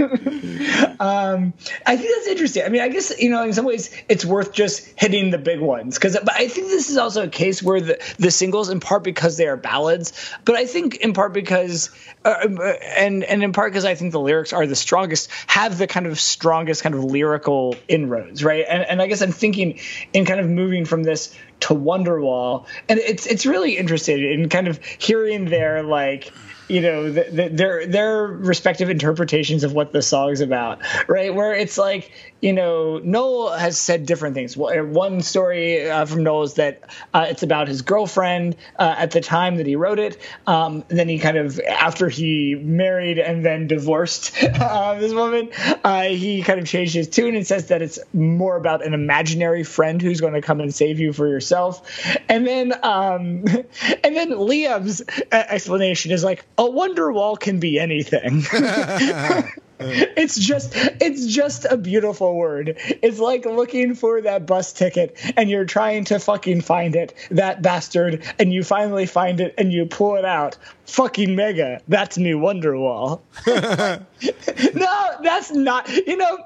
um, 1.00 1.52
I 1.86 1.96
think 1.96 2.10
that's 2.14 2.26
interesting. 2.28 2.64
I 2.64 2.68
mean, 2.68 2.82
I 2.82 2.88
guess 2.88 3.12
you 3.18 3.30
know, 3.30 3.44
in 3.44 3.52
some 3.52 3.64
ways, 3.64 3.90
it's 4.08 4.24
worth 4.24 4.52
just 4.52 4.86
hitting 4.98 5.30
the 5.30 5.38
big 5.38 5.60
ones 5.60 5.96
because. 5.96 6.16
But 6.16 6.34
I 6.34 6.48
think 6.48 6.68
this 6.68 6.90
is 6.90 6.96
also 6.96 7.24
a 7.24 7.28
case 7.28 7.62
where 7.62 7.80
the 7.80 8.14
the 8.18 8.30
singles, 8.30 8.68
in 8.68 8.80
part 8.80 9.04
because 9.04 9.36
they 9.36 9.46
are 9.46 9.56
ballads, 9.56 10.12
but 10.44 10.56
I 10.56 10.66
think 10.66 10.96
in 10.96 11.12
part 11.12 11.32
because, 11.32 11.90
uh, 12.24 12.48
and 12.96 13.24
and 13.24 13.42
in 13.42 13.52
part 13.52 13.72
because 13.72 13.84
I 13.84 13.94
think 13.94 14.12
the 14.12 14.20
lyrics 14.20 14.52
are 14.52 14.66
the 14.66 14.76
strongest, 14.76 15.30
have 15.46 15.78
the 15.78 15.86
kind 15.86 16.06
of 16.06 16.18
strongest 16.18 16.82
kind 16.82 16.94
of 16.94 17.04
lyrical 17.04 17.76
inroads, 17.88 18.42
right? 18.44 18.55
And 18.64 18.82
and 18.84 19.02
I 19.02 19.06
guess 19.06 19.22
I'm 19.22 19.32
thinking 19.32 19.78
in 20.12 20.24
kind 20.24 20.40
of 20.40 20.48
moving 20.48 20.84
from 20.84 21.02
this 21.02 21.36
to 21.60 21.74
Wonderwall, 21.74 22.66
and 22.88 22.98
it's 22.98 23.26
it's 23.26 23.46
really 23.46 23.76
interesting 23.76 24.22
in 24.22 24.48
kind 24.48 24.68
of 24.68 24.82
hearing 24.84 25.46
their 25.46 25.82
like 25.82 26.32
you 26.68 26.80
know 26.80 27.10
the, 27.10 27.24
the, 27.30 27.48
their 27.48 27.86
their 27.86 28.26
respective 28.26 28.90
interpretations 28.90 29.64
of 29.64 29.72
what 29.72 29.92
the 29.92 30.02
song's 30.02 30.40
about 30.40 30.80
right? 31.08 31.34
Where 31.34 31.54
it's 31.54 31.78
like 31.78 32.10
you 32.46 32.52
know 32.52 32.98
noel 32.98 33.50
has 33.50 33.76
said 33.76 34.06
different 34.06 34.36
things. 34.36 34.56
One 34.56 35.20
story 35.20 35.90
uh, 35.90 36.06
from 36.06 36.22
noel 36.22 36.44
is 36.44 36.54
that 36.54 36.84
uh, 37.12 37.26
it's 37.28 37.42
about 37.42 37.66
his 37.66 37.82
girlfriend 37.82 38.54
uh, 38.78 38.94
at 38.96 39.10
the 39.10 39.20
time 39.20 39.56
that 39.56 39.66
he 39.66 39.74
wrote 39.74 39.98
it. 39.98 40.16
Um, 40.46 40.84
then 40.86 41.08
he 41.08 41.18
kind 41.18 41.36
of 41.38 41.58
after 41.60 42.08
he 42.08 42.54
married 42.54 43.18
and 43.18 43.44
then 43.44 43.66
divorced 43.66 44.40
uh, 44.60 44.94
this 44.94 45.12
woman 45.12 45.50
uh, 45.82 46.02
he 46.02 46.44
kind 46.44 46.60
of 46.60 46.66
changed 46.68 46.94
his 46.94 47.08
tune 47.08 47.34
and 47.34 47.44
says 47.44 47.66
that 47.66 47.82
it's 47.82 47.98
more 48.12 48.56
about 48.56 48.86
an 48.86 48.94
imaginary 48.94 49.64
friend 49.64 50.00
who's 50.00 50.20
going 50.20 50.34
to 50.34 50.40
come 50.40 50.60
and 50.60 50.72
save 50.72 51.00
you 51.00 51.12
for 51.12 51.26
yourself. 51.26 51.82
And 52.28 52.46
then 52.46 52.72
um, 52.84 53.44
and 54.04 54.16
then 54.16 54.30
liam's 54.30 55.02
uh, 55.32 55.44
explanation 55.48 56.12
is 56.12 56.22
like 56.22 56.44
a 56.58 56.70
wonder 56.70 57.10
wall 57.10 57.36
can 57.36 57.58
be 57.58 57.80
anything. 57.80 58.44
it's 59.80 60.38
just 60.38 60.72
it's 60.74 61.26
just 61.26 61.66
a 61.66 61.76
beautiful 61.76 62.34
word. 62.34 62.76
It's 62.78 63.18
like 63.18 63.44
looking 63.44 63.94
for 63.94 64.22
that 64.22 64.46
bus 64.46 64.72
ticket 64.72 65.18
and 65.36 65.50
you're 65.50 65.66
trying 65.66 66.04
to 66.06 66.18
fucking 66.18 66.62
find 66.62 66.96
it, 66.96 67.14
that 67.30 67.60
bastard, 67.60 68.24
and 68.38 68.54
you 68.54 68.62
finally 68.62 69.04
find 69.04 69.38
it 69.40 69.54
and 69.58 69.72
you 69.72 69.84
pull 69.84 70.16
it 70.16 70.24
out. 70.24 70.56
Fucking 70.86 71.34
mega. 71.36 71.82
That's 71.88 72.16
me 72.16 72.30
Wonderwall. 72.30 73.20
no, 73.46 75.08
that's 75.22 75.50
not. 75.50 75.88
You 76.06 76.16
know, 76.16 76.38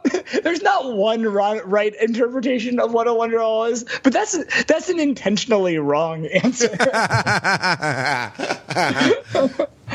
there's 0.43 0.62
not 0.62 0.97
one 0.97 1.23
right 1.23 1.95
interpretation 2.01 2.81
of 2.81 2.93
what 2.93 3.07
a 3.07 3.11
Wonderwall 3.11 3.71
is, 3.71 3.85
but 4.03 4.12
that's 4.12 4.64
that's 4.64 4.88
an 4.88 4.99
intentionally 4.99 5.79
wrong 5.79 6.27
answer. 6.27 6.77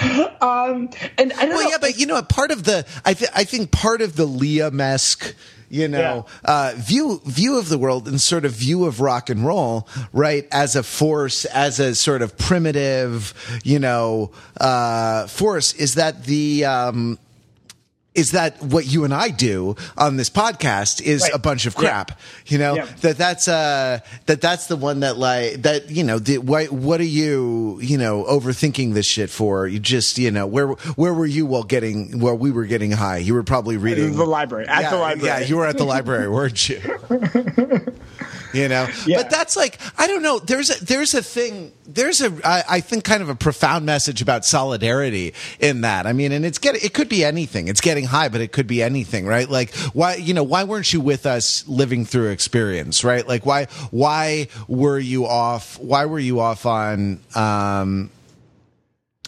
um, 0.41 0.89
and 1.17 1.33
I 1.33 1.45
don't 1.45 1.49
well, 1.49 1.63
know. 1.63 1.69
yeah, 1.69 1.77
but 1.79 1.97
you 1.97 2.05
know, 2.05 2.21
part 2.21 2.51
of 2.51 2.63
the 2.63 2.85
I 3.03 3.13
th- 3.13 3.31
I 3.35 3.43
think 3.43 3.71
part 3.71 4.01
of 4.01 4.15
the 4.15 4.27
Liam 4.27 4.81
esque 4.81 5.35
you 5.69 5.87
know 5.87 6.25
yeah. 6.45 6.71
uh, 6.71 6.73
view 6.75 7.21
view 7.25 7.57
of 7.57 7.69
the 7.69 7.77
world 7.77 8.07
and 8.07 8.21
sort 8.21 8.45
of 8.45 8.51
view 8.51 8.85
of 8.85 9.01
rock 9.01 9.29
and 9.29 9.45
roll 9.45 9.87
right 10.13 10.47
as 10.51 10.75
a 10.75 10.83
force 10.83 11.45
as 11.45 11.79
a 11.79 11.95
sort 11.95 12.21
of 12.21 12.37
primitive 12.37 13.33
you 13.63 13.79
know 13.79 14.31
uh, 14.61 15.27
force 15.27 15.73
is 15.73 15.95
that 15.95 16.25
the 16.25 16.65
um, 16.65 17.17
is 18.15 18.31
that 18.31 18.61
what 18.61 18.85
you 18.85 19.03
and 19.03 19.13
I 19.13 19.29
do 19.29 19.75
on 19.97 20.17
this 20.17 20.29
podcast 20.29 21.01
is 21.01 21.21
right. 21.21 21.33
a 21.33 21.37
bunch 21.37 21.65
of 21.65 21.75
crap. 21.75 22.09
Yeah. 22.09 22.15
You 22.47 22.57
know 22.57 22.75
yeah. 22.75 22.85
that 23.01 23.17
that's 23.17 23.47
uh 23.47 23.99
that 24.25 24.41
that's 24.41 24.67
the 24.67 24.75
one 24.75 25.01
that 25.01 25.17
like 25.17 25.61
that 25.63 25.89
you 25.91 26.03
know 26.03 26.19
the, 26.19 26.37
why, 26.37 26.65
what 26.65 26.99
are 26.99 27.03
you 27.03 27.79
you 27.81 27.97
know 27.97 28.23
overthinking 28.23 28.93
this 28.93 29.05
shit 29.05 29.29
for? 29.29 29.67
You 29.67 29.79
just 29.79 30.17
you 30.17 30.31
know 30.31 30.47
where 30.47 30.67
where 30.67 31.13
were 31.13 31.25
you 31.25 31.45
while 31.45 31.63
getting 31.63 32.19
while 32.19 32.37
we 32.37 32.51
were 32.51 32.65
getting 32.65 32.91
high? 32.91 33.17
You 33.17 33.33
were 33.33 33.43
probably 33.43 33.77
reading 33.77 34.15
the 34.15 34.25
library 34.25 34.67
at 34.67 34.83
yeah, 34.83 34.89
the 34.91 34.97
library. 34.97 35.41
Yeah, 35.41 35.47
you 35.47 35.57
were 35.57 35.65
at 35.65 35.77
the 35.77 35.83
library, 35.95 36.29
weren't 36.29 36.69
you? 36.69 36.81
you 38.55 38.67
know? 38.67 38.87
Yeah. 39.05 39.17
but 39.21 39.29
that's 39.29 39.55
like 39.55 39.77
i 39.99 40.07
don't 40.07 40.23
know 40.23 40.39
there's 40.39 40.69
a 40.69 40.83
there's 40.83 41.13
a 41.13 41.21
thing 41.21 41.71
there's 41.87 42.21
a 42.21 42.31
I, 42.43 42.63
I 42.69 42.79
think 42.79 43.03
kind 43.03 43.21
of 43.21 43.29
a 43.29 43.35
profound 43.35 43.85
message 43.85 44.21
about 44.21 44.45
solidarity 44.45 45.33
in 45.59 45.81
that. 45.81 46.07
I 46.07 46.13
mean 46.13 46.31
and 46.31 46.45
it's 46.45 46.57
getting 46.57 46.81
it 46.83 46.93
could 46.93 47.09
be 47.09 47.23
anything. 47.23 47.67
It's 47.67 47.81
getting 47.81 48.05
high 48.05 48.29
but 48.29 48.41
it 48.41 48.51
could 48.51 48.67
be 48.67 48.81
anything 48.81 49.25
right? 49.27 49.47
Like 49.47 49.73
why 49.93 50.15
you 50.15 50.33
know 50.33 50.43
why 50.43 50.63
weren't 50.63 50.91
you 50.91 51.01
with 51.01 51.25
us 51.25 51.67
living 51.67 52.05
through 52.05 52.29
experience 52.29 53.03
right? 53.03 53.27
Like 53.27 53.45
why 53.45 53.65
why 53.91 54.47
were 54.67 54.99
you 54.99 55.25
off 55.25 55.77
why 55.79 56.05
were 56.05 56.19
you 56.19 56.39
off 56.39 56.65
on 56.65 57.19
um 57.35 58.09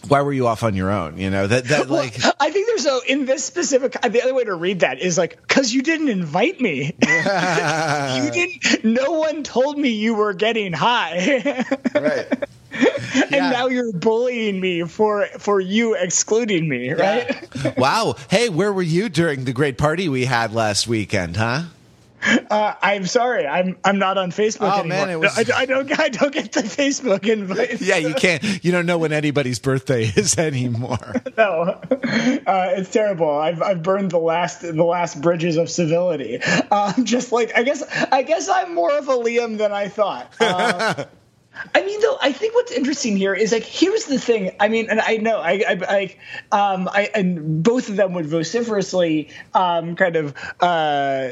why 0.06 0.22
were 0.22 0.32
you 0.32 0.46
off 0.46 0.62
on 0.62 0.74
your 0.74 0.90
own? 0.90 1.18
You 1.18 1.30
know 1.30 1.46
that 1.46 1.64
that 1.66 1.90
like 1.90 2.16
I 2.40 2.50
think 2.50 2.66
there's 2.66 2.86
a 2.86 3.00
in 3.08 3.24
this 3.24 3.44
specific 3.44 4.00
the 4.00 4.22
other 4.22 4.34
way 4.34 4.44
to 4.44 4.54
read 4.54 4.80
that 4.80 5.00
is 5.00 5.18
like 5.18 5.40
because 5.40 5.72
you 5.72 5.82
didn't 5.82 6.08
invite 6.08 6.60
me. 6.60 6.94
you 7.02 8.30
didn't. 8.30 8.84
No 8.84 9.12
one 9.12 9.42
told 9.42 9.78
me 9.78 9.90
you 9.90 10.14
were 10.14 10.34
getting 10.34 10.72
high. 10.72 11.64
right. 11.94 12.26
and 13.12 13.30
now 13.30 13.66
you're 13.66 13.92
bullying 13.92 14.60
me 14.60 14.84
for 14.84 15.26
for 15.38 15.60
you 15.60 15.94
excluding 15.94 16.68
me, 16.68 16.92
right? 16.92 17.48
Yeah. 17.64 17.74
wow. 17.78 18.16
Hey, 18.30 18.48
where 18.48 18.72
were 18.72 18.82
you 18.82 19.08
during 19.08 19.44
the 19.44 19.52
great 19.52 19.78
party 19.78 20.08
we 20.08 20.24
had 20.24 20.54
last 20.54 20.86
weekend, 20.86 21.36
huh? 21.36 21.64
Uh, 22.50 22.74
I'm 22.80 23.04
sorry, 23.04 23.46
I'm 23.46 23.76
I'm 23.84 23.98
not 23.98 24.16
on 24.16 24.30
Facebook 24.30 24.72
oh, 24.72 24.80
anymore. 24.80 25.06
Man, 25.06 25.10
it 25.10 25.20
was... 25.20 25.36
no, 25.36 25.54
I, 25.54 25.60
I, 25.60 25.66
don't 25.66 25.98
I 26.00 26.08
don't 26.08 26.32
get 26.32 26.52
the 26.52 26.62
Facebook 26.62 27.28
invite. 27.28 27.80
yeah, 27.82 27.96
you 27.96 28.14
can't. 28.14 28.42
You 28.64 28.72
don't 28.72 28.86
know 28.86 28.96
when 28.96 29.12
anybody's 29.12 29.58
birthday 29.58 30.04
is 30.16 30.38
anymore. 30.38 31.14
no, 31.36 31.62
uh, 31.62 32.72
it's 32.76 32.90
terrible. 32.90 33.30
I've 33.30 33.60
I've 33.60 33.82
burned 33.82 34.12
the 34.12 34.18
last 34.18 34.62
the 34.62 34.72
last 34.72 35.20
bridges 35.20 35.58
of 35.58 35.68
civility. 35.68 36.42
Um, 36.70 37.04
just 37.04 37.32
like 37.32 37.52
I 37.54 37.64
guess 37.64 37.82
I 38.10 38.22
guess 38.22 38.48
I'm 38.48 38.74
more 38.74 38.96
of 38.96 39.08
a 39.08 39.16
Liam 39.16 39.58
than 39.58 39.72
I 39.72 39.88
thought. 39.88 40.32
Uh, 40.40 41.04
I 41.74 41.84
mean, 41.84 42.00
though, 42.00 42.18
I 42.20 42.32
think 42.32 42.54
what's 42.54 42.72
interesting 42.72 43.16
here 43.16 43.34
is 43.34 43.52
like, 43.52 43.64
here's 43.64 44.04
the 44.04 44.18
thing. 44.18 44.54
I 44.60 44.68
mean, 44.68 44.88
and 44.90 45.00
I 45.00 45.16
know, 45.16 45.38
I, 45.38 45.62
I, 45.68 46.16
I, 46.52 46.72
um, 46.72 46.88
I 46.88 47.10
and 47.14 47.62
both 47.62 47.88
of 47.88 47.96
them 47.96 48.12
would 48.14 48.26
vociferously 48.26 49.30
um, 49.54 49.96
kind 49.96 50.16
of 50.16 50.34
uh, 50.60 51.30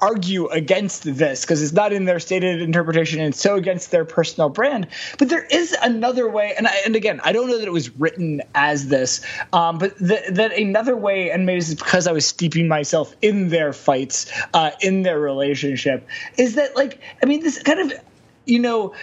argue 0.00 0.46
against 0.48 1.02
this 1.04 1.42
because 1.42 1.62
it's 1.62 1.72
not 1.72 1.92
in 1.92 2.04
their 2.04 2.20
stated 2.20 2.62
interpretation 2.62 3.20
and 3.20 3.34
so 3.34 3.56
against 3.56 3.90
their 3.90 4.04
personal 4.04 4.48
brand. 4.48 4.86
But 5.18 5.28
there 5.28 5.44
is 5.44 5.74
another 5.82 6.28
way, 6.28 6.54
and 6.56 6.66
I, 6.66 6.76
and 6.84 6.96
again, 6.96 7.20
I 7.24 7.32
don't 7.32 7.48
know 7.48 7.58
that 7.58 7.66
it 7.66 7.72
was 7.72 7.90
written 7.98 8.42
as 8.54 8.88
this, 8.88 9.20
um, 9.52 9.78
but 9.78 9.96
th- 9.98 10.30
that 10.30 10.52
another 10.52 10.96
way, 10.96 11.30
and 11.30 11.46
maybe 11.46 11.58
it's 11.58 11.74
because 11.74 12.06
I 12.06 12.12
was 12.12 12.26
steeping 12.26 12.68
myself 12.68 13.14
in 13.22 13.48
their 13.48 13.72
fights, 13.72 14.30
uh, 14.54 14.70
in 14.80 15.02
their 15.02 15.18
relationship, 15.18 16.06
is 16.38 16.54
that 16.54 16.76
like, 16.76 17.00
I 17.22 17.26
mean, 17.26 17.42
this 17.42 17.62
kind 17.62 17.80
of 17.80 17.92
you 18.46 18.58
know, 18.58 18.94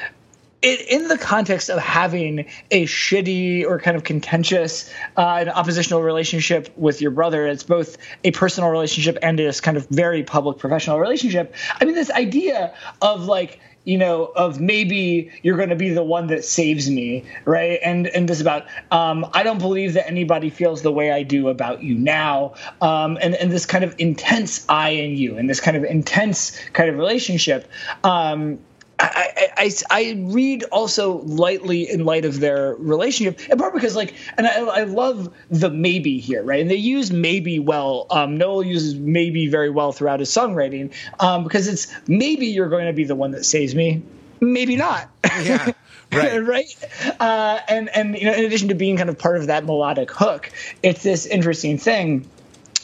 it, 0.61 0.81
in 0.87 1.07
the 1.07 1.17
context 1.17 1.69
of 1.69 1.79
having 1.79 2.47
a 2.71 2.85
shitty 2.85 3.65
or 3.65 3.79
kind 3.79 3.95
of 3.95 4.03
contentious 4.03 4.91
uh, 5.15 5.37
an 5.39 5.49
oppositional 5.49 6.01
relationship 6.01 6.69
with 6.75 7.01
your 7.01 7.11
brother, 7.11 7.45
it's 7.45 7.63
both 7.63 7.97
a 8.23 8.31
personal 8.31 8.69
relationship 8.69 9.17
and 9.21 9.37
this 9.37 9.61
kind 9.61 9.77
of 9.77 9.87
very 9.89 10.23
public 10.23 10.57
professional 10.57 10.99
relationship. 10.99 11.53
I 11.79 11.85
mean, 11.85 11.95
this 11.95 12.11
idea 12.11 12.73
of 13.01 13.25
like 13.25 13.59
you 13.87 13.97
know, 13.97 14.25
of 14.25 14.59
maybe 14.59 15.31
you're 15.43 15.55
going 15.55 15.69
to 15.69 15.77
be 15.77 15.91
the 15.91 16.03
one 16.03 16.27
that 16.27 16.43
saves 16.43 16.89
me, 16.89 17.23
right? 17.45 17.79
And 17.81 18.05
and 18.05 18.27
this 18.27 18.41
about 18.41 18.65
um, 18.91 19.25
I 19.33 19.43
don't 19.43 19.59
believe 19.59 19.93
that 19.93 20.05
anybody 20.07 20.49
feels 20.49 20.81
the 20.81 20.91
way 20.91 21.09
I 21.09 21.23
do 21.23 21.47
about 21.47 21.81
you 21.81 21.95
now, 21.95 22.55
um, 22.81 23.17
and 23.21 23.33
and 23.33 23.49
this 23.49 23.65
kind 23.65 23.85
of 23.85 23.95
intense 23.97 24.65
I 24.67 24.89
and 24.89 25.17
you, 25.17 25.37
and 25.37 25.49
this 25.49 25.61
kind 25.61 25.77
of 25.77 25.85
intense 25.85 26.59
kind 26.73 26.89
of 26.89 26.97
relationship. 26.97 27.69
Um, 28.03 28.59
I, 28.99 29.49
I, 29.57 29.71
I 29.89 30.15
read 30.17 30.63
also 30.71 31.19
lightly 31.19 31.89
in 31.89 32.05
light 32.05 32.25
of 32.25 32.39
their 32.39 32.75
relationship, 32.75 33.39
in 33.49 33.57
part 33.57 33.73
because 33.73 33.95
like, 33.95 34.13
and 34.37 34.47
I, 34.47 34.59
I 34.59 34.83
love 34.83 35.33
the 35.49 35.69
maybe 35.69 36.19
here, 36.19 36.43
right? 36.43 36.61
And 36.61 36.69
they 36.69 36.75
use 36.75 37.11
maybe 37.11 37.59
well. 37.59 38.07
Um, 38.09 38.37
Noel 38.37 38.63
uses 38.63 38.95
maybe 38.95 39.47
very 39.47 39.69
well 39.69 39.91
throughout 39.91 40.19
his 40.19 40.29
songwriting 40.29 40.93
um, 41.19 41.43
because 41.43 41.67
it's 41.67 41.93
maybe 42.07 42.47
you're 42.47 42.69
going 42.69 42.87
to 42.87 42.93
be 42.93 43.03
the 43.03 43.15
one 43.15 43.31
that 43.31 43.45
saves 43.45 43.75
me, 43.75 44.01
maybe 44.39 44.75
not. 44.75 45.09
Yeah. 45.23 45.73
Right. 46.09 46.37
right. 46.41 46.85
Uh, 47.19 47.59
and 47.67 47.89
and 47.89 48.17
you 48.17 48.23
know, 48.23 48.33
in 48.33 48.45
addition 48.45 48.69
to 48.69 48.75
being 48.75 48.95
kind 48.95 49.09
of 49.09 49.19
part 49.19 49.35
of 49.35 49.47
that 49.47 49.65
melodic 49.65 50.09
hook, 50.09 50.49
it's 50.81 51.03
this 51.03 51.25
interesting 51.25 51.77
thing 51.77 52.29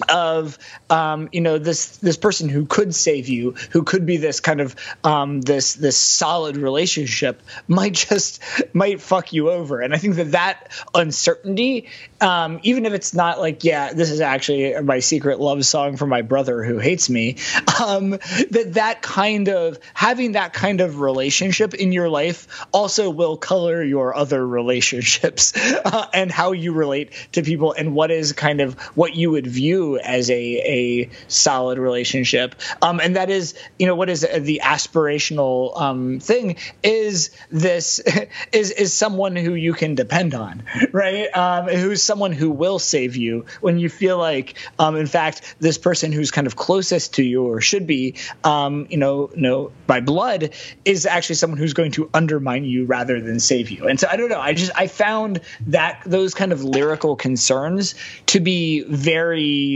of 0.10 0.58
um, 0.90 1.30
you 1.32 1.42
know 1.42 1.58
this 1.58 1.98
this 1.98 2.18
person 2.18 2.50
who 2.50 2.66
could 2.66 2.96
save 2.96 3.28
you, 3.28 3.52
who 3.72 3.84
could 3.84 4.06
be 4.06 4.18
this 4.18 4.40
kind 4.40 4.62
of 4.62 4.76
um, 5.04 5.42
this 5.42 5.74
this 5.74 5.98
solid 5.98 6.58
relationship, 6.58 7.42
might 7.68 7.94
just 7.94 8.42
might 8.74 9.02
fuck 9.02 9.34
you 9.34 9.50
over. 9.50 9.82
And 9.82 9.94
I 9.94 9.98
think 9.98 10.16
that 10.16 10.32
that 10.32 10.72
uncertainty, 10.94 11.90
um, 12.22 12.60
even 12.64 12.86
if 12.86 12.94
it's 12.94 13.14
not 13.14 13.40
like 13.40 13.64
yeah, 13.64 13.94
this 13.94 14.10
is 14.10 14.22
actually 14.22 14.80
my 14.82 15.00
secret 15.00 15.40
love 15.40 15.66
song 15.66 15.98
for 15.98 16.08
my 16.08 16.22
brother 16.22 16.64
who 16.64 16.80
hates 16.80 17.10
me, 17.10 17.38
um, 17.84 18.12
that 18.12 18.72
that 18.74 19.02
kind 19.02 19.50
of 19.50 19.80
having 19.94 20.34
that 20.34 20.54
kind 20.54 20.82
of 20.82 21.00
relationship 21.00 21.74
in 21.74 21.92
your 21.92 22.10
life 22.10 22.66
also 22.72 23.10
will 23.10 23.38
color 23.38 23.84
your 23.84 24.16
other 24.16 24.46
relationships 24.46 25.54
uh, 25.86 26.08
and 26.14 26.32
how 26.32 26.52
you 26.52 26.74
relate 26.74 27.12
to 27.34 27.44
people 27.44 27.74
and 27.74 27.94
what 27.94 28.12
is 28.12 28.34
kind 28.34 28.62
of 28.62 28.74
what 28.96 29.16
you 29.16 29.32
would 29.32 29.48
view 29.48 29.83
as 30.04 30.30
a 30.30 30.34
a 30.34 31.10
solid 31.28 31.78
relationship. 31.78 32.56
Um, 32.82 33.00
and 33.00 33.16
that 33.16 33.30
is, 33.30 33.56
you 33.80 33.88
know, 33.88 33.96
what 33.96 34.10
is 34.10 34.22
the 34.22 34.62
aspirational 34.64 35.80
um, 35.80 36.20
thing 36.20 36.58
is 36.84 37.32
this 37.52 38.00
is 38.52 38.72
is 38.72 38.94
someone 38.94 39.36
who 39.36 39.54
you 39.54 39.74
can 39.74 39.96
depend 39.96 40.34
on, 40.34 40.64
right? 40.92 41.28
Um, 41.36 41.68
who's 41.68 42.02
someone 42.02 42.32
who 42.32 42.50
will 42.50 42.80
save 42.80 43.16
you 43.16 43.46
when 43.62 43.78
you 43.80 43.90
feel 43.90 44.18
like, 44.18 44.58
um, 44.80 44.96
in 44.96 45.08
fact, 45.08 45.56
this 45.60 45.78
person 45.78 46.12
who's 46.12 46.32
kind 46.32 46.48
of 46.48 46.56
closest 46.56 47.16
to 47.16 47.24
you 47.24 47.44
or 47.44 47.62
should 47.62 47.88
be, 47.88 48.16
um, 48.44 48.88
you 48.90 48.98
know, 48.98 49.30
you 49.36 49.42
know, 49.42 49.72
by 49.88 50.02
blood 50.02 50.52
is 50.86 51.06
actually 51.06 51.36
someone 51.36 51.58
who's 51.58 51.74
going 51.74 51.92
to 51.92 52.10
undermine 52.14 52.66
you 52.66 52.86
rather 52.86 53.22
than 53.22 53.40
save 53.40 53.70
you. 53.70 53.88
And 53.88 54.00
so 54.00 54.08
I 54.10 54.16
don't 54.16 54.30
know. 54.30 54.40
I 54.40 54.54
just 54.54 54.72
I 54.76 54.88
found 54.88 55.42
that 55.68 56.02
those 56.06 56.34
kind 56.34 56.52
of 56.52 56.64
lyrical 56.64 57.16
concerns 57.16 57.96
to 58.28 58.40
be 58.40 58.84
very 58.84 59.73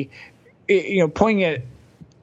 you 0.67 0.99
know, 0.99 1.07
pointing 1.07 1.41
it 1.41 1.65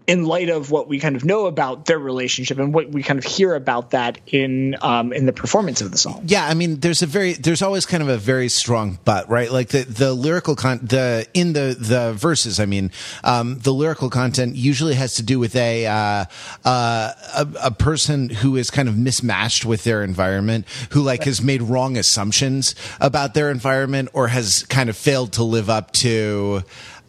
in 0.06 0.24
light 0.24 0.50
of 0.50 0.70
what 0.70 0.86
we 0.86 0.98
kind 0.98 1.16
of 1.16 1.24
know 1.24 1.46
about 1.46 1.86
their 1.86 1.98
relationship 1.98 2.58
and 2.58 2.74
what 2.74 2.90
we 2.90 3.02
kind 3.02 3.18
of 3.18 3.24
hear 3.24 3.54
about 3.54 3.92
that 3.92 4.18
in 4.26 4.76
um, 4.82 5.12
in 5.12 5.24
the 5.24 5.32
performance 5.32 5.80
of 5.80 5.90
the 5.90 5.96
song. 5.96 6.22
Yeah, 6.26 6.46
I 6.46 6.52
mean, 6.54 6.80
there's 6.80 7.02
a 7.02 7.06
very 7.06 7.32
there's 7.32 7.62
always 7.62 7.86
kind 7.86 8.02
of 8.02 8.08
a 8.08 8.18
very 8.18 8.48
strong 8.48 8.98
but, 9.04 9.28
right? 9.30 9.50
Like 9.50 9.68
the 9.68 9.84
the 9.84 10.12
lyrical 10.12 10.56
con 10.56 10.80
the 10.82 11.26
in 11.32 11.54
the 11.54 11.76
the 11.78 12.12
verses. 12.12 12.60
I 12.60 12.66
mean, 12.66 12.90
um, 13.22 13.58
the 13.60 13.72
lyrical 13.72 14.10
content 14.10 14.56
usually 14.56 14.94
has 14.94 15.14
to 15.14 15.22
do 15.22 15.38
with 15.38 15.56
a, 15.56 15.86
uh, 15.86 16.24
uh, 16.64 17.12
a 17.34 17.48
a 17.64 17.70
person 17.70 18.28
who 18.28 18.56
is 18.56 18.70
kind 18.70 18.88
of 18.88 18.98
mismatched 18.98 19.64
with 19.64 19.84
their 19.84 20.04
environment, 20.04 20.66
who 20.90 21.00
like 21.02 21.24
has 21.24 21.40
made 21.40 21.62
wrong 21.62 21.96
assumptions 21.96 22.74
about 23.00 23.32
their 23.32 23.50
environment 23.50 24.10
or 24.12 24.28
has 24.28 24.64
kind 24.64 24.90
of 24.90 24.96
failed 24.96 25.32
to 25.32 25.44
live 25.44 25.70
up 25.70 25.92
to 25.92 26.62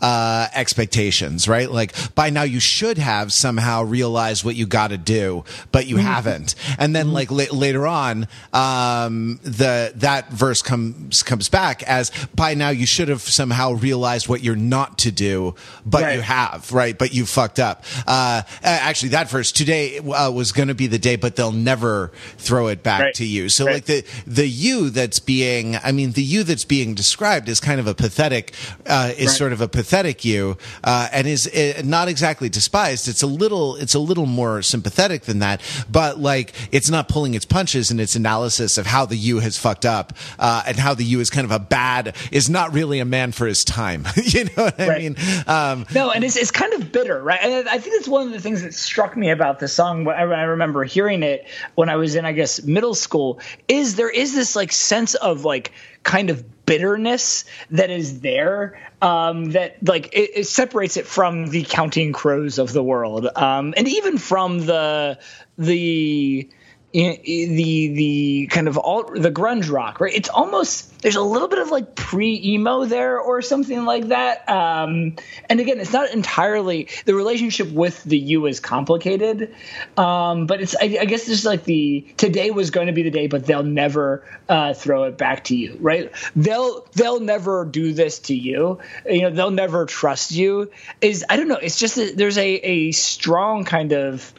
uh, 0.06 0.48
expectations, 0.54 1.48
right? 1.48 1.72
Like 1.72 1.96
by 2.14 2.30
now 2.30 2.44
you 2.44 2.60
should 2.60 3.00
have 3.00 3.34
somehow 3.34 3.82
realized 3.82 4.46
what 4.46 4.56
you 4.56 4.68
got 4.68 4.90
to 4.90 5.00
do, 5.00 5.44
but 5.72 5.88
you 5.88 5.96
mm-hmm. 5.96 6.06
haven't. 6.06 6.54
And 6.78 6.96
then 6.96 7.08
mm-hmm. 7.08 7.16
like 7.16 7.32
la- 7.32 7.58
later 7.58 7.88
on, 7.88 8.28
um, 8.54 9.40
the 9.42 9.94
that 9.96 10.30
verse 10.30 10.62
comes 10.62 11.24
comes 11.24 11.50
back 11.50 11.82
as 11.82 12.12
by 12.36 12.54
now 12.54 12.70
you 12.70 12.86
should 12.86 13.08
have 13.08 13.22
somehow 13.22 13.72
realized 13.72 14.30
what 14.30 14.44
you're 14.44 14.56
not 14.56 15.00
to 15.00 15.12
do, 15.12 15.56
but 15.88 16.04
right. 16.04 16.16
you 16.18 16.22
have, 16.22 16.72
right? 16.72 16.96
But 16.96 17.16
you 17.16 17.26
fucked 17.26 17.58
up. 17.58 17.84
Uh, 18.06 18.44
actually, 18.62 19.10
that 19.10 19.28
verse 19.28 19.52
today 19.52 19.98
uh, 19.98 20.30
was 20.30 20.52
going 20.52 20.68
to 20.68 20.76
be 20.76 20.86
the 20.86 21.00
day, 21.00 21.16
but 21.16 21.36
they'll 21.36 21.52
never 21.52 22.12
throw 22.38 22.68
it 22.68 22.84
back 22.84 23.02
right. 23.02 23.14
to 23.16 23.26
you. 23.26 23.50
So 23.50 23.66
right. 23.66 23.74
like 23.74 23.86
the 23.86 24.06
the 24.28 24.48
you 24.48 24.92
that's 24.92 25.18
being, 25.18 25.78
I 25.78 25.92
mean, 25.92 26.12
the 26.12 26.22
you 26.22 26.44
that's 26.44 26.64
being 26.64 26.94
described 26.94 27.50
is 27.50 27.60
kind 27.60 27.80
of 27.80 27.88
a 27.88 27.96
pathetic, 27.96 28.54
uh, 28.86 29.12
is 29.18 29.36
sort 29.36 29.52
of 29.52 29.62
a 29.62 29.68
pathetic 29.68 29.95
pathetic 29.96 30.26
you, 30.26 30.58
uh, 30.84 31.08
and 31.14 31.26
is 31.26 31.48
uh, 31.48 31.82
not 31.86 32.10
exactly 32.10 32.50
despised. 32.50 33.08
It's 33.08 33.24
a 33.24 33.28
little, 33.28 33.78
it's 33.78 33.96
a 33.96 34.00
little 34.00 34.26
more 34.26 34.62
sympathetic 34.62 35.22
than 35.22 35.40
that, 35.40 35.62
but 35.90 36.20
like 36.20 36.52
it's 36.74 36.90
not 36.90 37.08
pulling 37.08 37.34
its 37.34 37.46
punches 37.46 37.92
in 37.92 38.02
its 38.02 38.14
analysis 38.14 38.78
of 38.78 38.86
how 38.86 39.06
the 39.06 39.16
you 39.16 39.40
has 39.40 39.58
fucked 39.58 39.86
up, 39.86 40.12
uh, 40.38 40.64
and 40.68 40.76
how 40.76 40.96
the 40.96 41.06
you 41.06 41.22
is 41.22 41.30
kind 41.30 41.46
of 41.46 41.52
a 41.52 41.60
bad, 41.60 42.14
is 42.30 42.50
not 42.50 42.74
really 42.74 43.00
a 43.00 43.06
man 43.06 43.32
for 43.32 43.48
his 43.48 43.64
time. 43.64 44.06
you 44.22 44.44
know 44.44 44.66
what 44.66 44.82
I 44.82 44.88
right. 44.90 45.02
mean? 45.02 45.16
Um, 45.48 45.86
no, 45.96 46.12
and 46.12 46.26
it's, 46.26 46.36
it's 46.36 46.52
kind 46.52 46.74
of 46.74 46.92
bitter, 46.92 47.24
right? 47.24 47.40
And 47.42 47.70
I 47.70 47.78
think 47.78 47.96
it's 47.96 48.08
one 48.10 48.28
of 48.28 48.34
the 48.34 48.42
things 48.42 48.64
that 48.64 48.74
struck 48.74 49.16
me 49.16 49.30
about 49.30 49.60
the 49.60 49.70
song. 49.70 50.06
I 50.10 50.24
remember 50.24 50.84
hearing 50.84 51.24
it 51.24 51.48
when 51.76 51.88
I 51.88 51.96
was 51.96 52.16
in, 52.16 52.26
I 52.26 52.34
guess, 52.34 52.62
middle 52.64 52.96
school. 52.96 53.40
Is 53.70 53.96
there 53.96 54.10
is 54.10 54.36
this 54.36 54.58
like 54.58 54.74
sense 54.74 55.16
of 55.16 55.46
like 55.46 55.72
kind 56.06 56.30
of 56.30 56.66
bitterness 56.66 57.44
that 57.72 57.90
is 57.90 58.22
there 58.22 58.80
um, 59.02 59.52
that 59.52 59.78
like 59.86 60.08
it, 60.14 60.32
it, 60.36 60.48
separates 60.48 60.96
it 60.96 61.06
from 61.06 61.48
the 61.48 61.64
counting 61.64 62.14
crows 62.14 62.58
of 62.58 62.72
the 62.72 62.82
world. 62.82 63.28
Um, 63.36 63.74
and 63.76 63.88
even 63.88 64.18
from 64.18 64.60
the 64.66 65.20
the 65.58 66.50
the 66.96 67.88
the 67.94 68.48
kind 68.50 68.70
of 68.70 68.78
all 68.78 69.04
the 69.04 69.32
grunge 69.32 69.70
rock, 69.70 70.00
right? 70.00 70.14
It's 70.14 70.30
almost 70.30 71.02
there's 71.02 71.18
a 71.18 71.22
little 71.22 71.50
bit 71.50 71.60
of 71.60 71.70
like 71.70 71.94
pre 71.94 72.40
emo 72.42 72.86
there 72.86 73.20
or 73.20 73.42
something 73.42 73.84
like 73.84 74.08
that. 74.08 74.48
Um, 74.48 75.18
and 75.50 75.60
again, 75.60 75.80
it's 75.82 75.92
not 75.92 76.12
entirely 76.12 76.88
the 77.04 77.14
relationship 77.14 77.70
with 77.70 78.02
the 78.04 78.18
U 78.18 78.46
is 78.46 78.62
complicated, 78.62 79.54
um, 79.98 80.48
but 80.48 80.62
it's 80.62 80.76
I, 80.76 80.98
I 81.02 81.06
guess 81.06 81.28
it's 81.28 81.44
like 81.44 81.66
the 81.66 82.08
today 82.16 82.52
was 82.52 82.72
going 82.72 82.88
to 82.88 82.94
be 82.94 83.04
the 83.04 83.12
day, 83.12 83.28
but 83.28 83.46
they'll 83.46 83.64
never 83.64 84.24
uh, 84.48 84.74
throw 84.74 85.04
it 85.04 85.18
back 85.18 85.44
to 85.46 85.56
you, 85.56 85.78
right? 85.82 86.12
They'll 86.34 86.88
they'll 86.94 87.20
never 87.20 87.66
do 87.66 87.92
this 87.92 88.20
to 88.20 88.36
you. 88.36 88.80
You 89.06 89.22
know, 89.24 89.30
they'll 89.32 89.52
never 89.52 89.86
trust 89.86 90.32
you. 90.32 90.72
Is 91.02 91.26
I 91.30 91.36
don't 91.36 91.50
know. 91.50 91.56
It's 91.56 91.78
just 91.78 91.96
that 91.96 92.16
there's 92.16 92.38
a 92.38 92.54
a 92.56 92.92
strong 92.94 93.66
kind 93.66 93.92
of 93.92 94.34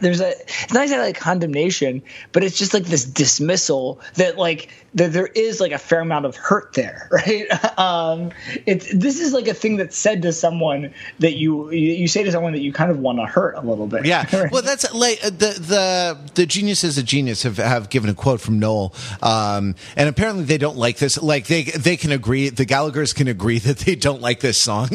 there's 0.00 0.20
a 0.20 0.30
it's 0.30 0.72
not 0.72 0.84
exactly 0.84 1.06
like 1.06 1.18
condemnation, 1.18 2.02
but 2.32 2.44
it's 2.44 2.58
just 2.58 2.74
like 2.74 2.84
this 2.84 3.04
dismissal 3.04 4.00
that 4.14 4.38
like 4.38 4.70
that 4.96 5.12
there 5.12 5.26
is 5.26 5.60
like 5.60 5.72
a 5.72 5.78
fair 5.78 6.00
amount 6.00 6.24
of 6.24 6.36
hurt 6.36 6.72
there, 6.72 7.08
right? 7.12 7.46
Um, 7.78 8.32
it's 8.64 8.92
this 8.92 9.20
is 9.20 9.32
like 9.32 9.46
a 9.46 9.54
thing 9.54 9.76
that's 9.76 9.96
said 9.96 10.22
to 10.22 10.32
someone 10.32 10.92
that 11.20 11.36
you 11.36 11.70
you 11.70 12.08
say 12.08 12.24
to 12.24 12.32
someone 12.32 12.52
that 12.52 12.62
you 12.62 12.72
kind 12.72 12.90
of 12.90 12.98
want 12.98 13.18
to 13.18 13.26
hurt 13.26 13.54
a 13.56 13.60
little 13.60 13.86
bit. 13.86 14.06
Yeah, 14.06 14.24
right? 14.36 14.50
well, 14.52 14.62
that's 14.62 14.92
like 14.92 15.24
uh, 15.24 15.30
the 15.30 15.56
the 15.58 16.18
the 16.34 16.46
geniuses 16.46 16.98
of 16.98 17.04
genius 17.04 17.42
have 17.44 17.58
have 17.58 17.90
given 17.90 18.10
a 18.10 18.14
quote 18.14 18.40
from 18.40 18.58
Noel, 18.58 18.94
um, 19.22 19.74
and 19.96 20.08
apparently 20.08 20.44
they 20.44 20.58
don't 20.58 20.78
like 20.78 20.96
this. 20.96 21.20
Like 21.22 21.46
they 21.46 21.64
they 21.64 21.96
can 21.96 22.10
agree, 22.10 22.48
the 22.48 22.64
Gallagher's 22.64 23.12
can 23.12 23.28
agree 23.28 23.58
that 23.66 23.78
they 23.78 23.94
don't 23.94 24.22
like 24.22 24.40
this 24.40 24.58
song, 24.58 24.88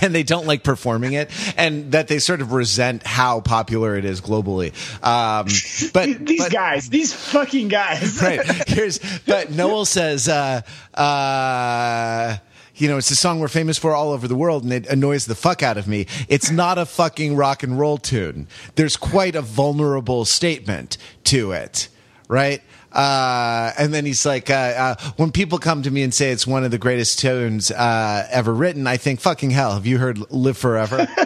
and 0.00 0.14
they 0.14 0.22
don't 0.22 0.46
like 0.46 0.64
performing 0.64 1.12
it, 1.12 1.30
and 1.58 1.92
that 1.92 2.08
they 2.08 2.18
sort 2.18 2.40
of 2.40 2.52
resent 2.52 3.06
how 3.06 3.40
popular 3.40 3.96
it 3.96 4.06
is 4.06 4.22
globally. 4.22 4.72
Um, 5.04 5.46
but 5.92 6.26
these 6.26 6.40
but, 6.40 6.52
guys, 6.52 6.88
these 6.88 7.12
fucking 7.12 7.68
guys, 7.68 8.22
right? 8.22 8.40
Here's 8.68 8.98
but 9.26 9.41
Noel 9.50 9.84
says. 9.84 10.28
Uh, 10.28 10.62
uh, 10.94 12.36
you 12.74 12.88
know, 12.88 12.96
it's 12.96 13.10
a 13.10 13.16
song 13.16 13.38
we're 13.38 13.48
famous 13.48 13.78
for 13.78 13.94
all 13.94 14.10
over 14.10 14.26
the 14.26 14.34
world, 14.34 14.64
and 14.64 14.72
it 14.72 14.86
annoys 14.88 15.26
the 15.26 15.34
fuck 15.34 15.62
out 15.62 15.76
of 15.76 15.86
me. 15.86 16.06
It's 16.28 16.50
not 16.50 16.78
a 16.78 16.86
fucking 16.86 17.36
rock 17.36 17.62
and 17.62 17.78
roll 17.78 17.98
tune. 17.98 18.48
There's 18.74 18.96
quite 18.96 19.36
a 19.36 19.42
vulnerable 19.42 20.24
statement 20.24 20.96
to 21.24 21.52
it, 21.52 21.88
right? 22.28 22.62
Uh, 22.90 23.72
and 23.78 23.92
then 23.92 24.04
he's 24.04 24.26
like, 24.26 24.50
uh, 24.50 24.54
uh, 24.54 24.94
when 25.16 25.32
people 25.32 25.58
come 25.58 25.82
to 25.82 25.90
me 25.90 26.02
and 26.02 26.12
say 26.12 26.30
it's 26.30 26.46
one 26.46 26.64
of 26.64 26.70
the 26.70 26.78
greatest 26.78 27.18
tunes 27.18 27.70
uh, 27.70 28.26
ever 28.30 28.52
written, 28.52 28.86
I 28.86 28.96
think, 28.96 29.20
fucking 29.20 29.50
hell, 29.50 29.74
have 29.74 29.86
you 29.86 29.98
heard 29.98 30.18
"Live 30.30 30.58
Forever"? 30.58 31.08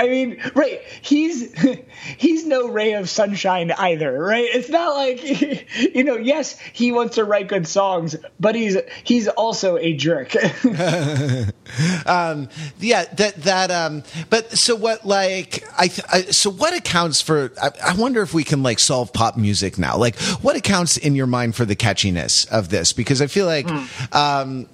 I 0.00 0.08
mean, 0.08 0.40
right? 0.54 0.80
He's 1.02 1.52
he's 2.16 2.46
no 2.46 2.68
ray 2.68 2.94
of 2.94 3.10
sunshine 3.10 3.70
either, 3.70 4.18
right? 4.18 4.48
It's 4.50 4.70
not 4.70 4.96
like 4.96 5.22
you 5.94 6.04
know. 6.04 6.16
Yes, 6.16 6.58
he 6.72 6.90
wants 6.90 7.16
to 7.16 7.24
write 7.24 7.48
good 7.48 7.68
songs, 7.68 8.16
but 8.38 8.54
he's 8.54 8.78
he's 9.04 9.28
also 9.28 9.76
a 9.76 9.92
jerk. 9.92 10.34
um, 12.06 12.48
yeah, 12.78 13.04
that 13.12 13.34
that. 13.44 13.70
Um, 13.70 14.02
but 14.30 14.56
so 14.56 14.74
what? 14.74 15.04
Like, 15.04 15.64
I, 15.76 15.90
I 16.10 16.22
so 16.22 16.48
what 16.48 16.74
accounts 16.74 17.20
for? 17.20 17.52
I, 17.60 17.70
I 17.84 17.92
wonder 17.94 18.22
if 18.22 18.32
we 18.32 18.42
can 18.42 18.62
like 18.62 18.78
solve 18.78 19.12
pop 19.12 19.36
music 19.36 19.78
now. 19.78 19.98
Like, 19.98 20.18
what 20.40 20.56
accounts 20.56 20.96
in 20.96 21.14
your 21.14 21.26
mind 21.26 21.56
for 21.56 21.66
the 21.66 21.76
catchiness 21.76 22.48
of 22.50 22.70
this? 22.70 22.94
Because 22.94 23.20
I 23.20 23.26
feel 23.26 23.44
like. 23.44 23.66
Mm. 23.66 24.14
Um, 24.16 24.66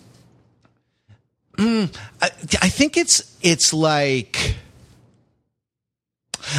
mm, 1.57 1.97
I, 2.23 2.27
I 2.63 2.69
think 2.69 2.97
it's 2.97 3.37
it's 3.43 3.75
like 3.75 4.55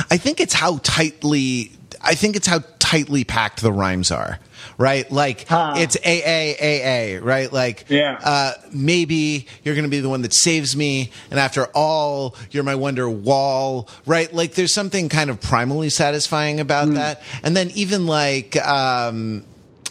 I 0.09 0.17
think 0.17 0.39
it's 0.39 0.53
how 0.53 0.79
tightly 0.83 1.71
I 2.01 2.15
think 2.15 2.35
it's 2.35 2.47
how 2.47 2.59
tightly 2.79 3.23
packed 3.23 3.61
the 3.61 3.71
rhymes 3.71 4.11
are. 4.11 4.39
Right? 4.77 5.11
Like 5.11 5.47
huh. 5.47 5.75
it's 5.77 5.95
A 5.97 6.01
A 6.03 6.55
A 6.59 7.15
A, 7.15 7.21
right? 7.21 7.51
Like 7.51 7.85
yeah. 7.89 8.19
uh, 8.23 8.53
maybe 8.71 9.47
you're 9.63 9.75
gonna 9.75 9.87
be 9.87 10.01
the 10.01 10.09
one 10.09 10.21
that 10.21 10.33
saves 10.33 10.75
me, 10.75 11.11
and 11.31 11.39
after 11.39 11.65
all, 11.73 12.35
you're 12.51 12.63
my 12.63 12.75
wonder 12.75 13.09
wall, 13.09 13.89
right? 14.05 14.31
Like 14.31 14.53
there's 14.53 14.73
something 14.73 15.09
kind 15.09 15.29
of 15.29 15.39
primally 15.39 15.91
satisfying 15.91 16.59
about 16.59 16.89
mm. 16.89 16.95
that. 16.95 17.23
And 17.43 17.57
then 17.57 17.71
even 17.71 18.05
like 18.05 18.55
um 18.57 19.43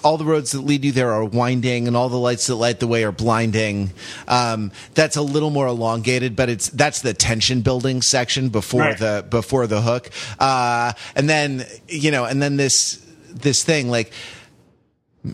all 0.07 0.17
the 0.17 0.25
roads 0.25 0.53
that 0.53 0.61
lead 0.61 0.85
you 0.85 0.93
there 0.93 1.13
are 1.13 1.25
winding, 1.25 1.89
and 1.89 1.97
all 1.97 2.09
the 2.09 2.17
lights 2.17 2.47
that 2.47 2.55
light 2.55 2.79
the 2.79 2.87
way 2.87 3.03
are 3.03 3.11
blinding. 3.11 3.91
Um, 4.29 4.71
that's 4.95 5.17
a 5.17 5.23
little 5.23 5.51
more 5.51 5.67
elongated, 5.67 6.37
but 6.37 6.49
it's 6.49 6.69
that's 6.69 7.03
the 7.03 7.13
tension 7.13 7.63
building 7.63 8.03
section 8.03 8.49
before 8.49 8.83
right. 8.83 8.99
the 8.99 9.27
before 9.29 9.67
the 9.67 9.81
hook, 9.83 10.11
uh, 10.39 10.93
and 11.17 11.29
then 11.29 11.65
you 11.89 12.13
know, 12.13 12.25
and 12.25 12.41
then 12.41 12.57
this 12.57 13.05
this 13.31 13.65
thing 13.65 13.91
like. 13.91 14.13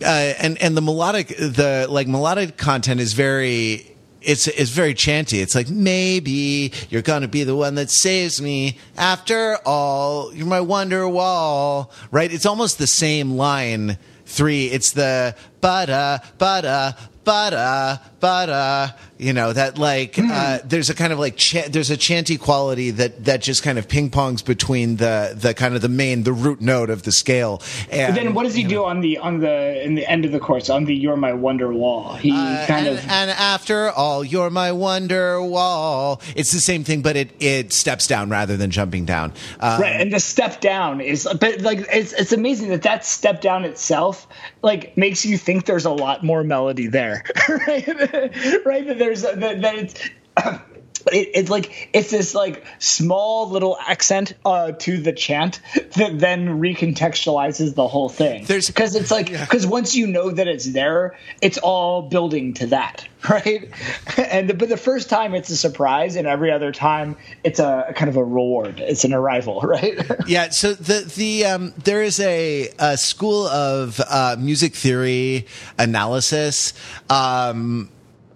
Uh, 0.01 0.33
and 0.39 0.59
and 0.59 0.75
the 0.75 0.81
melodic 0.81 1.27
the 1.27 1.85
like 1.87 2.07
melodic 2.07 2.57
content 2.57 2.99
is 2.99 3.13
very 3.13 3.95
it's 4.23 4.47
it's 4.47 4.71
very 4.71 4.95
chanty. 4.95 5.39
It's 5.39 5.53
like 5.53 5.69
maybe 5.69 6.73
you're 6.89 7.03
gonna 7.03 7.27
be 7.27 7.43
the 7.43 7.55
one 7.55 7.75
that 7.75 7.91
saves 7.91 8.41
me. 8.41 8.79
After 8.97 9.59
all, 9.67 10.33
you're 10.33 10.47
my 10.47 10.61
wonder 10.61 11.07
wall, 11.07 11.91
right? 12.09 12.33
It's 12.33 12.47
almost 12.47 12.79
the 12.79 12.87
same 12.87 13.33
line 13.33 13.99
Three, 14.33 14.65
it's 14.65 14.93
the 14.93 15.35
butter, 15.61 16.19
butter, 16.39 16.95
butter, 17.23 17.99
butter. 18.23 18.95
You 19.17 19.33
know 19.33 19.53
that 19.53 19.77
like 19.77 20.13
mm. 20.13 20.29
uh, 20.29 20.59
there's 20.65 20.89
a 20.89 20.95
kind 20.95 21.13
of 21.13 21.19
like 21.19 21.35
ch- 21.35 21.65
there's 21.67 21.89
a 21.89 21.97
chanty 21.97 22.37
quality 22.37 22.91
that 22.91 23.25
that 23.25 23.41
just 23.41 23.63
kind 23.63 23.77
of 23.77 23.87
ping 23.87 24.09
pongs 24.09 24.43
between 24.43 24.95
the 24.95 25.33
the 25.35 25.53
kind 25.53 25.75
of 25.75 25.81
the 25.81 25.89
main 25.89 26.23
the 26.23 26.33
root 26.33 26.61
note 26.61 26.89
of 26.89 27.03
the 27.03 27.11
scale. 27.11 27.61
And 27.91 28.15
but 28.15 28.21
then 28.21 28.33
what 28.33 28.43
does 28.43 28.55
he 28.55 28.63
do 28.63 28.75
know, 28.75 28.85
on 28.85 29.01
the 29.01 29.17
on 29.17 29.39
the 29.39 29.83
in 29.83 29.95
the 29.95 30.09
end 30.09 30.25
of 30.25 30.31
the 30.31 30.39
course 30.39 30.69
on 30.69 30.85
the 30.85 30.95
"You're 30.95 31.17
My 31.17 31.33
Wonder 31.33 31.71
Wall"? 31.73 32.15
He 32.15 32.31
uh, 32.31 32.65
kind 32.65 32.87
and, 32.87 32.97
of 32.97 33.07
and 33.09 33.29
after 33.29 33.89
all, 33.91 34.23
"You're 34.23 34.49
My 34.49 34.71
Wonder 34.71 35.41
Wall." 35.41 36.21
It's 36.35 36.51
the 36.53 36.61
same 36.61 36.83
thing, 36.85 37.01
but 37.01 37.15
it 37.15 37.31
it 37.41 37.73
steps 37.73 38.07
down 38.07 38.29
rather 38.29 38.57
than 38.57 38.71
jumping 38.71 39.05
down. 39.05 39.33
Um, 39.59 39.81
right, 39.81 40.01
and 40.01 40.13
the 40.13 40.19
step 40.19 40.61
down 40.61 41.01
is 41.01 41.27
but 41.39 41.61
like 41.61 41.85
it's 41.91 42.13
it's 42.13 42.31
amazing 42.31 42.69
that 42.69 42.83
that 42.83 43.05
step 43.05 43.41
down 43.41 43.65
itself 43.65 44.27
like 44.61 44.97
makes 44.97 45.25
you 45.25 45.37
think 45.37 45.65
there's 45.65 45.85
a 45.85 45.91
lot 45.91 46.23
more 46.23 46.43
melody 46.43 46.87
there, 46.87 47.23
right? 47.67 48.12
right? 48.65 48.87
That 48.87 48.97
there's 48.97 49.23
that, 49.23 49.39
that 49.39 49.75
it's. 49.75 50.09
it, 51.11 51.29
it's 51.33 51.49
like 51.49 51.89
it's 51.93 52.11
this 52.11 52.35
like 52.35 52.65
small 52.79 53.49
little 53.49 53.77
accent 53.79 54.33
uh, 54.45 54.71
to 54.73 54.97
the 54.97 55.11
chant 55.11 55.59
that 55.95 56.19
then 56.19 56.59
recontextualizes 56.59 57.75
the 57.75 57.87
whole 57.87 58.09
thing. 58.09 58.45
There's 58.45 58.67
because 58.67 58.95
it's 58.95 59.11
like 59.11 59.31
because 59.31 59.65
yeah. 59.65 59.71
once 59.71 59.95
you 59.95 60.07
know 60.07 60.31
that 60.31 60.47
it's 60.47 60.71
there, 60.71 61.17
it's 61.41 61.57
all 61.57 62.03
building 62.03 62.53
to 62.55 62.67
that, 62.67 63.07
right? 63.29 63.69
And 64.17 64.49
the, 64.49 64.53
but 64.53 64.69
the 64.69 64.77
first 64.77 65.09
time 65.09 65.33
it's 65.33 65.49
a 65.49 65.57
surprise, 65.57 66.15
and 66.15 66.27
every 66.27 66.51
other 66.51 66.71
time 66.71 67.17
it's 67.43 67.59
a, 67.59 67.87
a 67.89 67.93
kind 67.93 68.09
of 68.09 68.17
a 68.17 68.23
reward. 68.23 68.79
It's 68.79 69.03
an 69.03 69.13
arrival, 69.13 69.61
right? 69.63 69.99
yeah. 70.27 70.49
So 70.49 70.73
the 70.73 71.11
the 71.15 71.45
um, 71.45 71.73
there 71.83 72.03
is 72.03 72.19
a, 72.19 72.69
a 72.79 72.97
school 72.97 73.47
of 73.47 73.99
uh, 73.99 74.35
music 74.39 74.75
theory 74.75 75.47
analysis. 75.77 76.73
Um, 77.09 77.89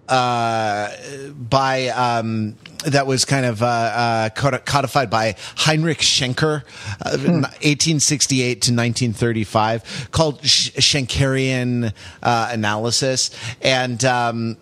uh, 0.08 0.90
by 1.32 1.88
um, 1.88 2.56
that 2.86 3.06
was 3.06 3.24
kind 3.24 3.44
of 3.44 3.62
uh, 3.62 3.66
uh, 3.66 4.28
codified 4.30 5.10
by 5.10 5.34
Heinrich 5.56 5.98
Schenker, 5.98 6.62
uh, 7.02 7.16
hmm. 7.16 7.42
1868 7.42 8.44
to 8.44 8.72
1935, 8.72 10.08
called 10.10 10.40
Schenkerian 10.42 11.92
uh, 12.22 12.48
analysis, 12.52 13.30
and 13.62 14.04
um, 14.04 14.56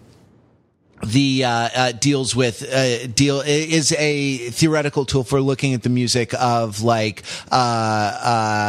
the 1.04 1.44
uh, 1.44 1.50
uh, 1.50 1.92
deals 1.92 2.34
with 2.34 2.62
uh, 2.62 3.06
deal 3.08 3.42
is 3.42 3.92
a 3.92 4.38
theoretical 4.50 5.04
tool 5.04 5.24
for 5.24 5.40
looking 5.40 5.74
at 5.74 5.82
the 5.82 5.90
music 5.90 6.32
of 6.34 6.82
like 6.82 7.22
uh, 7.52 7.54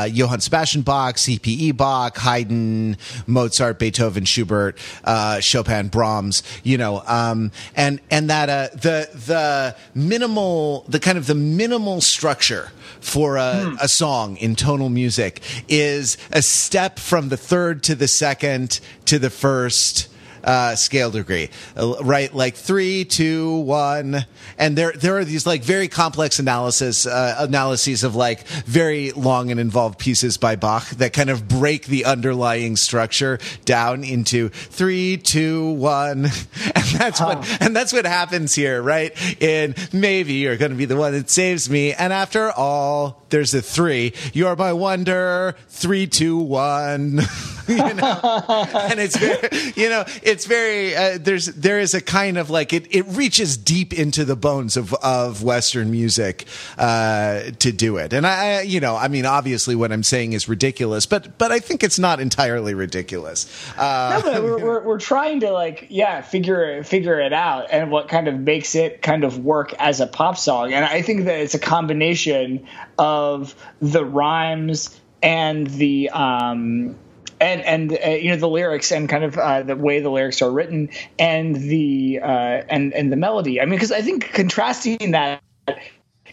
uh, 0.05 0.09
Johann 0.11 0.41
Sebastian 0.41 0.81
Bach, 0.81 1.17
C.P.E. 1.17 1.71
Bach, 1.71 2.17
Haydn, 2.17 2.97
Mozart, 3.27 3.79
Beethoven, 3.79 4.25
Schubert, 4.25 4.77
uh, 5.05 5.39
Chopin, 5.39 5.87
Brahms. 5.87 6.43
You 6.63 6.77
know, 6.77 7.01
um, 7.07 7.51
and 7.75 8.01
and 8.11 8.29
that 8.29 8.73
the 8.73 9.09
the 9.13 9.75
minimal 9.95 10.85
the 10.89 10.99
kind 10.99 11.17
of 11.17 11.27
the 11.27 11.35
minimal 11.35 12.01
structure 12.01 12.71
for 12.99 13.37
a, 13.37 13.53
hmm. 13.53 13.75
a 13.79 13.87
song 13.87 14.35
in 14.37 14.55
tonal 14.55 14.89
music 14.89 15.41
is 15.69 16.17
a 16.31 16.41
step 16.41 16.99
from 16.99 17.29
the 17.29 17.37
third 17.37 17.83
to 17.83 17.95
the 17.95 18.07
second 18.07 18.81
to 19.05 19.17
the 19.17 19.29
first 19.29 20.09
uh, 20.47 20.75
scale 20.75 21.11
degree, 21.11 21.49
uh, 21.75 21.95
right? 22.01 22.33
Like 22.33 22.55
three, 22.55 23.03
two, 23.03 23.57
one, 23.57 24.25
and 24.57 24.77
there 24.77 24.93
there 24.93 25.17
are 25.17 25.25
these 25.25 25.45
like 25.45 25.61
very 25.61 25.89
complex 25.89 26.39
analysis 26.39 27.05
uh, 27.05 27.35
analyses 27.39 28.05
of 28.05 28.15
like 28.15 28.47
very 28.47 29.11
long 29.11 29.51
and 29.51 29.59
involved 29.59 29.99
pieces 29.99 30.37
by 30.37 30.55
Bach 30.55 30.87
that 30.91 31.11
kind 31.11 31.29
of 31.29 31.49
break 31.49 31.87
the 31.87 32.05
underlying 32.05 32.77
structure 32.77 33.39
down 33.65 34.05
into 34.05 34.47
three, 34.47 35.17
two, 35.17 35.71
one, 35.73 36.25
and 36.75 36.85
that's 36.95 37.19
huh. 37.19 37.35
what 37.35 37.61
and 37.61 37.75
that's 37.75 37.91
what 37.91 38.05
happens 38.05 38.55
here, 38.55 38.81
right? 38.81 39.13
In 39.41 39.75
maybe 39.91 40.35
you're 40.35 40.57
going 40.57 40.71
to 40.71 40.77
be 40.77 40.85
the 40.85 40.95
one 40.95 41.11
that 41.11 41.29
saves 41.29 41.69
me, 41.69 41.93
and 41.93 42.13
after 42.13 42.51
all, 42.51 43.21
there's 43.29 43.53
a 43.53 43.61
three. 43.61 44.13
You're 44.31 44.55
my 44.55 44.71
wonder. 44.71 45.55
Three, 45.67 46.07
two, 46.07 46.37
one. 46.37 47.19
you 47.67 47.93
know, 47.93 48.19
and 48.73 48.99
it's 48.99 49.17
very, 49.17 49.73
you 49.75 49.89
know, 49.89 50.05
it 50.23 50.36
it's 50.37 50.45
very 50.45 50.95
uh, 50.95 51.17
there's 51.19 51.47
there 51.47 51.79
is 51.79 51.95
a 51.95 52.01
kind 52.01 52.37
of 52.37 52.51
like 52.51 52.71
it 52.71 52.93
it 52.95 53.07
reaches 53.07 53.57
deep 53.57 53.91
into 53.91 54.23
the 54.23 54.35
bones 54.35 54.77
of 54.77 54.93
of 54.93 55.41
Western 55.41 55.89
music 55.89 56.45
uh, 56.77 57.41
to 57.57 57.71
do 57.71 57.97
it, 57.97 58.13
and 58.13 58.27
I 58.27 58.61
you 58.61 58.79
know 58.79 58.95
I 58.95 59.07
mean 59.07 59.25
obviously 59.25 59.75
what 59.75 59.91
I'm 59.91 60.03
saying 60.03 60.33
is 60.33 60.47
ridiculous, 60.47 61.07
but 61.07 61.39
but 61.39 61.51
I 61.51 61.57
think 61.57 61.83
it's 61.83 61.97
not 61.97 62.19
entirely 62.19 62.75
ridiculous. 62.75 63.47
Uh, 63.79 64.21
no, 64.23 64.31
but 64.31 64.43
we're, 64.43 64.59
we're, 64.63 64.83
we're 64.83 64.99
trying 64.99 65.39
to 65.39 65.49
like 65.49 65.87
yeah 65.89 66.21
figure 66.21 66.83
figure 66.83 67.19
it 67.19 67.33
out 67.33 67.71
and 67.71 67.89
what 67.89 68.07
kind 68.07 68.27
of 68.27 68.39
makes 68.39 68.75
it 68.75 69.01
kind 69.01 69.23
of 69.23 69.43
work 69.43 69.73
as 69.79 70.01
a 70.01 70.05
pop 70.05 70.37
song, 70.37 70.71
and 70.71 70.85
I 70.85 71.01
think 71.01 71.25
that 71.25 71.39
it's 71.39 71.55
a 71.55 71.59
combination 71.59 72.67
of 72.99 73.55
the 73.81 74.05
rhymes 74.05 75.01
and 75.23 75.65
the 75.65 76.11
um, 76.11 76.95
and 77.39 77.61
and 77.61 77.97
uh, 78.03 78.09
you 78.09 78.29
know 78.31 78.37
the 78.37 78.49
lyrics 78.49 78.91
and 78.91 79.07
kind 79.07 79.23
of 79.23 79.37
uh, 79.37 79.63
the 79.63 79.75
way 79.75 79.99
the 79.99 80.09
lyrics 80.09 80.41
are 80.41 80.51
written 80.51 80.89
and 81.19 81.55
the 81.55 82.19
uh, 82.21 82.63
and 82.69 82.93
and 82.93 83.11
the 83.11 83.15
melody. 83.15 83.61
I 83.61 83.65
mean, 83.65 83.75
because 83.75 83.91
I 83.91 84.01
think 84.01 84.31
contrasting 84.31 85.11
that 85.11 85.41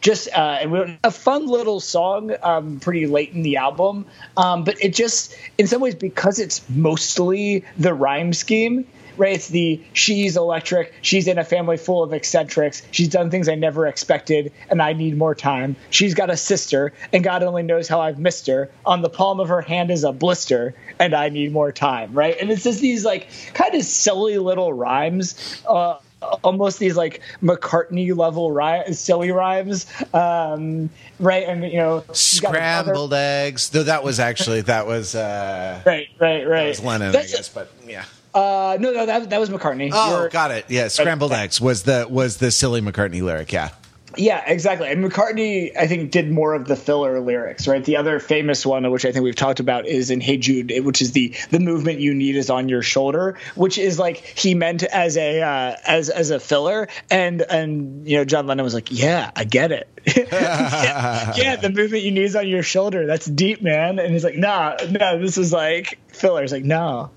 just 0.01 0.29
uh, 0.35 0.87
a 1.03 1.11
fun 1.11 1.47
little 1.47 1.81
song, 1.81 2.35
um, 2.43 2.79
pretty 2.79 3.07
late 3.07 3.33
in 3.33 3.41
the 3.41 3.57
album, 3.57 4.05
um, 4.37 4.63
but 4.63 4.77
it 4.85 4.93
just 4.95 5.35
in 5.57 5.67
some 5.67 5.81
ways 5.81 5.95
because 5.95 6.39
it's 6.39 6.69
mostly 6.69 7.65
the 7.79 7.95
rhyme 7.95 8.35
scheme 8.35 8.87
right? 9.17 9.35
It's 9.35 9.49
the 9.49 9.81
she's 9.93 10.37
electric, 10.37 10.93
she's 11.03 11.27
in 11.27 11.39
a 11.39 11.45
family 11.45 11.77
full 11.77 12.03
of 12.03 12.13
eccentrics, 12.13 12.83
she's 12.91 13.09
done 13.09 13.31
things 13.31 13.49
I 13.49 13.55
never 13.55 13.87
expected, 13.87 14.53
and 14.71 14.81
I 14.83 14.93
need 14.93 15.17
more 15.17 15.35
time. 15.35 15.77
She's 15.91 16.15
got 16.15 16.31
a 16.31 16.37
sister, 16.37 16.93
and 17.13 17.23
God 17.23 17.43
only 17.43 17.63
knows 17.63 17.89
how 17.89 18.01
I've 18.01 18.19
missed 18.19 18.47
her. 18.47 18.71
On 18.85 19.03
the 19.03 19.11
palm 19.11 19.41
of 19.41 19.49
her 19.49 19.61
hand 19.63 19.91
is 19.91 20.05
a 20.05 20.13
blister, 20.13 20.75
and 20.99 21.15
I 21.15 21.29
need 21.29 21.53
more 21.53 21.73
time, 21.73 22.13
right? 22.13 22.37
And 22.41 22.51
it's 22.51 22.65
just 22.65 22.81
these 22.81 23.05
like 23.05 23.29
kind 23.55 23.75
of 23.75 23.83
silly 23.83 24.39
little 24.39 24.73
rhymes. 24.73 25.63
Uh, 25.67 25.99
almost 26.43 26.79
these 26.79 26.97
like 26.97 27.21
McCartney 27.43 28.17
level 28.17 28.51
ry- 28.51 28.85
silly 28.91 29.31
rhymes, 29.31 29.87
um, 30.13 30.91
right? 31.19 31.47
And 31.47 31.65
you 31.65 31.79
know, 31.79 32.05
scrambled 32.13 33.15
eggs. 33.15 33.71
Though 33.71 33.85
that 33.85 34.05
was 34.05 34.21
actually 34.21 34.63
that 34.63 34.87
was 34.87 35.15
uh, 35.15 35.83
right, 35.85 36.09
right, 36.19 36.47
right. 36.47 36.63
That 36.63 36.69
was 36.69 36.85
Lennon, 36.85 37.13
That's 37.13 37.35
I 37.35 37.37
guess, 37.37 37.49
but 37.49 37.71
yeah. 37.87 38.05
Uh, 38.35 38.77
no, 38.81 38.93
no, 38.93 39.07
that, 39.07 39.31
that 39.31 39.41
was 39.41 39.49
McCartney. 39.49 39.91
Oh, 39.93 40.21
You're, 40.21 40.29
got 40.29 40.51
it. 40.51 40.65
Yeah, 40.69 40.89
scrambled 40.89 41.33
eggs 41.33 41.61
was 41.61 41.85
the 41.85 42.07
was 42.11 42.39
the 42.39 42.51
silly 42.51 42.81
McCartney 42.81 43.23
lyric. 43.23 43.53
Yeah. 43.53 43.71
Yeah, 44.17 44.43
exactly. 44.47 44.89
And 44.89 45.05
McCartney, 45.05 45.77
I 45.77 45.87
think, 45.87 46.11
did 46.11 46.31
more 46.31 46.55
of 46.55 46.67
the 46.67 46.77
filler 46.77 47.21
lyrics, 47.21 47.67
right? 47.67 47.85
The 47.85 47.97
other 47.97 48.21
famous 48.21 48.65
one, 48.65 48.89
which 48.91 49.05
I 49.05 49.13
think 49.13 49.25
we've 49.25 49.35
talked 49.35 49.61
about, 49.61 49.87
is 49.87 50.11
in 50.11 50.21
"Hey 50.21 50.37
Jude," 50.37 50.73
which 50.85 51.03
is 51.03 51.13
the 51.13 51.35
the 51.51 51.61
movement 51.61 52.01
you 52.01 52.15
need 52.15 52.37
is 52.37 52.51
on 52.51 52.69
your 52.69 52.83
shoulder, 52.83 53.39
which 53.55 53.79
is 53.79 53.99
like 53.99 54.19
he 54.19 54.55
meant 54.55 54.83
as 54.83 55.17
a 55.17 55.43
uh, 55.43 55.77
as 55.87 56.11
as 56.11 56.31
a 56.31 56.39
filler, 56.39 56.89
and 57.11 57.43
and 57.43 58.09
you 58.09 58.17
know 58.17 58.25
John 58.25 58.47
Lennon 58.47 58.65
was 58.65 58.75
like, 58.75 58.89
"Yeah, 58.91 59.31
I 59.35 59.45
get 59.45 59.73
it. 59.73 59.89
yeah, 60.17 61.33
yeah, 61.37 61.57
the 61.57 61.71
movement 61.71 62.05
you 62.05 62.13
need 62.13 62.25
is 62.25 62.37
on 62.37 62.47
your 62.47 62.63
shoulder. 62.63 63.07
That's 63.07 63.27
deep, 63.27 63.63
man." 63.63 63.99
And 63.99 64.13
he's 64.13 64.25
like, 64.25 64.37
"Nah, 64.37 64.77
no, 64.91 65.19
this 65.19 65.39
is 65.39 65.53
like 65.53 65.99
filler." 66.09 66.43
He's 66.43 66.53
like, 66.53 66.65
"No." 66.65 67.11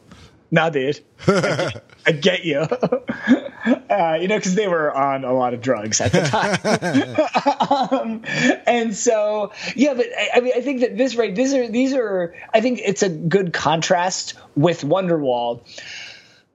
Nah, 0.49 0.69
dude. 0.69 1.01
I 1.27 1.41
get, 1.41 1.83
I 2.05 2.11
get 2.11 2.45
you. 2.45 2.65
Uh, 3.89 4.17
you 4.21 4.27
know, 4.27 4.37
because 4.37 4.55
they 4.55 4.67
were 4.67 4.95
on 4.95 5.23
a 5.25 5.33
lot 5.33 5.53
of 5.53 5.61
drugs 5.61 5.99
at 5.99 6.11
the 6.11 6.21
time. 7.91 7.91
um, 8.01 8.21
and 8.65 8.95
so, 8.95 9.51
yeah, 9.75 9.93
but 9.93 10.05
I, 10.05 10.29
I, 10.35 10.39
mean, 10.39 10.53
I 10.55 10.61
think 10.61 10.81
that 10.81 10.97
this, 10.97 11.15
right, 11.15 11.33
these 11.33 11.53
are, 11.53 11.67
these 11.67 11.93
are, 11.93 12.35
I 12.53 12.61
think 12.61 12.79
it's 12.83 13.03
a 13.03 13.09
good 13.09 13.53
contrast 13.53 14.35
with 14.55 14.81
Wonderwall 14.81 15.61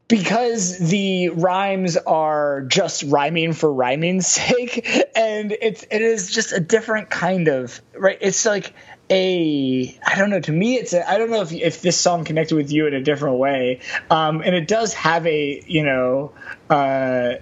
because 0.08 0.78
the 0.78 1.30
rhymes 1.30 1.96
are 1.96 2.62
just 2.62 3.02
rhyming 3.04 3.54
for 3.54 3.72
rhyming's 3.72 4.26
sake 4.26 4.86
and 5.16 5.52
it's 5.52 5.84
it 5.90 6.02
is 6.02 6.30
just 6.30 6.52
a 6.52 6.60
different 6.60 7.08
kind 7.08 7.48
of 7.48 7.80
right 7.96 8.18
it's 8.20 8.44
like 8.44 8.74
a 9.12 9.98
I 10.04 10.16
don't 10.16 10.30
know. 10.30 10.40
To 10.40 10.52
me, 10.52 10.76
it's 10.76 10.94
I 10.94 11.18
don't 11.18 11.30
know 11.30 11.42
if 11.42 11.52
if 11.52 11.82
this 11.82 12.00
song 12.00 12.24
connected 12.24 12.56
with 12.56 12.72
you 12.72 12.86
in 12.86 12.94
a 12.94 13.00
different 13.00 13.36
way. 13.36 13.80
Um, 14.10 14.40
and 14.40 14.54
it 14.54 14.66
does 14.66 14.94
have 14.94 15.26
a 15.26 15.62
you 15.66 15.84
know. 15.84 16.32
Uh, 16.68 17.34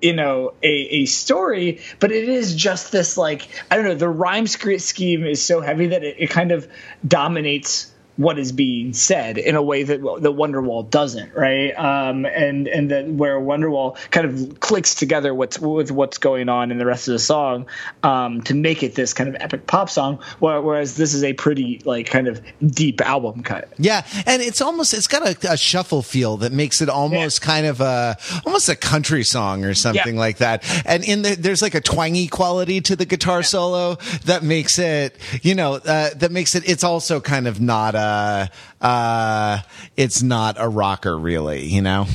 you 0.00 0.12
know 0.12 0.54
a, 0.62 0.68
a 0.68 1.06
story 1.06 1.80
but 1.98 2.12
it 2.12 2.28
is 2.28 2.54
just 2.54 2.92
this 2.92 3.16
like 3.16 3.48
i 3.68 3.74
don't 3.74 3.84
know 3.84 3.96
the 3.96 4.08
rhyme 4.08 4.46
scheme 4.46 5.24
is 5.24 5.44
so 5.44 5.60
heavy 5.60 5.88
that 5.88 6.04
it, 6.04 6.14
it 6.20 6.30
kind 6.30 6.52
of 6.52 6.68
dominates 7.04 7.92
what 8.18 8.36
is 8.36 8.50
being 8.50 8.92
said 8.92 9.38
in 9.38 9.54
a 9.54 9.62
way 9.62 9.84
that 9.84 10.00
the 10.00 10.32
Wonderwall 10.32 10.90
doesn't, 10.90 11.32
right? 11.34 11.70
Um, 11.70 12.26
and 12.26 12.66
and 12.66 12.90
that 12.90 13.06
where 13.06 13.38
Wonderwall 13.38 13.96
kind 14.10 14.26
of 14.26 14.58
clicks 14.58 14.96
together 14.96 15.32
what's 15.32 15.56
with 15.60 15.92
what's 15.92 16.18
going 16.18 16.48
on 16.48 16.72
in 16.72 16.78
the 16.78 16.84
rest 16.84 17.06
of 17.06 17.12
the 17.12 17.20
song 17.20 17.66
um, 18.02 18.42
to 18.42 18.54
make 18.54 18.82
it 18.82 18.96
this 18.96 19.14
kind 19.14 19.28
of 19.28 19.36
epic 19.40 19.68
pop 19.68 19.88
song, 19.88 20.18
whereas 20.40 20.96
this 20.96 21.14
is 21.14 21.22
a 21.22 21.32
pretty 21.32 21.80
like 21.84 22.06
kind 22.06 22.26
of 22.26 22.42
deep 22.66 23.00
album 23.00 23.44
cut. 23.44 23.72
Yeah, 23.78 24.04
and 24.26 24.42
it's 24.42 24.60
almost 24.60 24.94
it's 24.94 25.06
got 25.06 25.22
a, 25.22 25.52
a 25.52 25.56
shuffle 25.56 26.02
feel 26.02 26.38
that 26.38 26.50
makes 26.50 26.82
it 26.82 26.88
almost 26.88 27.40
yeah. 27.40 27.46
kind 27.46 27.66
of 27.66 27.80
a 27.80 28.18
almost 28.44 28.68
a 28.68 28.74
country 28.74 29.22
song 29.22 29.64
or 29.64 29.74
something 29.74 30.14
yeah. 30.14 30.20
like 30.20 30.38
that. 30.38 30.64
And 30.84 31.04
in 31.04 31.22
the, 31.22 31.36
there's 31.36 31.62
like 31.62 31.76
a 31.76 31.80
twangy 31.80 32.26
quality 32.26 32.80
to 32.80 32.96
the 32.96 33.06
guitar 33.06 33.38
yeah. 33.38 33.42
solo 33.42 33.94
that 34.24 34.42
makes 34.42 34.76
it 34.80 35.16
you 35.42 35.54
know 35.54 35.74
uh, 35.74 36.10
that 36.16 36.32
makes 36.32 36.56
it 36.56 36.68
it's 36.68 36.82
also 36.82 37.20
kind 37.20 37.46
of 37.46 37.60
not 37.60 37.94
a 37.94 38.07
uh, 38.08 38.84
uh, 38.84 39.58
it's 39.96 40.22
not 40.22 40.56
a 40.58 40.68
rocker, 40.68 41.16
really. 41.16 41.66
You 41.66 41.82
know. 41.82 42.06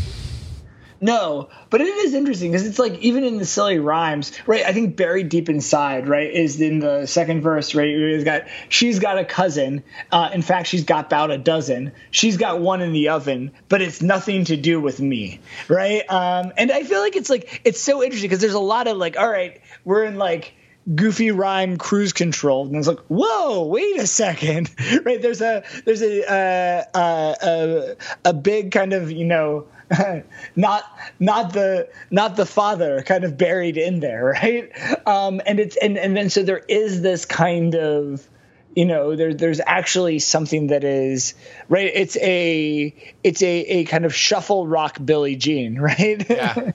No, 1.04 1.50
but 1.70 1.82
it 1.82 1.88
is 1.88 2.14
interesting 2.14 2.50
because 2.50 2.66
it's 2.66 2.80
like 2.80 2.98
even 3.00 3.26
in 3.26 3.38
the 3.38 3.46
silly 3.46 3.78
rhymes, 3.78 4.32
right? 4.48 4.64
I 4.64 4.72
think 4.72 4.96
buried 4.96 5.28
deep 5.28 5.50
inside, 5.50 6.08
right, 6.08 6.32
is 6.32 6.62
in 6.62 6.80
the 6.80 7.08
second 7.08 7.42
verse, 7.42 7.76
right? 7.76 7.90
It's 7.90 8.24
got 8.24 8.44
she's 8.70 9.00
got 9.00 9.18
a 9.18 9.26
cousin. 9.26 9.84
Uh, 10.14 10.30
in 10.34 10.42
fact, 10.42 10.70
she's 10.70 10.86
got 10.86 11.08
about 11.08 11.30
a 11.30 11.38
dozen. 11.38 11.92
She's 12.12 12.38
got 12.38 12.62
one 12.62 12.80
in 12.82 12.94
the 12.94 13.10
oven, 13.10 13.52
but 13.68 13.82
it's 13.82 14.02
nothing 14.02 14.46
to 14.46 14.56
do 14.56 14.80
with 14.80 15.02
me, 15.02 15.42
right? 15.68 16.10
Um, 16.10 16.54
and 16.56 16.72
I 16.72 16.84
feel 16.84 17.02
like 17.02 17.18
it's 17.18 17.30
like 17.30 17.60
it's 17.66 17.82
so 17.82 18.02
interesting 18.02 18.30
because 18.30 18.40
there's 18.40 18.54
a 18.54 18.60
lot 18.60 18.88
of 18.88 18.96
like, 18.96 19.20
all 19.20 19.30
right, 19.30 19.60
we're 19.84 20.06
in 20.06 20.16
like 20.16 20.54
goofy 20.96 21.32
rhyme 21.32 21.78
cruise 21.78 22.14
control. 22.14 22.66
And 22.68 22.76
it's 22.76 22.88
like 22.88 23.00
whoa 23.08 23.66
wait 23.66 23.98
a 24.00 24.08
second. 24.08 24.70
Right? 25.04 25.22
There's 25.22 25.42
a 25.42 25.64
there's 25.86 26.02
a 26.02 26.24
uh, 26.24 26.98
uh, 26.98 27.36
a, 27.42 27.96
a 28.30 28.34
big 28.34 28.72
kind 28.72 28.94
of 28.94 29.12
you 29.12 29.26
know 29.26 29.68
not 30.56 30.84
not 31.20 31.54
the 31.54 31.90
not 32.12 32.36
the 32.36 32.46
father 32.46 33.02
kind 33.02 33.24
of 33.24 33.38
buried 33.38 33.78
in 33.78 34.00
there 34.00 34.26
right? 34.44 34.72
Um 35.08 35.42
and 35.46 35.60
it's 35.60 35.76
and 35.78 35.98
and 35.98 36.16
then 36.16 36.30
so 36.30 36.44
there 36.44 36.64
is 36.68 37.02
this 37.02 37.26
kind 37.26 37.76
of 37.76 38.28
you 38.76 38.86
know 38.86 39.16
there 39.16 39.34
there's 39.34 39.62
actually 39.66 40.20
something 40.20 40.68
that 40.68 40.84
is 40.84 41.34
right? 41.70 41.92
It's 41.94 42.18
a 42.18 42.94
it's 43.24 43.42
a 43.42 43.60
a 43.60 43.84
kind 43.86 44.06
of 44.06 44.16
shuffle 44.16 44.68
rock 44.68 44.98
Billie 45.04 45.36
Jean 45.36 45.80
right? 45.80 46.30
Yeah. 46.30 46.72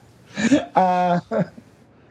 Uh 0.75 1.19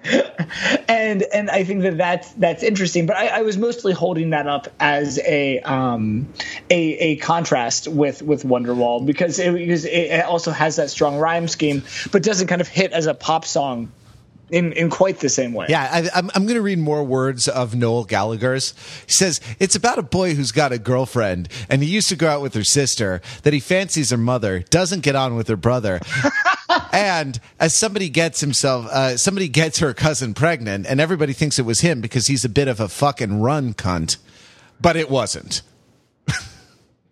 and 0.89 1.23
and 1.23 1.51
I 1.51 1.65
think 1.65 1.83
that 1.83 1.99
that's 1.99 2.33
that's 2.33 2.63
interesting. 2.63 3.07
But 3.07 3.17
I, 3.17 3.27
I, 3.29 3.43
was 3.43 3.57
mostly 3.57 3.93
holding 3.93 4.31
that 4.31 4.47
up 4.47 4.69
as 4.81 5.19
a 5.19 5.61
um, 5.61 6.33
a, 6.71 6.77
a 6.77 7.17
contrast 7.17 7.89
with 7.89 8.23
with 8.23 8.43
Wonderwall 8.45 9.05
because 9.05 9.39
it, 9.39 9.53
because 9.53 9.85
it 9.85 10.25
also 10.25 10.51
has 10.51 10.77
that 10.77 10.91
strong 10.91 11.19
rhyme 11.19 11.49
scheme, 11.49 11.83
but 12.13 12.23
doesn't 12.23 12.47
kind 12.47 12.61
of 12.61 12.69
hit 12.69 12.93
as 12.93 13.07
a 13.07 13.15
pop 13.15 13.45
song 13.45 13.93
in, 14.51 14.73
in 14.73 14.91
quite 14.91 15.21
the 15.21 15.29
same 15.29 15.53
way. 15.53 15.67
Yeah, 15.69 15.89
I, 15.91 15.99
am 16.01 16.09
I'm, 16.15 16.31
I'm 16.35 16.43
going 16.45 16.57
to 16.57 16.63
read 16.63 16.79
more 16.79 17.05
words 17.05 17.49
of 17.49 17.75
Noel 17.75 18.05
Gallagher's. 18.05 18.75
He 19.07 19.13
says, 19.13 19.41
It's 19.59 19.75
about 19.75 19.99
a 19.99 20.03
boy 20.03 20.35
who's 20.35 20.53
got 20.53 20.73
a 20.73 20.79
girlfriend, 20.79 21.49
and 21.69 21.83
he 21.83 21.89
used 21.89 22.09
to 22.09 22.17
go 22.17 22.29
out 22.29 22.43
with 22.43 22.55
her 22.55 22.65
sister, 22.65 23.21
that 23.43 23.53
he 23.53 23.61
fancies 23.61 24.11
her 24.11 24.17
mother, 24.17 24.61
doesn't 24.61 25.01
get 25.01 25.17
on 25.17 25.37
with 25.37 25.49
her 25.49 25.57
brother. 25.57 26.01
and 26.93 27.41
as 27.61 27.75
somebody 27.75 28.09
gets 28.09 28.41
himself, 28.41 28.87
uh, 28.87 29.17
somebody 29.17 29.49
gets 29.49 29.79
her 29.79 29.95
cousin 29.95 30.35
pregnant, 30.35 30.87
and 30.87 31.01
everybody 31.01 31.33
thinks 31.33 31.59
it 31.59 31.63
was 31.63 31.81
him 31.81 32.01
because 32.01 32.27
he's 32.27 32.45
a 32.45 32.49
bit 32.49 32.69
of 32.69 32.81
a 32.81 32.89
fucking 32.89 33.41
run 33.41 33.75
cunt. 33.75 34.17
But 34.81 34.97
it 34.97 35.11
wasn't. 35.11 35.63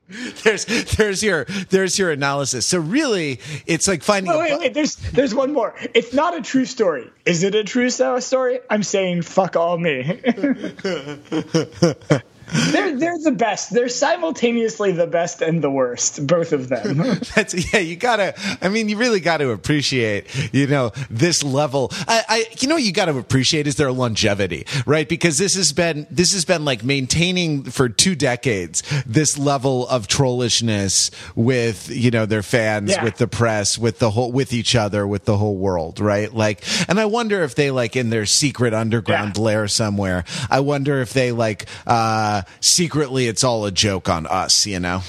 there's 0.45 0.65
there's 0.65 1.23
your 1.23 1.47
there's 1.71 1.99
your 1.99 2.11
analysis. 2.11 2.67
So 2.67 2.79
really, 2.79 3.41
it's 3.67 3.89
like 3.89 4.03
finding. 4.03 4.33
Wait, 4.33 4.53
wait, 4.53 4.59
wait, 4.59 4.75
There's 4.75 4.97
there's 4.97 5.35
one 5.35 5.53
more. 5.53 5.75
It's 5.95 6.13
not 6.13 6.37
a 6.37 6.43
true 6.43 6.65
story. 6.65 7.11
Is 7.25 7.43
it 7.43 7.55
a 7.55 7.65
true 7.65 7.91
story? 7.91 8.61
I'm 8.71 8.83
saying 8.83 9.23
fuck 9.23 9.57
all 9.57 9.79
me. 9.79 10.21
they're 12.73 12.97
they're 12.99 13.19
the 13.19 13.33
best. 13.33 13.71
They're 13.73 13.89
simultaneously 13.89 14.93
the 14.93 15.07
best 15.07 15.43
and 15.43 15.63
the 15.63 15.71
worst, 15.71 16.27
both 16.27 16.53
of 16.53 16.69
them. 16.69 16.99
That's 17.35 17.73
yeah. 17.73 17.81
You 17.81 17.97
gotta. 17.97 18.35
I 18.63 18.69
mean, 18.69 18.89
you 18.89 18.97
really 18.97 19.21
got 19.21 19.39
to 19.39 19.51
appreciate. 19.51 20.27
You 20.53 20.67
know 20.67 20.93
this 21.11 21.43
level. 21.43 21.91
I, 22.07 22.25
I 22.29 22.45
you 22.61 22.69
know 22.69 22.75
what 22.77 22.85
you 22.85 22.93
got 22.93 23.07
to 23.07 23.19
appreciate 23.19 23.67
is 23.67 23.77
their 23.77 23.93
longevity, 23.93 24.67
right? 24.87 25.09
Because 25.09 25.39
this 25.39 25.55
has 25.57 25.73
been 25.73 26.07
this 26.11 26.33
has 26.33 26.45
been 26.45 26.65
like 26.65 26.85
maintaining 26.85 27.65
for 27.65 27.89
two 27.89 28.15
decades 28.15 28.83
this 29.07 29.37
level 29.39 29.87
of 29.89 30.07
trollishness 30.09 31.11
with 31.35 31.91
you 31.91 32.11
know 32.11 32.27
their 32.27 32.43
fans, 32.43 32.91
Yeah. 32.91 33.05
with 33.05 33.17
the 33.17 33.27
press, 33.29 33.79
with 33.79 33.99
the 33.99 34.11
whole 34.11 34.33
with 34.33 34.53
each 34.53 34.75
other, 34.77 35.07
with 35.07 35.25
the 35.25 35.37
whole 35.37 35.57
world, 35.57 36.01
right? 36.01 36.33
Like, 36.33 36.63
and 36.89 36.99
I 37.01 37.07
wonder 37.07 37.43
if 37.43 37.55
they 37.55 37.71
like 37.71 37.97
in 37.97 38.11
their 38.11 38.27
secret 38.27 38.75
underground 38.75 39.37
Yeah. 39.37 39.43
lair 39.43 39.69
somewhere. 39.69 40.25
I 40.51 40.61
wonder 40.61 41.01
if 41.01 41.13
they 41.13 41.33
like 41.33 41.67
uh 41.87 42.36
secretly 42.61 43.27
it's 43.29 43.45
all 43.45 43.65
a 43.67 43.71
joke 43.71 44.09
on 44.09 44.27
us, 44.27 44.67
you 44.67 44.81
know. 44.81 45.03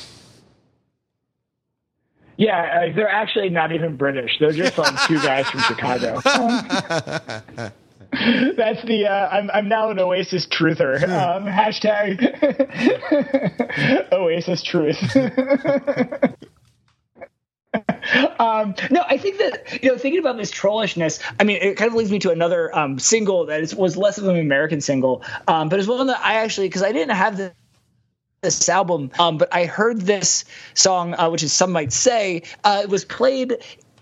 yeah, 2.37 2.87
uh, 2.91 2.95
they're 2.95 3.09
actually 3.09 3.49
not 3.49 3.71
even 3.71 3.97
British. 3.97 4.37
They're 4.39 4.51
just 4.51 4.77
like 4.77 4.93
two 5.07 5.15
guys 5.21 5.49
from 5.49 5.61
Chicago. 5.61 6.21
That's 8.11 8.81
the 8.85 9.05
uh, 9.09 9.27
I'm 9.29 9.51
I'm 9.51 9.67
now 9.67 9.89
an 9.89 9.99
Oasis 9.99 10.47
truther. 10.47 11.03
Um, 11.03 11.45
hashtag 11.45 12.21
Oasis 14.13 14.63
truth. 14.63 14.97
Um, 18.39 18.75
no, 18.89 19.03
I 19.07 19.17
think 19.17 19.37
that 19.37 19.83
you 19.83 19.89
know 19.89 19.97
thinking 19.97 20.19
about 20.19 20.37
this 20.37 20.51
trollishness. 20.51 21.21
I 21.39 21.43
mean, 21.43 21.57
it 21.61 21.77
kind 21.77 21.89
of 21.89 21.95
leads 21.95 22.11
me 22.11 22.19
to 22.19 22.31
another 22.31 22.75
um, 22.77 22.99
single 22.99 23.45
that 23.47 23.61
is, 23.61 23.75
was 23.75 23.97
less 23.97 24.17
of 24.17 24.27
an 24.27 24.37
American 24.37 24.81
single, 24.81 25.23
um, 25.47 25.69
but 25.69 25.79
it's 25.79 25.87
one 25.87 26.07
that 26.07 26.21
I 26.23 26.35
actually 26.35 26.67
because 26.67 26.83
I 26.83 26.91
didn't 26.91 27.15
have 27.15 27.37
the 27.37 27.53
this 28.41 28.69
album, 28.69 29.11
um, 29.17 29.37
but 29.37 29.53
I 29.53 29.65
heard 29.65 29.99
this 29.99 30.45
song, 30.75 31.15
uh, 31.15 31.29
which 31.29 31.41
is 31.41 31.51
some 31.51 31.71
might 31.71 31.91
say, 31.91 32.43
uh, 32.63 32.81
it 32.83 32.89
was 32.89 33.03
played 33.03 33.57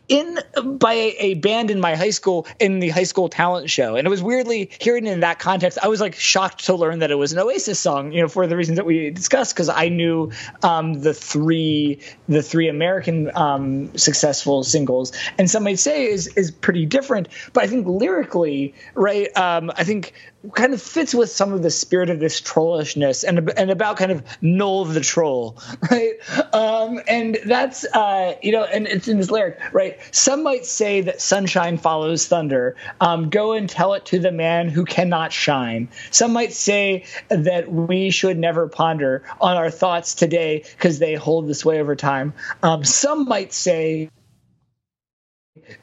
in 0.07 0.39
by 0.63 1.13
a, 1.19 1.33
band 1.35 1.71
in 1.71 1.79
my 1.79 1.95
high 1.95 2.11
school 2.11 2.47
in 2.59 2.79
the 2.79 2.89
high 2.89 3.03
school 3.03 3.29
talent 3.29 3.69
show, 3.69 3.95
and 3.95 4.05
it 4.05 4.09
was 4.09 4.21
weirdly 4.21 4.71
hearing 4.79 5.05
it 5.05 5.11
in 5.11 5.19
that 5.21 5.39
context. 5.39 5.77
I 5.81 5.87
was 5.87 6.01
like 6.01 6.15
shocked 6.15 6.65
to 6.65 6.75
learn 6.75 6.99
that 6.99 7.11
it 7.11 7.15
was 7.15 7.33
an 7.33 7.39
Oasis 7.39 7.79
song, 7.79 8.11
you 8.11 8.21
know, 8.21 8.27
for 8.27 8.47
the 8.47 8.55
reasons 8.55 8.77
that 8.77 8.85
we 8.85 9.09
discussed, 9.09 9.55
because 9.55 9.69
I 9.69 9.89
knew 9.89 10.31
um, 10.63 10.93
the 10.93 11.13
three 11.13 11.99
the 12.27 12.41
three 12.41 12.67
American 12.67 13.35
um, 13.35 13.95
successful 13.97 14.63
singles, 14.63 15.11
and 15.37 15.49
some 15.49 15.63
might 15.63 15.79
say 15.79 16.05
is 16.05 16.27
is 16.27 16.51
pretty 16.51 16.85
different, 16.85 17.27
but 17.53 17.63
I 17.63 17.67
think 17.67 17.87
lyrically, 17.87 18.73
right? 18.93 19.35
Um, 19.37 19.71
I 19.75 19.83
think 19.83 20.13
kind 20.53 20.73
of 20.73 20.81
fits 20.81 21.13
with 21.13 21.29
some 21.29 21.53
of 21.53 21.63
the 21.63 21.69
spirit 21.69 22.09
of 22.09 22.19
this 22.19 22.41
trollishness 22.41 23.23
and 23.23 23.51
and 23.57 23.71
about 23.71 23.97
kind 23.97 24.11
of 24.11 24.23
Noel 24.41 24.85
the 24.85 25.01
troll, 25.01 25.57
right? 25.91 26.13
Um, 26.53 27.01
and 27.07 27.37
that's 27.45 27.85
uh, 27.85 28.35
you 28.41 28.51
know, 28.51 28.63
and 28.63 28.87
it's 28.87 29.07
in 29.07 29.17
this 29.17 29.31
lyric, 29.31 29.59
right? 29.73 29.99
Some 30.11 30.43
might 30.43 30.65
say 30.65 31.01
that 31.01 31.21
sunshine 31.21 31.77
follows 31.77 32.27
thunder. 32.27 32.75
Um, 33.01 33.29
go 33.29 33.53
and 33.53 33.69
tell 33.69 33.93
it 33.93 34.05
to 34.07 34.19
the 34.19 34.31
man 34.31 34.69
who 34.69 34.85
cannot 34.85 35.31
shine. 35.31 35.89
Some 36.11 36.33
might 36.33 36.53
say 36.53 37.05
that 37.29 37.71
we 37.71 38.09
should 38.09 38.37
never 38.37 38.67
ponder 38.67 39.23
on 39.41 39.57
our 39.57 39.69
thoughts 39.69 40.15
today 40.15 40.63
because 40.71 40.99
they 40.99 41.15
hold 41.15 41.47
the 41.47 41.55
sway 41.55 41.79
over 41.79 41.95
time. 41.95 42.33
Um, 42.63 42.83
some 42.83 43.25
might 43.27 43.53
say 43.53 44.09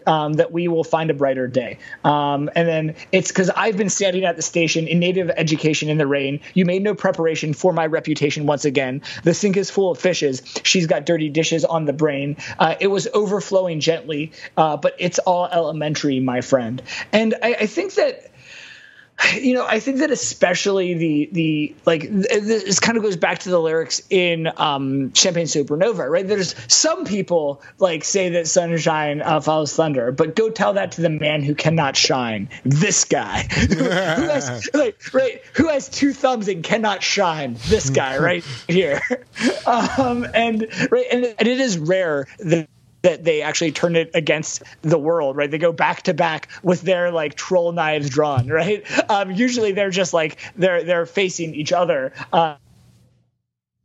um, 0.06 0.34
that 0.34 0.52
we 0.52 0.68
will 0.68 0.84
find 0.84 1.10
a 1.10 1.14
brighter 1.14 1.46
day. 1.46 1.78
Um, 2.04 2.50
and 2.54 2.68
then 2.68 2.94
it's 3.12 3.28
because 3.28 3.50
I've 3.50 3.76
been 3.76 3.88
standing 3.88 4.24
at 4.24 4.36
the 4.36 4.42
station 4.42 4.86
in 4.86 4.98
native 4.98 5.30
education 5.30 5.88
in 5.88 5.98
the 5.98 6.06
rain. 6.06 6.40
You 6.54 6.64
made 6.64 6.82
no 6.82 6.94
preparation 6.94 7.54
for 7.54 7.72
my 7.72 7.86
reputation 7.86 8.46
once 8.46 8.64
again. 8.64 9.02
The 9.24 9.34
sink 9.34 9.56
is 9.56 9.70
full 9.70 9.90
of 9.90 9.98
fishes. 9.98 10.42
She's 10.64 10.86
got 10.86 11.06
dirty 11.06 11.28
dishes 11.28 11.64
on 11.64 11.84
the 11.84 11.92
brain. 11.92 12.36
Uh, 12.58 12.74
it 12.80 12.88
was 12.88 13.08
overflowing 13.14 13.80
gently, 13.80 14.32
uh, 14.56 14.76
but 14.76 14.94
it's 14.98 15.18
all 15.20 15.46
elementary, 15.46 16.20
my 16.20 16.40
friend. 16.40 16.82
And 17.12 17.34
I, 17.42 17.54
I 17.60 17.66
think 17.66 17.94
that 17.94 18.31
you 19.34 19.54
know, 19.54 19.66
I 19.66 19.80
think 19.80 19.98
that 19.98 20.10
especially 20.10 20.94
the 20.94 21.28
the 21.32 21.74
like 21.84 22.02
th- 22.02 22.26
this 22.28 22.80
kind 22.80 22.96
of 22.96 23.02
goes 23.02 23.16
back 23.16 23.40
to 23.40 23.50
the 23.50 23.58
lyrics 23.58 24.02
in 24.10 24.50
um, 24.56 25.12
Champagne 25.14 25.46
Supernova, 25.46 26.08
right? 26.08 26.26
There's 26.26 26.54
some 26.72 27.04
people 27.04 27.62
like 27.78 28.04
say 28.04 28.30
that 28.30 28.46
sunshine 28.46 29.22
uh, 29.22 29.40
follows 29.40 29.74
thunder, 29.74 30.12
but 30.12 30.36
go 30.36 30.50
tell 30.50 30.74
that 30.74 30.92
to 30.92 31.02
the 31.02 31.10
man 31.10 31.42
who 31.42 31.54
cannot 31.54 31.96
shine. 31.96 32.48
This 32.64 33.04
guy, 33.04 33.42
who 33.68 33.84
has 33.84 34.68
like 34.74 35.12
right, 35.12 35.42
who 35.54 35.68
has 35.68 35.88
two 35.88 36.12
thumbs 36.12 36.48
and 36.48 36.62
cannot 36.62 37.02
shine. 37.02 37.56
This 37.66 37.90
guy 37.90 38.18
right 38.18 38.44
here, 38.68 39.00
um, 39.66 40.26
and 40.34 40.66
right, 40.90 41.06
and, 41.10 41.24
and 41.24 41.48
it 41.48 41.60
is 41.60 41.78
rare 41.78 42.26
that 42.40 42.68
that 43.02 43.24
they 43.24 43.42
actually 43.42 43.72
turn 43.72 43.96
it 43.96 44.10
against 44.14 44.62
the 44.82 44.98
world, 44.98 45.36
right? 45.36 45.50
They 45.50 45.58
go 45.58 45.72
back 45.72 46.02
to 46.02 46.14
back 46.14 46.48
with 46.62 46.82
their 46.82 47.10
like 47.10 47.34
troll 47.34 47.72
knives 47.72 48.08
drawn, 48.08 48.46
right? 48.48 48.84
Um, 49.10 49.30
usually 49.30 49.72
they're 49.72 49.90
just 49.90 50.14
like 50.14 50.38
they're 50.56 50.82
they're 50.82 51.06
facing 51.06 51.54
each 51.54 51.72
other. 51.72 52.12
Uh, 52.32 52.56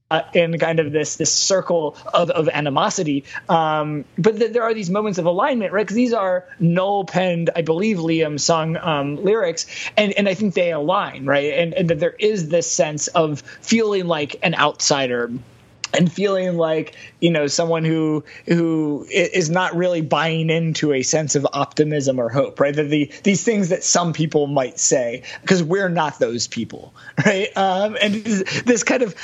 uh, 0.09 0.21
in 0.33 0.57
kind 0.57 0.79
of 0.79 0.91
this 0.91 1.17
this 1.17 1.33
circle 1.33 1.97
of, 2.13 2.29
of 2.29 2.47
animosity, 2.47 3.25
um, 3.49 4.05
but 4.17 4.37
th- 4.37 4.53
there 4.53 4.63
are 4.63 4.73
these 4.73 4.89
moments 4.89 5.19
of 5.19 5.25
alignment, 5.25 5.73
right? 5.73 5.83
Because 5.85 5.97
these 5.97 6.13
are 6.13 6.45
Noel 6.59 7.03
penned, 7.03 7.49
I 7.55 7.61
believe 7.61 7.97
Liam 7.97 8.39
sung 8.39 8.77
um, 8.77 9.17
lyrics, 9.17 9.65
and 9.97 10.13
and 10.13 10.29
I 10.29 10.33
think 10.33 10.53
they 10.53 10.71
align, 10.71 11.25
right? 11.25 11.53
And 11.53 11.73
and 11.73 11.89
that 11.89 11.99
there 11.99 12.15
is 12.17 12.47
this 12.47 12.71
sense 12.71 13.07
of 13.07 13.41
feeling 13.41 14.07
like 14.07 14.37
an 14.43 14.55
outsider, 14.55 15.29
and 15.93 16.11
feeling 16.11 16.57
like 16.57 16.95
you 17.19 17.31
know 17.31 17.47
someone 17.47 17.83
who 17.85 18.23
who 18.47 19.05
is 19.09 19.49
not 19.49 19.75
really 19.75 20.01
buying 20.01 20.49
into 20.49 20.93
a 20.93 21.01
sense 21.01 21.35
of 21.35 21.47
optimism 21.53 22.19
or 22.19 22.29
hope 22.29 22.59
right? 22.59 22.75
That 22.75 22.89
the 22.89 23.11
these 23.23 23.43
things 23.43 23.69
that 23.69 23.83
some 23.83 24.13
people 24.13 24.47
might 24.47 24.79
say 24.79 25.23
because 25.41 25.63
we're 25.63 25.89
not 25.89 26.19
those 26.19 26.47
people 26.47 26.93
right? 27.25 27.55
Um 27.55 27.97
and 28.01 28.15
this 28.15 28.83
kind 28.83 29.01
of 29.03 29.15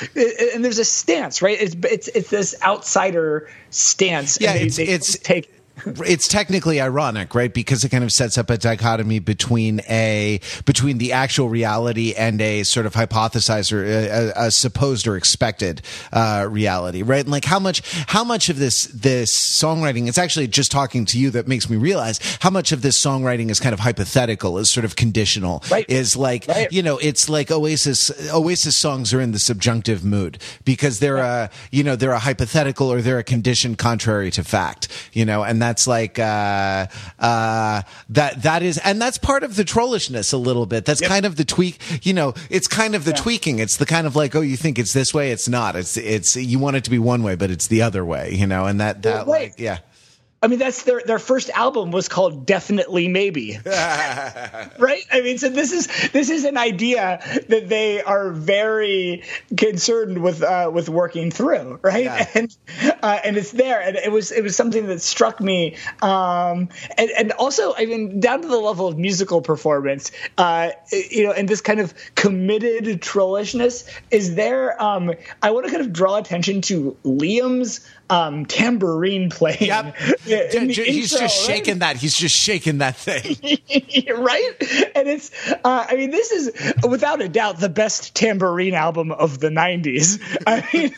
and 0.54 0.64
there's 0.64 0.78
a 0.78 0.84
stance 0.84 1.42
right? 1.42 1.58
It's 1.60 1.76
it's 1.84 2.08
it's 2.08 2.30
this 2.30 2.54
outsider 2.62 3.48
stance 3.70 4.38
Yeah, 4.40 4.54
it's- 4.54 4.76
they 4.76 4.84
it's- 4.84 5.18
take 5.18 5.50
it's 5.86 6.28
technically 6.28 6.80
ironic, 6.80 7.34
right? 7.34 7.52
Because 7.52 7.84
it 7.84 7.88
kind 7.90 8.04
of 8.04 8.12
sets 8.12 8.38
up 8.38 8.50
a 8.50 8.56
dichotomy 8.58 9.18
between 9.18 9.80
a 9.88 10.40
between 10.64 10.98
the 10.98 11.12
actual 11.12 11.48
reality 11.48 12.14
and 12.14 12.40
a 12.40 12.62
sort 12.62 12.86
of 12.86 12.94
hypothesized 12.94 13.72
or 13.72 13.84
a, 13.84 14.46
a, 14.46 14.50
supposed 14.50 15.06
or 15.06 15.16
expected 15.16 15.82
uh, 16.12 16.46
reality, 16.48 17.02
right? 17.02 17.20
And 17.24 17.30
like 17.30 17.44
how 17.44 17.58
much 17.58 17.82
how 18.08 18.24
much 18.24 18.48
of 18.48 18.58
this 18.58 18.84
this 18.86 19.32
songwriting? 19.34 20.08
It's 20.08 20.18
actually 20.18 20.46
just 20.48 20.70
talking 20.70 21.04
to 21.06 21.18
you 21.18 21.30
that 21.30 21.48
makes 21.48 21.68
me 21.68 21.76
realize 21.76 22.20
how 22.40 22.50
much 22.50 22.72
of 22.72 22.82
this 22.82 23.02
songwriting 23.02 23.50
is 23.50 23.60
kind 23.60 23.72
of 23.72 23.80
hypothetical, 23.80 24.58
is 24.58 24.70
sort 24.70 24.84
of 24.84 24.96
conditional, 24.96 25.62
Right. 25.70 25.84
is 25.88 26.16
like 26.16 26.46
Right. 26.48 26.70
you 26.72 26.82
know, 26.82 26.98
it's 26.98 27.28
like 27.28 27.50
Oasis. 27.50 28.10
Oasis 28.32 28.76
songs 28.76 29.12
are 29.12 29.20
in 29.20 29.32
the 29.32 29.38
subjunctive 29.38 30.04
mood 30.04 30.38
because 30.64 30.98
they're 31.00 31.16
a 31.18 31.50
you 31.70 31.82
know 31.82 31.96
they're 31.96 32.12
a 32.12 32.18
hypothetical 32.18 32.92
or 32.92 33.02
they're 33.02 33.18
a 33.18 33.24
condition 33.24 33.74
contrary 33.74 34.30
to 34.32 34.44
fact. 34.44 34.88
You 35.12 35.24
know, 35.24 35.42
and 35.42 35.60
that's 35.60 35.73
like 35.86 36.18
uh, 36.18 36.86
uh, 37.18 37.82
that 38.10 38.42
that 38.42 38.62
is 38.62 38.78
and 38.78 39.00
that's 39.00 39.18
part 39.18 39.42
of 39.42 39.56
the 39.56 39.64
trollishness 39.64 40.32
a 40.32 40.36
little 40.36 40.66
bit. 40.66 40.84
That's 40.84 41.00
kind 41.00 41.26
of 41.26 41.36
the 41.36 41.44
tweak. 41.44 41.78
You 42.04 42.14
know, 42.14 42.34
it's 42.50 42.68
kind 42.68 42.94
of 42.94 43.04
the 43.04 43.12
tweaking. 43.12 43.58
It's 43.58 43.76
the 43.76 43.86
kind 43.86 44.06
of 44.06 44.16
like 44.16 44.34
oh, 44.34 44.40
you 44.40 44.56
think 44.56 44.78
it's 44.78 44.92
this 44.92 45.12
way, 45.12 45.32
it's 45.32 45.48
not. 45.48 45.76
It's 45.76 45.96
it's 45.96 46.36
you 46.36 46.58
want 46.58 46.76
it 46.76 46.84
to 46.84 46.90
be 46.90 46.98
one 46.98 47.22
way, 47.22 47.34
but 47.34 47.50
it's 47.50 47.66
the 47.66 47.82
other 47.82 48.04
way. 48.04 48.32
You 48.32 48.46
know, 48.46 48.66
and 48.66 48.80
that 48.80 49.02
that 49.02 49.26
Well, 49.26 49.40
like 49.40 49.54
yeah. 49.58 49.78
I 50.44 50.46
mean, 50.46 50.58
that's 50.58 50.82
their 50.82 51.00
their 51.00 51.18
first 51.18 51.48
album 51.48 51.90
was 51.90 52.08
called 52.08 52.44
Definitely 52.44 53.08
Maybe. 53.08 53.58
right? 53.64 55.02
I 55.10 55.22
mean, 55.22 55.38
so 55.38 55.48
this 55.48 55.72
is 55.72 56.10
this 56.10 56.28
is 56.28 56.44
an 56.44 56.58
idea 56.58 57.18
that 57.48 57.70
they 57.70 58.02
are 58.02 58.30
very 58.30 59.22
concerned 59.56 60.22
with 60.22 60.42
uh, 60.42 60.70
with 60.70 60.90
working 60.90 61.30
through, 61.30 61.80
right? 61.80 62.04
Yeah. 62.04 62.28
And 62.34 62.56
uh, 63.02 63.20
and 63.24 63.38
it's 63.38 63.52
there, 63.52 63.80
and 63.80 63.96
it 63.96 64.12
was 64.12 64.32
it 64.32 64.42
was 64.42 64.54
something 64.54 64.86
that 64.88 65.00
struck 65.00 65.40
me, 65.40 65.76
um, 66.02 66.68
and 66.98 67.10
and 67.16 67.32
also 67.32 67.72
I 67.74 67.86
mean 67.86 68.20
down 68.20 68.42
to 68.42 68.48
the 68.48 68.58
level 68.58 68.86
of 68.86 68.98
musical 68.98 69.40
performance, 69.40 70.12
uh, 70.36 70.72
you 70.92 71.24
know, 71.24 71.32
and 71.32 71.48
this 71.48 71.62
kind 71.62 71.80
of 71.80 71.94
committed 72.16 73.00
trollishness 73.00 73.88
is 74.10 74.34
there. 74.34 74.80
Um, 74.82 75.14
I 75.42 75.52
want 75.52 75.64
to 75.64 75.72
kind 75.72 75.82
of 75.82 75.94
draw 75.94 76.18
attention 76.18 76.60
to 76.62 76.98
Liam's 77.02 77.88
um, 78.14 78.46
tambourine 78.46 79.28
playing. 79.28 79.56
Yep. 79.60 79.96
in 80.26 80.68
He's 80.68 80.78
intro, 80.78 81.18
just 81.18 81.20
right? 81.20 81.30
shaking 81.30 81.80
that. 81.80 81.96
He's 81.96 82.16
just 82.16 82.36
shaking 82.36 82.78
that 82.78 82.96
thing. 82.96 83.36
right? 84.16 84.52
And 84.94 85.08
it's, 85.08 85.30
uh, 85.64 85.86
I 85.88 85.96
mean, 85.96 86.10
this 86.10 86.30
is 86.30 86.74
without 86.88 87.20
a 87.20 87.28
doubt 87.28 87.58
the 87.58 87.68
best 87.68 88.14
tambourine 88.14 88.74
album 88.74 89.10
of 89.10 89.40
the 89.40 89.48
'90s. 89.48 90.20
I 90.46 90.66
mean, 90.72 90.94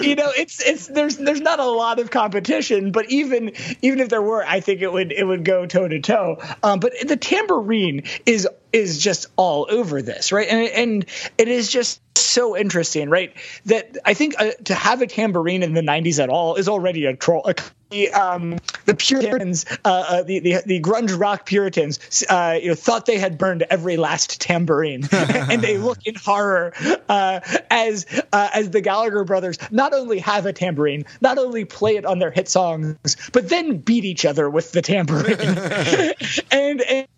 you 0.00 0.14
know, 0.14 0.30
it's 0.36 0.62
it's 0.62 0.86
there's 0.86 1.16
there's 1.16 1.40
not 1.40 1.58
a 1.58 1.68
lot 1.68 1.98
of 1.98 2.10
competition, 2.10 2.92
but 2.92 3.10
even 3.10 3.52
even 3.82 3.98
if 3.98 4.08
there 4.08 4.22
were, 4.22 4.44
I 4.44 4.60
think 4.60 4.80
it 4.80 4.92
would 4.92 5.12
it 5.12 5.24
would 5.24 5.44
go 5.44 5.66
toe 5.66 5.88
to 5.88 6.00
toe. 6.00 6.38
Um, 6.62 6.78
but 6.78 6.92
the 7.06 7.16
tambourine 7.16 8.04
is 8.26 8.46
is 8.72 9.02
just 9.02 9.26
all 9.36 9.66
over 9.68 10.02
this, 10.02 10.30
right? 10.30 10.48
And 10.48 10.68
and 10.68 11.06
it 11.36 11.48
is 11.48 11.70
just 11.70 12.00
so 12.30 12.56
interesting, 12.56 13.10
right? 13.10 13.34
That 13.66 13.98
I 14.04 14.14
think 14.14 14.34
uh, 14.38 14.52
to 14.64 14.74
have 14.74 15.02
a 15.02 15.06
tambourine 15.06 15.62
in 15.62 15.74
the 15.74 15.82
'90s 15.82 16.22
at 16.22 16.28
all 16.28 16.56
is 16.56 16.68
already 16.68 17.06
a 17.06 17.16
troll. 17.16 17.42
A, 17.46 17.54
the, 17.90 18.10
um, 18.12 18.58
the 18.84 18.94
Puritans, 18.94 19.66
uh, 19.84 20.04
uh, 20.08 20.22
the, 20.22 20.38
the, 20.38 20.62
the 20.64 20.80
grunge 20.80 21.18
rock 21.18 21.44
Puritans, 21.44 22.24
uh, 22.28 22.56
you 22.60 22.68
know, 22.68 22.74
thought 22.76 23.04
they 23.04 23.18
had 23.18 23.36
burned 23.36 23.64
every 23.68 23.96
last 23.96 24.40
tambourine, 24.40 25.08
and 25.12 25.60
they 25.60 25.76
look 25.76 25.98
in 26.06 26.14
horror 26.14 26.72
uh, 27.08 27.40
as 27.70 28.06
uh, 28.32 28.48
as 28.54 28.70
the 28.70 28.80
Gallagher 28.80 29.24
brothers 29.24 29.58
not 29.70 29.92
only 29.92 30.20
have 30.20 30.46
a 30.46 30.52
tambourine, 30.52 31.04
not 31.20 31.38
only 31.38 31.64
play 31.64 31.96
it 31.96 32.06
on 32.06 32.20
their 32.20 32.30
hit 32.30 32.48
songs, 32.48 33.16
but 33.32 33.48
then 33.48 33.78
beat 33.78 34.04
each 34.04 34.24
other 34.24 34.48
with 34.48 34.72
the 34.72 34.82
tambourine, 34.82 35.40
and, 36.50 36.80
and 36.82 37.08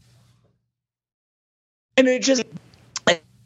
and 1.96 2.08
it 2.08 2.22
just 2.22 2.44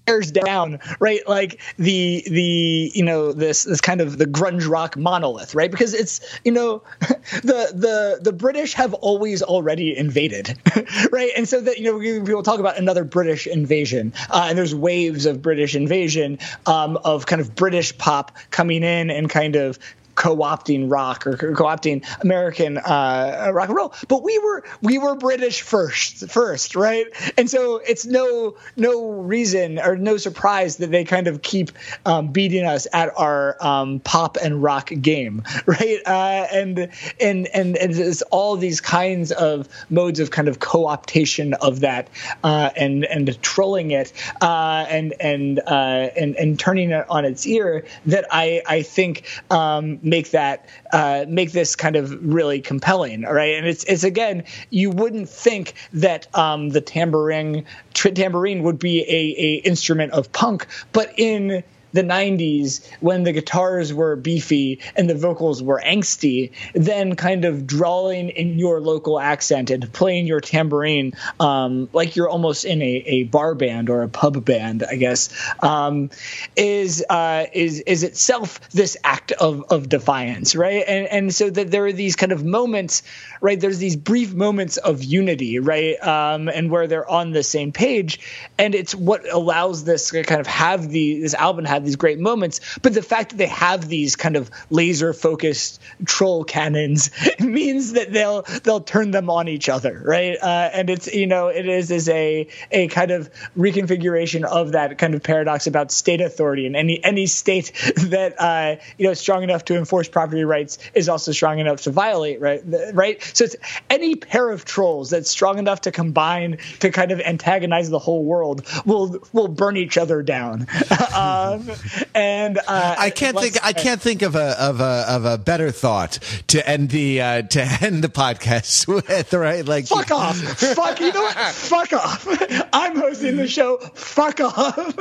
tears 0.07 0.31
down 0.31 0.79
right? 1.01 1.27
Like 1.27 1.61
the 1.79 2.25
the 2.29 2.93
you 2.95 3.03
know 3.03 3.33
this 3.33 3.65
this 3.65 3.81
kind 3.81 4.01
of 4.01 4.19
the 4.19 4.27
grunge 4.27 4.69
rock 4.69 4.97
monolith 4.97 5.55
right? 5.55 5.71
Because 5.71 5.95
it's 5.95 6.21
you 6.45 6.53
know 6.53 6.83
the 7.01 7.73
the 7.75 8.21
the 8.23 8.33
british 8.33 8.75
have 8.75 8.95
always 8.95 9.43
already 9.43 9.97
invaded 9.97 10.59
right? 11.13 11.31
And 11.37 11.49
so 11.49 11.61
that 11.61 11.79
you 11.79 11.85
know 11.85 12.25
people 12.25 12.43
talk 12.43 12.61
about 12.61 12.79
another 12.79 13.05
british 13.05 13.47
invasion 13.47 14.13
uh, 14.31 14.47
and 14.49 14.59
there's 14.59 14.75
waves 14.75 15.27
of 15.27 15.43
british 15.43 15.75
invasion 15.75 16.39
um, 16.67 16.97
of 16.99 17.27
kind 17.27 17.41
of 17.41 17.55
british 17.55 17.97
pop 17.99 18.37
coming 18.51 18.83
in 18.83 19.11
and 19.11 19.29
kind 19.29 19.57
of 19.57 19.79
co-opting 20.17 20.91
rock 20.91 21.27
or 21.27 21.37
co-opting 21.37 22.05
American 22.23 22.79
uh, 22.79 23.51
rock 23.53 23.69
and 23.69 23.77
roll. 23.77 23.95
But 24.09 24.25
we 24.25 24.39
were 24.39 24.65
we 24.83 24.99
were 24.99 25.15
British 25.15 25.63
first, 25.63 26.29
first, 26.31 26.75
right? 26.75 27.07
And 27.39 27.49
so 27.49 27.77
it's 27.87 28.05
no 28.05 28.57
no 28.77 29.11
reason 29.11 29.79
or 29.79 29.97
no 29.97 30.17
surprise 30.17 30.79
that 30.79 30.91
they 30.91 31.05
kind 31.05 31.29
of 31.29 31.43
keep 31.43 31.71
um, 32.05 32.29
beating 32.29 32.65
us 32.65 32.87
at 32.93 33.13
our 33.17 33.57
um, 33.65 34.01
pop 34.01 34.37
and 34.43 34.63
rock 34.63 34.91
game, 35.01 35.43
right? 35.67 35.99
Uh, 36.05 36.47
and 36.53 36.91
and 37.21 37.47
and 37.49 37.77
and 37.77 37.93
it's 37.93 38.23
all 38.23 38.57
these 38.57 38.81
kinds 38.81 39.33
of 39.33 39.69
modes 39.91 40.19
of 40.19 40.31
kind 40.31 40.49
of 40.49 40.59
co-optation 40.59 41.53
of 41.61 41.81
that 41.81 42.09
uh, 42.43 42.71
and 42.77 43.05
and 43.05 43.41
trolling 43.43 43.91
it 43.91 44.13
uh, 44.41 44.87
and 44.89 45.15
and 45.21 45.61
uh, 45.61 46.09
and 46.17 46.35
and 46.37 46.59
turning 46.59 46.91
it 46.91 47.05
on 47.11 47.25
its 47.25 47.47
ear 47.47 47.85
that 48.07 48.25
I 48.31 48.63
I 48.67 48.83
think 48.83 49.25
um, 49.51 49.99
make 50.07 50.31
that 50.31 50.67
uh, 50.93 51.27
make 51.29 51.53
this 51.53 51.77
kind 51.77 51.97
of 51.97 52.13
really 52.25 52.61
compelling. 52.63 53.23
Right, 53.23 53.55
and 53.55 53.67
it's 53.67 53.85
it's 53.85 54.05
again, 54.05 54.45
you 54.71 54.91
wouldn't 54.91 55.29
think 55.29 55.75
that 55.93 56.35
um, 56.35 56.71
the 56.71 56.81
tambourine 56.81 57.67
tambourine 57.93 58.63
would 58.63 58.79
be 58.79 59.03
a, 59.03 59.35
a 59.39 59.55
instrument 59.67 60.13
of 60.13 60.33
punk, 60.33 60.67
but 60.93 61.13
in 61.19 61.63
the 61.97 62.03
90s 62.03 62.87
when 63.01 63.25
the 63.25 63.33
guitars 63.33 63.93
were 63.93 64.15
beefy 64.15 64.81
and 64.95 65.11
the 65.11 65.15
vocals 65.15 65.63
were 65.63 65.83
angsty, 65.85 66.53
then 66.75 67.17
kind 67.17 67.45
of 67.45 67.67
drawing 67.67 68.29
in 68.29 68.59
your 68.59 68.81
local 68.81 69.19
accent 69.19 69.71
and 69.71 69.93
playing 69.93 70.27
your 70.27 70.41
tambourine 70.41 71.13
um, 71.41 71.89
like 71.93 72.17
you're 72.17 72.29
almost 72.29 72.65
in 72.65 72.83
a, 72.83 73.03
a, 73.07 73.23
bar 73.25 73.55
band 73.55 73.91
or 73.91 74.03
a 74.03 74.09
pub 74.09 74.45
band, 74.45 74.85
I 74.89 74.97
guess, 74.97 75.31
um, 75.61 76.11
is 76.55 77.05
uh, 77.09 77.47
is 77.53 77.81
is 77.81 78.03
itself 78.03 78.61
this 78.71 78.97
act 79.03 79.33
of 79.33 79.65
of 79.71 79.89
defiance, 79.89 80.55
right? 80.55 80.85
And 80.87 81.07
and 81.09 81.35
so 81.35 81.51
that 81.51 81.71
there 81.71 81.87
are 81.87 81.93
these 81.93 82.17
kind 82.17 82.33
of 82.33 82.45
moments, 82.45 83.03
right? 83.41 83.59
There's 83.59 83.79
these 83.79 83.97
brief 83.97 84.35
moments 84.35 84.77
of 84.77 85.03
unity, 85.03 85.59
right? 85.59 86.01
Um, 86.07 86.49
and 86.49 86.71
where 86.71 86.87
they're 86.87 87.09
on 87.09 87.33
the 87.33 87.43
same 87.43 87.73
page, 87.73 88.21
and 88.59 88.75
it's 88.75 88.95
what 88.95 89.31
allows 89.31 89.85
this 89.85 90.11
kind 90.11 90.41
of 90.41 90.47
have 90.47 90.89
the 90.89 91.21
this 91.21 91.35
album 91.35 91.65
have 91.65 91.85
these 91.87 91.97
great 91.97 92.19
moments. 92.19 92.61
But 92.83 92.95
the 92.95 93.03
fact 93.03 93.31
that 93.31 93.37
they 93.37 93.47
have 93.47 93.89
these 93.89 94.17
kind 94.17 94.37
of 94.37 94.51
laser 94.71 95.13
focused 95.13 95.81
troll 96.05 96.45
cannons 96.45 97.11
means 97.41 97.93
that 97.95 98.13
they'll 98.13 98.43
they'll 98.65 98.81
turn 98.81 99.11
them 99.11 99.31
on 99.31 99.49
each 99.49 99.69
other, 99.69 100.03
right? 100.05 100.37
Uh, 100.41 100.71
and 100.73 100.91
it's 100.91 101.13
you 101.13 101.27
know 101.27 101.49
it 101.49 101.69
is 101.69 101.91
is 101.91 102.09
a 102.09 102.49
a 102.71 102.89
kind 102.89 103.11
of 103.11 103.31
reconfiguration 103.57 104.45
of 104.45 104.73
that 104.73 104.99
kind 104.99 105.15
of 105.15 105.23
paradox 105.23 105.67
about 105.67 105.91
state 105.91 106.21
authority 106.21 106.67
and 106.67 106.77
any 106.77 107.03
any 107.05 107.27
state 107.27 107.73
that 107.97 108.35
uh, 108.39 108.77
you 108.99 109.07
know 109.07 109.13
is 109.13 109.21
strong 109.21 109.43
enough 109.43 109.65
to 109.65 109.77
enforce 109.77 110.09
property 110.09 110.45
rights 110.45 110.79
is 110.95 111.09
also 111.09 111.33
strong 111.33 111.59
enough 111.59 111.83
to 111.83 111.91
violate 111.91 112.41
right 112.41 112.63
right. 112.93 113.23
So 113.35 113.45
it's 113.45 113.57
any 113.91 114.17
pair 114.17 114.51
of 114.51 114.65
trolls 114.65 115.11
that's 115.11 115.31
strong 115.31 115.59
enough 115.59 115.83
to 115.83 115.93
combine 115.93 116.59
to 116.81 116.91
kind 116.91 117.13
of 117.13 117.21
antagonize 117.21 117.91
the 117.91 117.99
whole 117.99 118.25
world 118.25 118.67
will 118.85 119.19
will 119.33 119.49
burn 119.49 119.77
each 119.77 119.99
other 119.99 120.23
down. 120.23 120.67
um, 121.15 121.66
and 122.15 122.59
uh, 122.59 122.95
I 122.99 123.11
can't 123.11 123.39
think. 123.39 123.57
I 123.65 123.73
can't 123.73 124.01
think 124.01 124.23
of 124.23 124.35
a 124.35 124.61
of 124.61 124.81
a 124.81 125.05
of 125.09 125.25
a 125.25 125.39
better 125.39 125.71
thought 125.71 126.19
to 126.49 126.69
end 126.69 126.91
the 126.91 127.21
uh, 127.21 127.43
to 127.43 127.63
end 127.81 128.05
the 128.05 128.09
podcast 128.09 128.87
with. 129.09 129.33
Right? 129.33 129.65
Like, 129.65 129.87
fuck 129.87 130.11
off. 130.11 130.37
fuck. 130.39 131.01
You 131.01 131.13
know 131.13 131.23
what? 131.23 131.37
fuck 131.37 131.93
off. 131.93 132.27
I'm 132.73 132.97
hosting 132.97 133.37
the 133.37 133.49
show. 133.49 133.79
Fuck 133.79 134.41
off. 134.41 134.95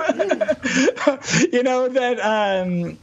you 1.51 1.63
know 1.63 1.87
that. 1.87 2.19
Um, 2.19 2.97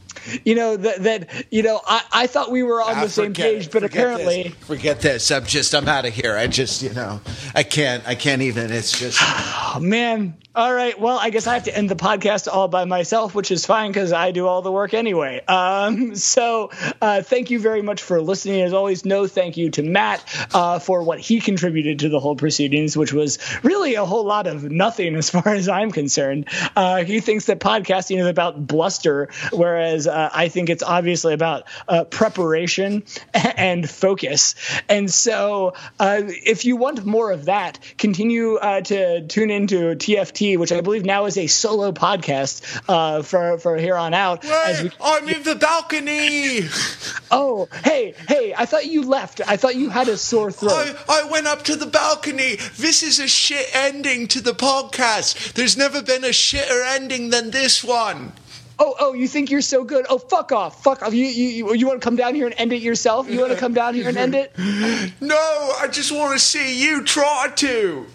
you 0.45 0.55
know 0.55 0.77
that 0.77 1.03
that 1.03 1.45
you 1.51 1.63
know 1.63 1.81
I, 1.85 2.01
I 2.11 2.27
thought 2.27 2.51
we 2.51 2.63
were 2.63 2.81
on 2.81 2.95
ah, 2.95 3.01
the 3.03 3.09
same 3.09 3.33
page, 3.33 3.69
but 3.71 3.81
forget 3.81 3.91
apparently 3.91 4.43
this. 4.43 4.53
forget 4.55 5.01
this. 5.01 5.31
I'm 5.31 5.45
just 5.45 5.73
I'm 5.73 5.87
out 5.87 6.05
of 6.05 6.13
here. 6.13 6.37
I 6.37 6.47
just 6.47 6.81
you 6.81 6.93
know 6.93 7.19
I 7.53 7.63
can't 7.63 8.07
I 8.07 8.15
can't 8.15 8.41
even. 8.41 8.71
It's 8.71 8.97
just 8.97 9.19
oh, 9.21 9.79
man. 9.81 10.35
All 10.55 10.71
right. 10.71 10.99
Well, 10.99 11.17
I 11.17 11.31
guess 11.31 11.47
I 11.47 11.55
have 11.55 11.63
to 11.63 11.75
end 11.75 11.89
the 11.89 11.95
podcast 11.95 12.47
all 12.47 12.67
by 12.67 12.85
myself, 12.85 13.33
which 13.33 13.49
is 13.49 13.65
fine 13.65 13.91
because 13.91 14.13
I 14.13 14.29
do 14.29 14.45
all 14.45 14.61
the 14.61 14.71
work 14.71 14.93
anyway. 14.93 15.43
Um, 15.47 16.13
so 16.13 16.69
uh, 17.01 17.23
thank 17.23 17.49
you 17.49 17.57
very 17.57 17.81
much 17.81 18.03
for 18.03 18.21
listening. 18.21 18.61
As 18.61 18.71
always, 18.71 19.03
no 19.03 19.25
thank 19.25 19.57
you 19.57 19.71
to 19.71 19.81
Matt 19.81 20.23
uh, 20.53 20.77
for 20.77 21.01
what 21.01 21.19
he 21.19 21.41
contributed 21.41 21.99
to 21.99 22.09
the 22.09 22.19
whole 22.19 22.35
proceedings, 22.35 22.95
which 22.95 23.11
was 23.11 23.39
really 23.63 23.95
a 23.95 24.05
whole 24.05 24.25
lot 24.25 24.45
of 24.45 24.69
nothing 24.69 25.15
as 25.15 25.31
far 25.31 25.47
as 25.47 25.67
I'm 25.67 25.89
concerned. 25.89 26.49
Uh, 26.75 27.03
he 27.03 27.19
thinks 27.19 27.45
that 27.45 27.59
podcasting 27.59 28.19
is 28.19 28.27
about 28.27 28.67
bluster, 28.67 29.29
whereas 29.51 30.05
uh, 30.05 30.29
I 30.31 30.49
think 30.49 30.69
it's 30.69 30.83
obviously 30.83 31.33
about 31.33 31.63
uh, 31.87 32.03
preparation 32.03 33.05
and 33.33 33.89
focus. 33.89 34.53
And 34.87 35.09
so 35.09 35.73
uh, 35.99 36.21
if 36.27 36.63
you 36.63 36.75
want 36.75 37.03
more 37.03 37.31
of 37.31 37.45
that, 37.45 37.79
continue 37.97 38.59
to 38.59 39.25
tune 39.27 39.49
into 39.49 39.95
TFT 39.95 40.42
which 40.57 40.71
I 40.71 40.81
believe 40.81 41.05
now 41.05 41.25
is 41.25 41.37
a 41.37 41.47
solo 41.47 41.91
podcast 41.91 42.61
uh, 42.87 43.21
for 43.21 43.57
for 43.57 43.77
here 43.77 43.95
on 43.95 44.13
out. 44.13 44.43
Wait, 44.43 44.83
we- 44.83 44.91
I'm 45.01 45.27
in 45.29 45.43
the 45.43 45.55
balcony. 45.55 46.61
oh, 47.31 47.67
hey, 47.83 48.13
hey! 48.27 48.53
I 48.57 48.65
thought 48.65 48.85
you 48.85 49.03
left. 49.03 49.41
I 49.47 49.57
thought 49.57 49.75
you 49.75 49.89
had 49.89 50.07
a 50.07 50.17
sore 50.17 50.51
throat. 50.51 50.71
I, 51.07 51.21
I 51.23 51.31
went 51.31 51.47
up 51.47 51.63
to 51.63 51.75
the 51.75 51.87
balcony. 51.87 52.57
This 52.77 53.03
is 53.03 53.19
a 53.19 53.27
shit 53.27 53.67
ending 53.73 54.27
to 54.29 54.41
the 54.41 54.53
podcast. 54.53 55.53
There's 55.53 55.77
never 55.77 56.01
been 56.01 56.23
a 56.23 56.29
shitter 56.29 56.83
ending 56.95 57.29
than 57.29 57.51
this 57.51 57.83
one. 57.83 58.33
Oh, 58.79 58.95
oh, 58.99 59.13
you 59.13 59.27
think 59.27 59.51
you're 59.51 59.61
so 59.61 59.83
good? 59.83 60.05
Oh, 60.09 60.17
fuck 60.17 60.51
off, 60.51 60.83
fuck 60.83 61.03
off. 61.03 61.13
You, 61.13 61.25
you, 61.25 61.73
you 61.75 61.87
want 61.87 62.01
to 62.01 62.03
come 62.03 62.15
down 62.15 62.33
here 62.33 62.47
and 62.47 62.55
end 62.57 62.73
it 62.73 62.81
yourself? 62.81 63.29
You 63.29 63.39
want 63.39 63.51
to 63.51 63.57
come 63.57 63.73
down 63.73 63.93
here 63.93 64.09
and 64.09 64.17
end 64.17 64.33
it? 64.33 64.51
no, 65.21 65.35
I 65.79 65.87
just 65.91 66.11
want 66.11 66.33
to 66.33 66.39
see 66.39 66.83
you 66.83 67.03
try 67.03 67.49
to 67.57 68.07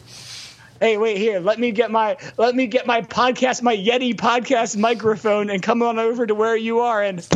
hey 0.81 0.97
wait 0.97 1.17
here. 1.17 1.41
Let 1.41 1.59
me 1.59 1.71
get 1.73 1.91
my 1.91 2.17
let 2.37 2.55
me 2.55 2.67
get 2.67 2.87
my 2.87 3.03
podcast 3.03 3.63
my 3.63 3.77
yeti 3.77 4.15
podcast 4.15 4.77
microphone 4.77 5.51
and 5.51 5.63
come 5.63 5.83
on 5.83 5.99
over 5.99 6.27
to 6.27 6.35
where 6.35 6.57
you 6.57 6.81
are 6.81 7.03
and 7.03 7.19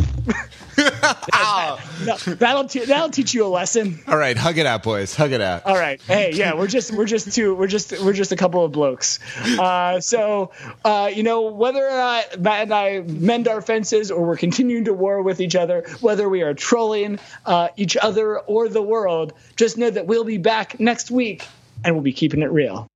that'll 0.75 2.67
te- 2.67 2.85
that'll 2.85 3.09
teach 3.09 3.33
you 3.33 3.45
a 3.45 3.47
lesson. 3.47 3.99
All 4.07 4.17
right 4.17 4.37
hug 4.37 4.57
it 4.57 4.65
out 4.65 4.83
boys. 4.83 5.15
Hug 5.15 5.31
it 5.31 5.41
out. 5.41 5.65
All 5.65 5.75
right. 5.75 6.01
Hey 6.01 6.31
yeah 6.33 6.53
we're 6.53 6.67
just 6.67 6.91
we're 6.91 7.05
just 7.05 7.33
two 7.33 7.55
we're 7.55 7.67
just 7.67 7.91
we're 8.03 8.13
just 8.13 8.31
a 8.31 8.35
couple 8.35 8.63
of 8.63 8.71
blokes. 8.71 9.19
Uh, 9.59 9.99
so 9.99 10.51
uh, 10.83 11.11
you 11.13 11.23
know 11.23 11.41
whether 11.41 11.85
or 11.85 11.91
not 11.91 12.39
matt 12.39 12.63
and 12.63 12.73
i 12.73 13.01
mend 13.01 13.47
our 13.47 13.61
fences 13.61 14.11
or 14.11 14.25
we're 14.25 14.37
continuing 14.37 14.85
to 14.85 14.93
war 14.93 15.21
with 15.21 15.41
each 15.41 15.55
other 15.55 15.83
whether 16.01 16.27
we 16.29 16.41
are 16.41 16.53
trolling 16.53 17.19
uh, 17.45 17.69
each 17.75 17.97
other 17.97 18.39
or 18.39 18.67
the 18.69 18.81
world 18.81 19.33
just 19.55 19.77
know 19.77 19.89
that 19.89 20.07
we'll 20.07 20.23
be 20.23 20.37
back 20.37 20.79
next 20.79 21.11
week 21.11 21.47
and 21.83 21.95
we'll 21.95 22.03
be 22.03 22.13
keeping 22.13 22.41
it 22.41 22.51
real 22.51 22.87